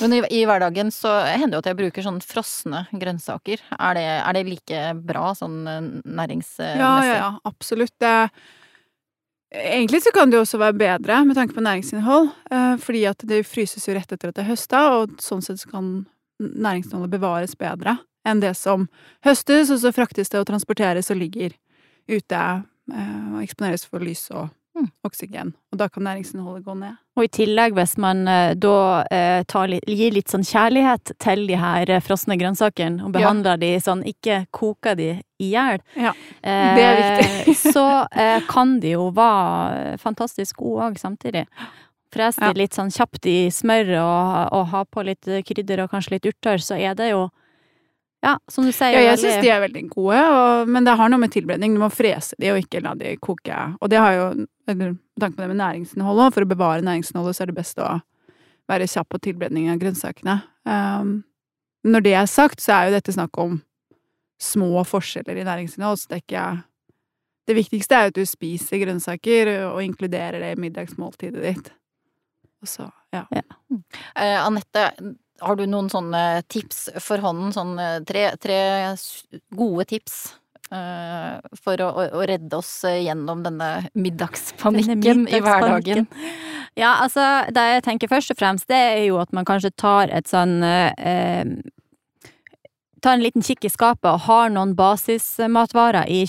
Men 0.00 0.12
i, 0.12 0.20
i, 0.30 0.44
hverdagen 0.46 0.90
så 0.94 1.10
hender 1.26 1.56
det 1.56 1.62
at 1.62 1.68
jeg 1.70 1.78
bruker 1.78 2.04
sånn 2.04 2.20
frosne 2.22 2.84
grønnsaker. 2.92 3.62
Er 3.78 3.98
det, 3.98 4.06
er 4.20 4.36
det 4.36 4.44
like 4.46 4.82
bra 5.06 5.32
sånn 5.38 5.58
eh, 5.70 5.78
næringsmessig? 6.04 6.80
Ja, 6.80 6.92
ja, 7.06 7.14
ja, 7.18 7.30
absolutt. 7.48 7.94
Det, 8.02 8.12
egentlig 9.54 10.02
så 10.04 10.12
kan 10.14 10.30
det 10.30 10.38
jo 10.38 10.44
også 10.44 10.60
være 10.60 10.78
bedre 10.78 11.22
med 11.26 11.38
tanke 11.38 11.56
på 11.56 11.64
næringsinnhold, 11.64 12.30
eh, 12.50 12.74
fordi 12.82 13.04
at 13.10 13.24
det 13.30 13.46
fryses 13.48 13.88
jo 13.88 13.96
rett 13.96 14.12
etter 14.12 14.30
at 14.30 14.38
det 14.38 14.44
er 14.44 14.52
høsta, 14.52 14.84
og 14.98 15.16
sånn 15.24 15.44
sett 15.44 15.62
så 15.62 15.72
kan 15.72 15.90
næringsinnholdet 16.38 17.16
bevares 17.16 17.56
bedre 17.58 17.98
enn 18.28 18.42
det 18.44 18.54
som 18.58 18.86
høstes, 19.24 19.72
og 19.72 19.80
så 19.82 19.94
fraktes 19.94 20.30
det 20.30 20.42
og 20.42 20.48
transporteres 20.50 21.10
og 21.14 21.20
ligger 21.22 21.56
ute 22.08 22.44
eh, 22.44 23.26
og 23.32 23.42
eksponeres 23.44 23.88
for 23.88 24.04
lys 24.04 24.28
og. 24.34 24.52
Oksygen. 25.06 25.52
Og 25.72 25.80
da 25.80 25.88
kan 25.92 26.04
næringsinnholdet 26.06 26.64
gå 26.66 26.74
ned. 26.78 26.98
Og 27.18 27.26
i 27.26 27.30
tillegg, 27.34 27.74
hvis 27.74 27.96
man 28.00 28.22
uh, 28.28 28.52
da 28.54 28.74
eh, 29.14 29.40
tar, 29.50 29.72
gir 29.74 30.14
litt 30.14 30.30
sånn 30.30 30.46
kjærlighet 30.46 31.14
til 31.22 31.46
de 31.48 31.58
her 31.58 31.90
uh, 31.90 32.02
frosne 32.04 32.36
grønnsakene, 32.38 33.02
og 33.06 33.14
behandler 33.16 33.58
ja. 33.58 33.62
de 33.64 33.72
sånn, 33.82 34.04
ikke 34.06 34.44
koker 34.54 34.98
de 34.98 35.10
i 35.42 35.50
hjel, 35.52 35.82
ja. 35.98 36.14
det 36.42 36.84
er 36.84 36.96
viktig. 36.98 37.56
så 37.74 37.84
kan 38.50 38.78
de 38.82 38.96
jo 38.96 39.08
være 39.14 39.98
fantastisk 40.02 40.62
gode 40.62 40.88
òg 40.88 41.02
samtidig. 41.02 41.44
Fres 42.14 42.38
de 42.40 42.48
ja. 42.48 42.56
litt 42.56 42.74
sånn 42.74 42.90
kjapt 42.94 43.28
i 43.28 43.36
smør 43.52 43.92
og, 44.00 44.54
og 44.56 44.64
ha 44.72 44.86
på 44.88 45.04
litt 45.06 45.28
krydder 45.46 45.84
og 45.84 45.92
kanskje 45.92 46.16
litt 46.16 46.30
urter, 46.32 46.62
så 46.64 46.78
er 46.80 46.96
det 46.98 47.12
jo 47.12 47.28
ja, 48.24 48.34
som 48.50 48.66
du 48.66 48.72
sier. 48.72 48.96
Ja, 48.96 49.02
jeg 49.04 49.14
veldig... 49.14 49.22
syns 49.22 49.44
de 49.44 49.50
er 49.54 49.60
veldig 49.62 49.84
gode, 49.92 50.18
og, 50.34 50.70
men 50.74 50.86
det 50.86 50.96
har 50.98 51.10
noe 51.12 51.22
med 51.22 51.32
tilberedning. 51.34 51.76
Du 51.76 51.82
må 51.84 51.90
frese 51.92 52.38
de 52.40 52.50
og 52.50 52.58
ikke 52.58 52.82
la 52.82 52.96
de 52.98 53.14
koke. 53.22 53.58
Og 53.78 53.92
det 53.92 54.00
har 54.02 54.16
jo, 54.16 54.24
eller 54.66 54.94
med 54.96 55.22
tanke 55.22 55.38
på 55.38 55.44
det 55.44 55.50
med 55.52 55.60
næringsinnholdet, 55.62 56.34
for 56.34 56.46
å 56.46 56.50
bevare 56.50 56.86
næringsinnholdet 56.86 57.38
så 57.38 57.44
er 57.44 57.52
det 57.52 57.58
best 57.60 57.82
å 57.82 57.92
være 58.68 58.88
kjapp 58.90 59.08
på 59.14 59.22
tilberedning 59.28 59.70
av 59.70 59.78
grønnsakene. 59.80 60.34
Um, 60.68 61.12
når 61.86 62.04
det 62.04 62.16
er 62.18 62.26
sagt, 62.30 62.60
så 62.64 62.74
er 62.74 62.88
jo 62.88 62.96
dette 62.98 63.14
snakk 63.14 63.38
om 63.40 63.60
små 64.42 64.82
forskjeller 64.86 65.38
i 65.38 65.46
næringsinnhold, 65.46 66.02
så 66.02 66.10
det 66.10 66.18
er 66.18 66.26
ikke 66.26 66.48
Det 67.48 67.54
viktigste 67.56 67.96
er 67.96 68.02
jo 68.02 68.10
at 68.10 68.16
du 68.18 68.26
spiser 68.28 68.82
grønnsaker 68.82 69.48
og 69.70 69.78
inkluderer 69.80 70.42
det 70.42 70.50
i 70.52 70.60
middagsmåltidet 70.60 71.40
ditt. 71.40 71.70
Og 72.60 72.68
så, 72.68 72.90
ja. 73.14 73.22
ja. 73.32 73.40
Uh, 73.72 74.40
Anette, 74.42 74.82
har 75.40 75.58
du 75.58 75.64
noen 75.70 75.88
sånne 75.92 76.42
tips 76.50 76.88
for 77.04 77.22
hånden? 77.22 77.54
Sånn 77.54 77.74
tre, 78.08 78.30
tre 78.42 78.58
gode 79.54 79.88
tips 79.90 80.18
uh, 80.72 81.38
for 81.62 81.80
å, 81.84 81.88
å, 82.08 82.24
redde 82.28 82.58
oss 82.58 82.72
gjennom 82.88 83.42
denne 83.46 83.70
middagspanikken, 83.94 85.00
denne 85.00 85.24
middagspanikken. 85.24 85.36
i 85.36 85.42
hverdagen? 85.44 86.08
Ja, 86.78 86.98
altså, 87.02 87.24
det 87.54 87.64
jeg 87.72 87.84
tenker 87.88 88.10
først 88.10 88.34
og 88.34 88.38
fremst, 88.38 88.68
det 88.70 88.78
er 88.78 89.02
jo 89.08 89.18
at 89.22 89.32
man 89.34 89.48
kanskje 89.48 89.72
tar 89.74 90.12
et 90.14 90.30
sånn 90.30 90.60
uh, 90.62 91.42
tar 93.02 93.16
en 93.16 93.22
liten 93.24 93.44
kikk 93.44 93.66
i 93.68 93.70
skapet 93.72 94.08
og 94.10 94.24
har 94.26 94.52
noen 94.52 94.74
basismatvarer 94.78 96.08
i, 96.10 96.22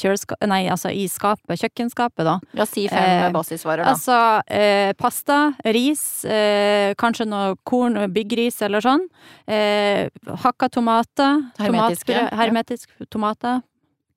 nei, 0.50 0.62
altså 0.72 0.92
i 0.94 1.08
skapet, 1.12 1.60
kjøkkenskapet, 1.62 2.26
da. 2.28 2.38
Ja, 2.58 2.68
si 2.70 2.88
fem 2.92 3.26
eh, 3.26 3.30
basisvarer, 3.36 3.86
da. 3.86 3.96
Altså 3.96 4.20
eh, 4.46 4.94
pasta, 5.00 5.40
ris, 5.76 6.04
eh, 6.26 6.96
kanskje 7.00 7.30
noe 7.30 7.58
korn, 7.68 8.00
byggris 8.14 8.62
eller 8.68 8.86
sånn. 8.86 9.06
Eh, 9.50 10.08
hakka 10.46 10.72
tomater. 10.80 11.46
Hermetiske. 11.60 12.14
Tomat, 12.14 12.40
hermetiske 12.42 13.10
tomater. 13.10 13.62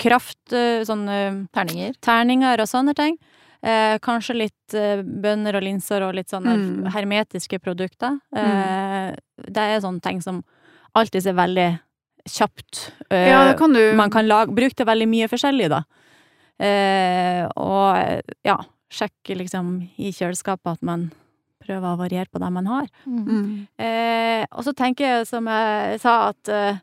Kraft, 0.03 0.41
sånn 0.89 1.07
Terninger. 1.55 1.95
Terninger 2.03 2.65
og 2.65 2.69
sånne 2.69 2.97
ting. 2.99 3.21
Eh, 3.63 3.99
kanskje 4.03 4.35
litt 4.35 4.75
eh, 4.75 5.05
bønner 5.07 5.55
og 5.55 5.63
linser 5.63 6.03
og 6.03 6.17
litt 6.19 6.33
sånne 6.33 6.55
mm. 6.59 6.87
hermetiske 6.97 7.61
produkter. 7.63 8.17
Eh, 8.35 8.43
mm. 8.43 9.21
Det 9.55 9.67
er 9.71 9.83
sånne 9.85 10.03
ting 10.03 10.19
som 10.25 10.41
alltid 10.99 11.29
ser 11.29 11.37
veldig 11.39 11.69
kjapt. 12.29 12.85
Ja, 13.11 13.43
det 13.49 13.57
kan. 13.59 13.75
Man 13.99 14.13
kan 14.13 14.29
lage, 14.29 14.55
bruke 14.55 14.77
det 14.79 14.87
veldig 14.89 15.09
mye 15.11 15.31
forskjellig, 15.31 15.71
da. 15.73 15.83
Eh, 16.63 17.43
og 17.59 18.23
ja, 18.47 18.57
sjekke 18.93 19.37
liksom 19.41 19.75
i 19.99 20.13
kjøleskapet 20.15 20.77
at 20.77 20.87
man 20.87 21.09
prøver 21.63 21.93
å 21.93 21.99
variere 22.01 22.31
på 22.31 22.41
det 22.43 22.51
man 22.55 22.69
har. 22.71 22.89
Mm. 23.07 23.67
Eh, 23.79 24.43
og 24.51 24.65
så 24.67 24.75
tenker 24.77 25.07
jeg, 25.07 25.29
som 25.31 25.49
jeg 25.51 26.01
sa, 26.03 26.17
at 26.33 26.53
eh, 26.53 26.81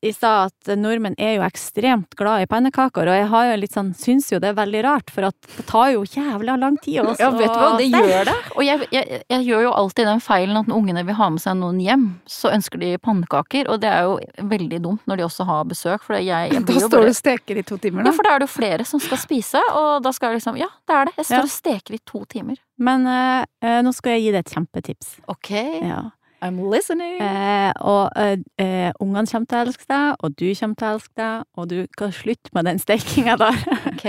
i 0.00 0.12
stad 0.12 0.50
at 0.50 0.70
nordmenn 0.78 1.16
er 1.20 1.36
jo 1.36 1.44
ekstremt 1.46 2.14
glad 2.18 2.44
i 2.44 2.48
pannekaker, 2.50 3.08
og 3.10 3.18
jeg 3.18 3.28
har 3.32 3.48
jo 3.50 3.58
litt 3.60 3.76
sånn, 3.76 3.92
syns 3.98 4.30
jo 4.32 4.40
det 4.42 4.52
er 4.52 4.58
veldig 4.58 4.82
rart, 4.86 5.12
for 5.12 5.28
at 5.30 5.50
det 5.56 5.66
tar 5.68 5.92
jo 5.94 6.04
jævla 6.04 6.56
lang 6.60 6.78
tid 6.82 7.02
også. 7.04 7.22
Ja, 7.22 7.30
vet 7.34 7.52
du 7.52 7.60
hva, 7.60 7.70
det 7.78 7.88
gjør 7.90 8.30
det. 8.30 8.36
Og 8.54 8.62
jeg, 8.66 8.88
jeg, 8.94 9.22
jeg, 9.22 9.46
gjør 9.50 9.66
jo 9.66 9.72
alltid 9.82 10.10
den 10.10 10.22
feilen 10.24 10.60
at 10.60 10.70
når 10.70 10.80
ungene 10.82 11.04
vil 11.08 11.18
ha 11.18 11.30
med 11.34 11.44
seg 11.44 11.58
noen 11.60 11.80
hjem, 11.82 12.06
så 12.30 12.52
ønsker 12.54 12.82
de 12.82 12.92
pannekaker, 13.02 13.70
og 13.72 13.82
det 13.82 13.90
er 13.90 14.08
jo 14.08 14.46
veldig 14.54 14.80
dumt 14.84 15.10
når 15.10 15.20
de 15.20 15.26
også 15.26 15.48
har 15.48 15.66
besøk, 15.70 16.06
for 16.06 16.18
jeg, 16.18 16.54
jeg 16.54 16.64
Da 16.70 16.78
står 16.86 17.08
du 17.08 17.12
og 17.12 17.18
steker 17.18 17.60
i 17.60 17.66
to 17.66 17.80
timer, 17.82 18.04
da. 18.04 18.12
Ja, 18.12 18.16
for 18.16 18.26
da 18.26 18.34
er 18.34 18.42
det 18.42 18.48
jo 18.48 18.54
flere 18.54 18.86
som 18.88 19.02
skal 19.02 19.20
spise, 19.20 19.62
og 19.76 20.04
da 20.04 20.14
skal 20.16 20.32
jeg 20.32 20.42
liksom, 20.42 20.60
ja, 20.60 20.70
det 20.88 20.96
er 20.96 21.10
det, 21.10 21.16
jeg 21.20 21.30
står 21.32 21.42
ja. 21.42 21.48
og 21.48 21.54
steker 21.54 21.98
i 21.98 22.02
to 22.12 22.24
timer. 22.30 22.60
Men 22.80 23.04
eh, 23.10 23.80
nå 23.84 23.92
skal 23.92 24.16
jeg 24.16 24.24
gi 24.24 24.32
deg 24.32 24.44
et 24.44 24.54
kjempetips. 24.54 25.12
Ok. 25.28 25.52
Ja. 25.84 26.06
I'm 26.42 26.58
listening. 26.72 27.20
Eh, 27.20 27.72
og 27.84 28.10
eh, 28.16 28.38
eh, 28.58 28.92
ungene 29.00 29.28
kommer 29.28 29.48
til 29.50 29.58
å 29.58 29.64
elske 29.66 29.86
deg, 29.90 30.22
og 30.24 30.36
du 30.38 30.46
kommer 30.56 30.78
til 30.78 30.88
å 30.88 30.94
elske 30.94 31.20
deg, 31.20 31.44
og 31.56 31.68
du 31.68 31.76
kan 31.98 32.14
slutte 32.16 32.54
med 32.56 32.68
den 32.70 32.80
stekinga 32.80 33.36
der. 33.40 33.60
ok, 33.92 34.06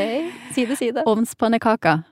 si 0.55 0.65
det, 0.69 0.79
si 0.79 0.91
det. 0.95 1.03
Ovnspannekaker. 1.11 2.05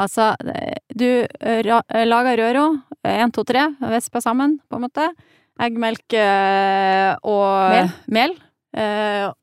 Altså, 0.00 0.30
eh, 0.48 0.78
du 0.96 1.08
eh, 1.26 1.60
ra, 1.66 1.82
eh, 1.92 2.06
lager 2.08 2.40
røra, 2.40 2.64
én, 3.04 3.32
to, 3.34 3.44
tre, 3.44 3.66
vispa 3.92 4.22
sammen, 4.24 4.58
på 4.70 4.78
en 4.78 4.86
måte. 4.86 5.10
Eggmelk 5.60 6.14
og 7.28 7.48
mel. 7.68 7.90
mel. 8.08 8.32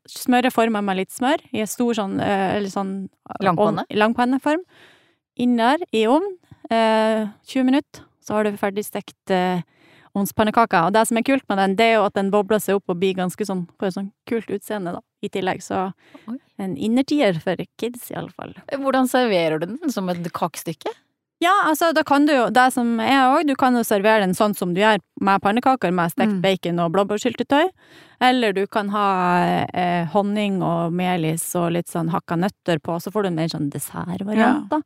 smøret 0.09 0.53
former 0.55 0.81
med 0.81 0.97
litt 0.97 1.11
smør 1.13 1.43
i 1.53 1.61
en 1.61 1.69
stor 1.69 1.93
sånn, 1.93 2.15
eller 2.23 2.71
sånn 2.73 2.93
Langpanne? 3.43 3.83
Langpanneform. 3.93 4.63
Inn 5.37 5.53
der, 5.59 5.83
i 5.93 6.07
ovn. 6.09 6.25
20 6.71 7.67
minutter, 7.67 8.01
så 8.17 8.39
har 8.39 8.47
du 8.47 8.57
ferdig 8.57 8.87
stekt 8.87 9.35
ovnspannekaker. 10.17 10.89
Og 10.89 10.95
det 10.95 11.05
som 11.09 11.19
er 11.19 11.25
kult 11.27 11.45
med 11.49 11.61
den, 11.61 11.75
det 11.79 11.89
er 11.89 11.97
jo 11.97 12.05
at 12.09 12.17
den 12.17 12.31
bobler 12.33 12.61
seg 12.63 12.79
opp 12.79 12.93
og 12.93 12.99
blir 13.01 13.17
ganske 13.17 13.47
sånn 13.47 13.65
får 13.81 13.95
sånn 13.97 14.11
kult 14.29 14.51
utseende, 14.53 14.97
da, 14.97 15.03
i 15.23 15.31
tillegg. 15.33 15.63
Så 15.65 15.89
Oi. 16.27 16.37
en 16.61 16.77
innertier 16.77 17.39
for 17.43 17.59
kids, 17.79 18.09
i 18.11 18.17
alle 18.19 18.33
fall. 18.35 18.55
Hvordan 18.73 19.09
serverer 19.11 19.61
du 19.61 19.69
den? 19.71 19.93
Som 19.93 20.09
et 20.13 20.25
kakestykke? 20.35 20.93
Ja, 21.39 21.53
altså 21.69 21.91
da 21.93 22.01
kan 22.07 22.25
du 22.25 22.31
jo, 22.33 22.45
det 22.49 22.63
som 22.73 22.95
er 23.03 23.27
òg, 23.27 23.43
du 23.45 23.53
kan 23.59 23.75
jo 23.77 23.83
servere 23.85 24.23
den 24.23 24.33
sånn 24.33 24.55
som 24.57 24.71
du 24.73 24.79
gjør 24.81 24.97
med 25.21 25.41
pannekaker 25.43 25.93
med 25.93 26.09
stekt 26.09 26.33
mm. 26.33 26.39
bacon 26.41 26.81
og 26.81 26.95
blåbærsyltetøy. 26.95 27.69
Eller 28.25 28.55
du 28.57 28.63
kan 28.73 28.89
ha 28.89 29.09
eh, 29.69 30.09
honning 30.15 30.63
og 30.65 30.95
melis 30.97 31.45
og 31.59 31.75
litt 31.75 31.91
sånn 31.93 32.09
hakka 32.09 32.39
nøtter 32.41 32.81
på, 32.81 32.97
så 32.97 33.13
får 33.13 33.27
du 33.27 33.29
en 33.29 33.37
mer 33.37 33.53
sånn 33.53 33.69
dessertvariant, 33.73 34.65
da. 34.73 34.81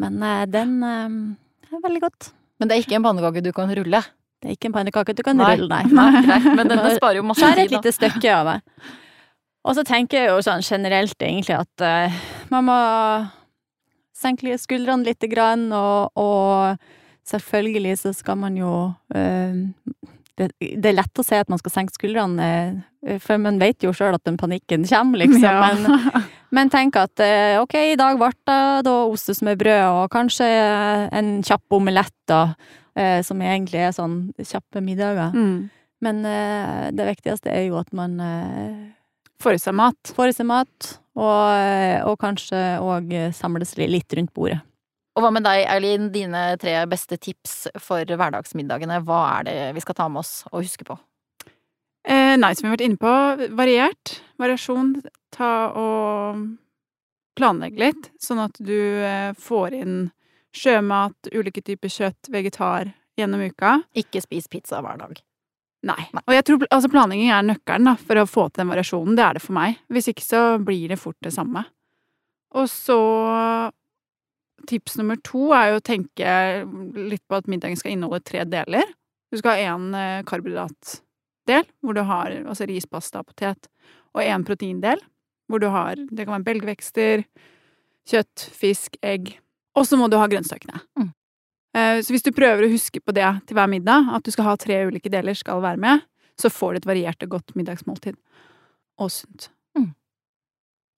Men 0.00 0.16
eh, 0.24 0.46
den 0.48 0.74
eh, 0.80 1.76
er 1.76 1.84
veldig 1.84 2.04
godt. 2.08 2.30
Men 2.56 2.70
det 2.70 2.78
er 2.78 2.86
ikke 2.86 2.96
en 2.96 3.04
pannekake 3.10 3.44
du 3.44 3.52
kan 3.52 3.76
rulle? 3.76 4.00
Det 4.42 4.50
er 4.52 4.56
ikke 4.58 4.68
en 4.70 4.76
pannekake 4.76 5.16
du 5.16 5.24
kan 5.26 5.40
rulle, 5.40 5.66
nei. 5.70 5.82
nei. 5.98 6.22
Greit, 6.26 6.48
men 6.52 6.68
denne 6.72 6.92
sparer 6.98 7.20
jo 7.20 7.26
masse 7.26 7.40
tid, 7.40 7.48
da. 7.48 7.56
Det 7.56 7.64
er 7.64 7.70
et 7.70 7.76
lite 7.78 7.94
stykke 7.96 8.32
av 8.34 8.52
det. 8.52 8.58
Og 9.66 9.74
så 9.74 9.82
tenker 9.86 10.20
jeg 10.20 10.30
jo 10.30 10.42
sånn 10.46 10.62
generelt 10.62 11.18
egentlig 11.18 11.56
at 11.56 11.82
uh, 11.82 12.20
man 12.52 12.68
må 12.68 12.80
senke 14.16 14.54
skuldrene 14.60 15.08
lite 15.08 15.28
grann, 15.28 15.66
og, 15.74 16.12
og 16.14 16.76
selvfølgelig 17.26 17.96
så 18.04 18.14
skal 18.16 18.38
man 18.44 18.60
jo 18.60 18.74
uh, 18.94 19.58
det, 20.36 20.50
det, 20.60 20.84
er 20.92 20.98
lett 21.00 21.18
å 21.18 21.24
si 21.24 21.34
at 21.34 21.50
man 21.50 21.58
skal 21.58 21.74
senke 21.74 21.96
skuldrene, 21.96 22.46
uh, 23.08 23.18
for 23.22 23.42
man 23.42 23.58
vet 23.58 23.82
jo 23.82 23.94
sjøl 23.96 24.14
at 24.14 24.24
den 24.28 24.38
panikken 24.38 24.86
kommer, 24.86 25.24
liksom. 25.24 25.42
Ja. 25.42 25.74
Men, 25.74 26.30
men, 26.54 26.70
tenk 26.70 27.00
at 27.00 27.26
ok, 27.64 27.76
i 27.96 27.98
dag 27.98 28.22
ble 28.22 28.30
det 28.46 28.62
da 28.86 28.96
ostesmørbrød 29.10 29.84
og 29.88 30.10
kanskje 30.14 30.46
en 31.10 31.38
kjapp 31.46 31.80
omelett, 31.80 32.18
da 32.30 32.52
eh, 32.96 33.20
som 33.26 33.42
egentlig 33.44 33.82
er 33.86 33.94
sånn 33.96 34.18
kjappe 34.40 34.82
middager. 34.84 35.34
Mm. 35.36 35.68
Men 36.04 36.22
eh, 36.28 36.86
det 36.96 37.08
viktigste 37.12 37.52
er 37.52 37.68
jo 37.68 37.80
at 37.80 37.92
man 37.96 38.20
eh, 38.20 38.84
Får 39.36 39.52
i 39.52 39.58
seg 39.60 39.74
mat. 39.76 40.14
Får 40.16 40.30
i 40.30 40.32
seg 40.32 40.46
mat, 40.48 40.86
og, 41.12 41.42
eh, 41.52 41.98
og 42.08 42.14
kanskje 42.22 42.56
òg 42.80 43.10
samles 43.36 43.74
litt 43.76 44.14
rundt 44.16 44.32
bordet. 44.32 44.62
Og 45.16 45.24
hva 45.24 45.28
med 45.32 45.44
deg, 45.44 45.62
Eileen? 45.72 46.10
Dine 46.12 46.42
tre 46.60 46.78
beste 46.88 47.16
tips 47.20 47.66
for 47.80 48.04
hverdagsmiddagene. 48.04 49.02
Hva 49.04 49.20
er 49.34 49.46
det 49.48 49.58
vi 49.76 49.84
skal 49.84 49.96
ta 49.96 50.08
med 50.12 50.20
oss 50.24 50.42
og 50.50 50.64
huske 50.64 50.88
på? 50.88 50.96
Eh, 52.06 52.36
nei, 52.36 52.52
som 52.54 52.66
vi 52.66 52.70
har 52.70 52.76
vært 52.76 52.86
inne 52.86 53.00
på, 53.00 53.14
variert. 53.58 54.18
Variasjon. 54.40 54.92
Ta 55.36 55.52
og 55.76 56.44
planlegge 57.36 57.80
litt, 57.80 58.10
sånn 58.22 58.44
at 58.44 58.60
du 58.60 58.76
eh, 58.76 59.32
får 59.40 59.76
inn 59.76 59.96
sjømat, 60.56 61.30
ulike 61.34 61.62
typer 61.64 61.92
kjøtt, 61.92 62.30
vegetar 62.32 62.92
gjennom 63.18 63.44
uka. 63.46 63.78
Ikke 63.96 64.22
spis 64.24 64.48
pizza 64.52 64.82
hver 64.84 65.00
dag. 65.00 65.16
Nei. 65.86 66.02
Nei. 66.16 66.22
Og 66.24 66.34
jeg 66.34 66.44
tror 66.48 66.66
altså 66.70 66.90
planlegging 66.90 67.30
er 67.30 67.46
nøkkelen 67.46 67.90
da, 67.90 67.94
for 68.00 68.18
å 68.18 68.28
få 68.28 68.48
til 68.50 68.64
den 68.64 68.72
variasjonen. 68.72 69.16
Det 69.18 69.24
er 69.24 69.38
det 69.38 69.44
for 69.44 69.56
meg. 69.56 69.80
Hvis 69.92 70.10
ikke 70.12 70.26
så 70.26 70.42
blir 70.62 70.92
det 70.92 71.00
fort 71.00 71.18
det 71.24 71.34
samme. 71.36 71.66
Og 72.56 72.70
så 72.72 73.00
Tips 74.66 74.96
nummer 74.98 75.18
to 75.22 75.50
er 75.54 75.68
jo 75.70 75.78
å 75.78 75.84
tenke 75.84 76.30
litt 76.96 77.22
på 77.28 77.36
at 77.36 77.48
middagen 77.50 77.76
skal 77.78 77.92
inneholde 77.92 78.24
tre 78.26 78.40
deler. 78.48 78.88
Du 79.30 79.36
skal 79.38 79.52
ha 79.52 79.74
én 79.74 79.90
eh, 79.94 80.22
karbohydratdel, 80.26 81.68
hvor 81.84 81.94
du 81.94 82.00
har 82.08 82.32
altså 82.40 82.66
ris, 82.66 82.86
pasta, 82.88 83.20
potet, 83.22 83.68
og 84.16 84.24
én 84.24 84.46
proteindel, 84.48 85.02
hvor 85.46 85.62
du 85.62 85.68
har 85.70 86.00
Det 86.08 86.24
kan 86.24 86.38
være 86.38 86.48
belgvekster, 86.48 87.26
kjøtt, 88.08 88.46
fisk, 88.56 88.96
egg, 89.04 89.36
og 89.76 89.86
så 89.86 89.98
må 90.00 90.08
du 90.08 90.18
ha 90.20 90.26
grønnsakene. 90.30 90.80
Mm. 90.98 91.10
Eh, 91.76 91.98
så 92.02 92.14
hvis 92.14 92.24
du 92.24 92.32
prøver 92.34 92.64
å 92.66 92.72
huske 92.72 93.02
på 93.04 93.14
det 93.16 93.28
til 93.48 93.58
hver 93.58 93.70
middag, 93.70 94.08
at 94.16 94.24
du 94.24 94.32
skal 94.32 94.50
ha 94.50 94.56
tre 94.60 94.80
ulike 94.88 95.12
deler 95.12 95.36
skal 95.36 95.62
være 95.64 95.80
med, 95.82 96.06
så 96.40 96.52
får 96.52 96.74
du 96.74 96.80
et 96.80 96.88
variert 96.88 97.22
og 97.26 97.36
godt 97.36 97.54
middagsmåltid. 97.56 98.16
Og 99.00 99.12
sunt. 99.12 99.50
Mm. 99.76 99.92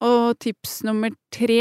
Og 0.06 0.38
tips 0.42 0.80
nummer 0.86 1.14
tre 1.34 1.60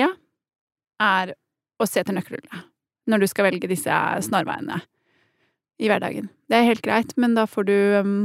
er 1.01 1.33
å 1.77 1.85
se 1.89 2.01
til 2.03 2.17
nøkkelhullet 2.17 2.65
når 3.07 3.23
du 3.23 3.29
skal 3.31 3.47
velge 3.47 3.69
disse 3.71 3.97
snarveiene 4.25 4.81
i 5.79 5.87
hverdagen. 5.87 6.27
Det 6.49 6.57
er 6.57 6.67
helt 6.67 6.83
greit, 6.83 7.13
men 7.15 7.37
da 7.37 7.45
får 7.47 7.67
du 7.69 7.75
um, 8.01 8.17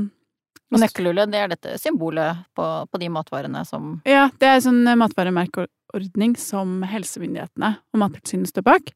nøkkelhullet, 0.75 1.31
det 1.31 1.39
er 1.39 1.53
dette 1.53 1.77
symbolet 1.79 2.41
på, 2.57 2.67
på, 2.89 3.01
de 3.01 3.11
matvarene 3.13 3.63
som 3.69 4.01
Ja, 4.09 4.27
det 4.41 4.49
er 4.49 4.65
sånn 4.65 4.83
matvaremerke 4.99 5.69
ordning 5.97 6.35
som 6.41 6.81
helsemyndighetene 6.89 7.75
og 7.93 8.03
Mattilsynet 8.03 8.51
står 8.53 8.67
bak. 8.67 8.93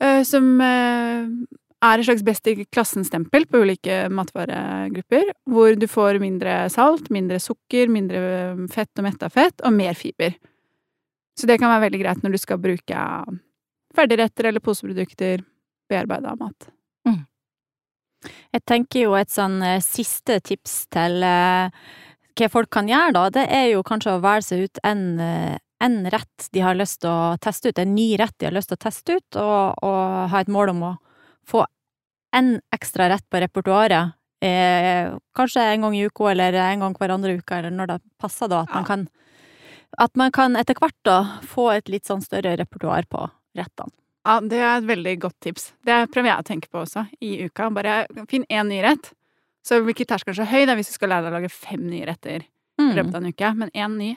Eh, 0.00 0.22
som 0.24 0.46
eh, 0.64 1.28
er 1.80 2.00
et 2.00 2.08
slags 2.08 2.24
best 2.24 2.48
i 2.48 2.56
klassen-stempel 2.64 3.46
på 3.50 3.62
ulike 3.64 4.02
matvaregrupper. 4.12 5.34
Hvor 5.50 5.76
du 5.76 5.86
får 5.90 6.20
mindre 6.22 6.62
salt, 6.72 7.10
mindre 7.12 7.40
sukker, 7.42 7.92
mindre 7.92 8.24
eh, 8.38 8.66
fett 8.72 8.92
og 8.96 9.06
metta 9.06 9.30
fett, 9.32 9.60
og 9.64 9.76
mer 9.76 9.98
fiber. 9.98 10.36
Så 11.38 11.48
det 11.48 11.60
kan 11.60 11.72
være 11.72 11.86
veldig 11.88 12.02
greit 12.02 12.24
når 12.24 12.36
du 12.36 12.40
skal 12.40 12.60
bruke 12.60 13.06
ferdigretter 13.96 14.50
eller 14.50 14.62
poseprodukter, 14.64 15.42
bearbeida 15.90 16.34
mat. 16.38 16.68
Mm. 17.08 17.24
Jeg 18.54 18.62
tenker 18.68 19.06
jo 19.06 19.16
et 19.16 19.32
sånn 19.32 19.58
siste 19.82 20.36
tips 20.44 20.84
til 20.92 21.24
hva 21.24 22.48
folk 22.52 22.70
kan 22.72 22.88
gjøre, 22.88 23.14
da, 23.16 23.24
det 23.34 23.46
er 23.50 23.66
jo 23.72 23.82
kanskje 23.86 24.14
å 24.14 24.20
velge 24.22 24.46
seg 24.46 24.66
ut 24.68 24.80
en, 24.86 25.02
en 25.80 26.10
rett 26.10 26.48
de 26.52 26.60
har 26.60 26.76
lyst 26.76 27.00
til 27.02 27.10
å 27.10 27.36
teste 27.40 27.70
ut, 27.70 27.78
en 27.80 27.94
ny 27.94 28.12
rett 28.20 28.34
de 28.38 28.48
har 28.48 28.54
lyst 28.54 28.70
til 28.72 28.78
å 28.78 28.84
teste 28.84 29.16
ut, 29.16 29.38
og, 29.40 29.84
og 29.86 30.32
ha 30.32 30.42
et 30.42 30.50
mål 30.52 30.74
om 30.74 30.82
å 30.90 30.94
få 31.48 31.64
en 32.36 32.58
ekstra 32.74 33.08
rett 33.10 33.24
på 33.30 33.40
repertoaret. 33.42 34.16
Eh, 34.44 35.12
kanskje 35.36 35.64
en 35.72 35.86
gang 35.86 35.96
i 35.96 36.04
uka, 36.08 36.30
eller 36.32 36.58
en 36.62 36.84
gang 36.84 36.96
hver 36.96 37.14
andre 37.16 37.38
uke, 37.40 37.56
eller 37.56 37.72
når 37.74 37.94
det 37.94 37.98
passer, 38.20 38.50
da. 38.52 38.62
At 38.64 38.74
man 38.76 38.88
kan, 38.88 39.06
at 40.04 40.20
man 40.20 40.34
kan 40.36 40.56
etter 40.60 40.76
hvert 40.78 40.98
da 41.06 41.18
få 41.48 41.70
et 41.74 41.88
litt 41.92 42.08
sånn 42.08 42.24
større 42.24 42.54
repertoar 42.60 43.08
på 43.10 43.24
rettene. 43.58 43.96
Ja, 44.28 44.36
det 44.44 44.58
er 44.60 44.74
et 44.74 44.88
veldig 44.88 45.14
godt 45.22 45.38
tips. 45.40 45.70
Det 45.88 45.96
prøver 46.12 46.28
jeg 46.28 46.42
å 46.42 46.46
tenke 46.46 46.68
på 46.68 46.82
også, 46.82 47.06
i 47.24 47.38
uka. 47.48 47.70
Bare 47.72 48.02
finn 48.28 48.44
én 48.52 48.68
ny 48.68 48.82
rett. 48.84 49.14
Så 49.64 49.80
blir 49.80 49.96
ikke 49.96 50.08
terskelen 50.12 50.36
så 50.36 50.48
høy 50.48 50.66
da, 50.68 50.76
hvis 50.76 50.92
du 50.92 50.96
skal 50.96 51.12
lære 51.14 51.26
deg 51.26 51.32
å 51.32 51.38
lage 51.38 51.52
fem 51.52 51.82
nye 51.88 52.04
retter 52.08 52.44
i 52.44 52.84
mm. 52.84 52.92
løpet 52.96 53.16
av 53.16 53.20
en 53.20 53.32
uke, 53.32 53.50
men 53.60 53.72
én 53.76 53.96
ny, 53.96 54.10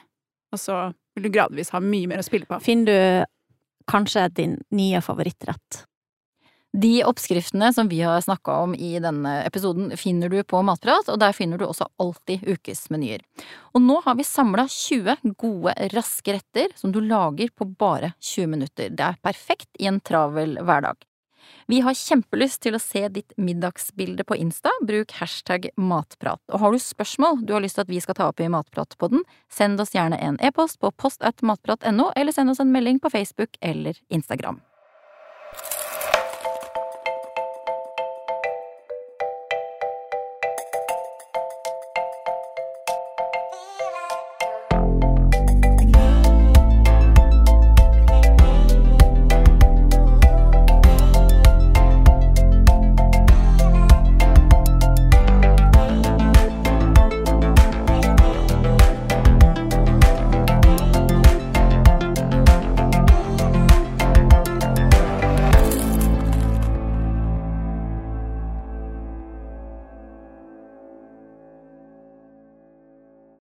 og 0.52 0.60
så 0.60 0.76
vil 1.14 1.26
du 1.26 1.32
gradvis 1.34 1.72
ha 1.74 1.80
mye 1.82 2.10
mer 2.10 2.22
å 2.22 2.26
spille 2.26 2.48
på. 2.48 2.60
Finner 2.64 2.86
du 2.90 3.90
kanskje 3.90 4.28
din 4.34 4.56
nye 4.74 5.02
favorittrett? 5.04 5.84
De 6.74 7.04
oppskriftene 7.06 7.68
som 7.72 7.86
vi 7.88 8.00
har 8.02 8.20
snakka 8.20 8.56
om 8.64 8.72
i 8.74 8.96
denne 8.98 9.36
episoden, 9.46 9.92
finner 9.96 10.28
du 10.28 10.40
på 10.42 10.58
Matprat, 10.66 11.06
og 11.06 11.20
der 11.22 11.36
finner 11.36 11.60
du 11.60 11.68
også 11.68 11.86
alltid 12.02 12.42
ukesmenyer. 12.50 13.22
Og 13.78 13.84
nå 13.84 14.00
har 14.02 14.16
vi 14.18 14.26
samla 14.26 14.64
20 14.66 15.36
gode, 15.38 15.76
raske 15.94 16.34
retter 16.34 16.74
som 16.74 16.90
du 16.90 16.98
lager 17.04 17.54
på 17.54 17.68
bare 17.78 18.10
20 18.18 18.50
minutter. 18.56 18.90
Det 18.90 19.06
er 19.06 19.22
perfekt 19.22 19.70
i 19.78 19.86
en 19.86 20.02
travel 20.02 20.58
hverdag. 20.66 20.98
Vi 21.70 21.80
har 21.84 21.96
kjempelyst 21.96 22.62
til 22.64 22.76
å 22.76 22.82
se 22.82 23.06
ditt 23.08 23.32
middagsbilde 23.40 24.26
på 24.26 24.38
Insta, 24.40 24.72
bruk 24.84 25.16
hashtag 25.20 25.70
matprat. 25.76 26.42
Og 26.52 26.60
har 26.60 26.74
du 26.74 26.82
spørsmål 26.82 27.42
du 27.46 27.54
har 27.56 27.64
lyst 27.64 27.78
til 27.80 27.86
at 27.86 27.92
vi 27.92 28.02
skal 28.04 28.18
ta 28.18 28.28
opp 28.30 28.42
i 28.42 28.50
Matpratpodden, 28.52 29.24
send 29.52 29.80
oss 29.80 29.94
gjerne 29.96 30.20
en 30.20 30.38
e-post 30.44 30.80
på 30.80 30.92
post 30.96 31.24
eller 31.24 32.32
send 32.32 32.50
oss 32.50 32.60
en 32.60 32.72
melding 32.72 33.00
på 33.00 33.10
Facebook 33.10 33.56
eller 33.60 33.98
Instagram. 34.08 34.60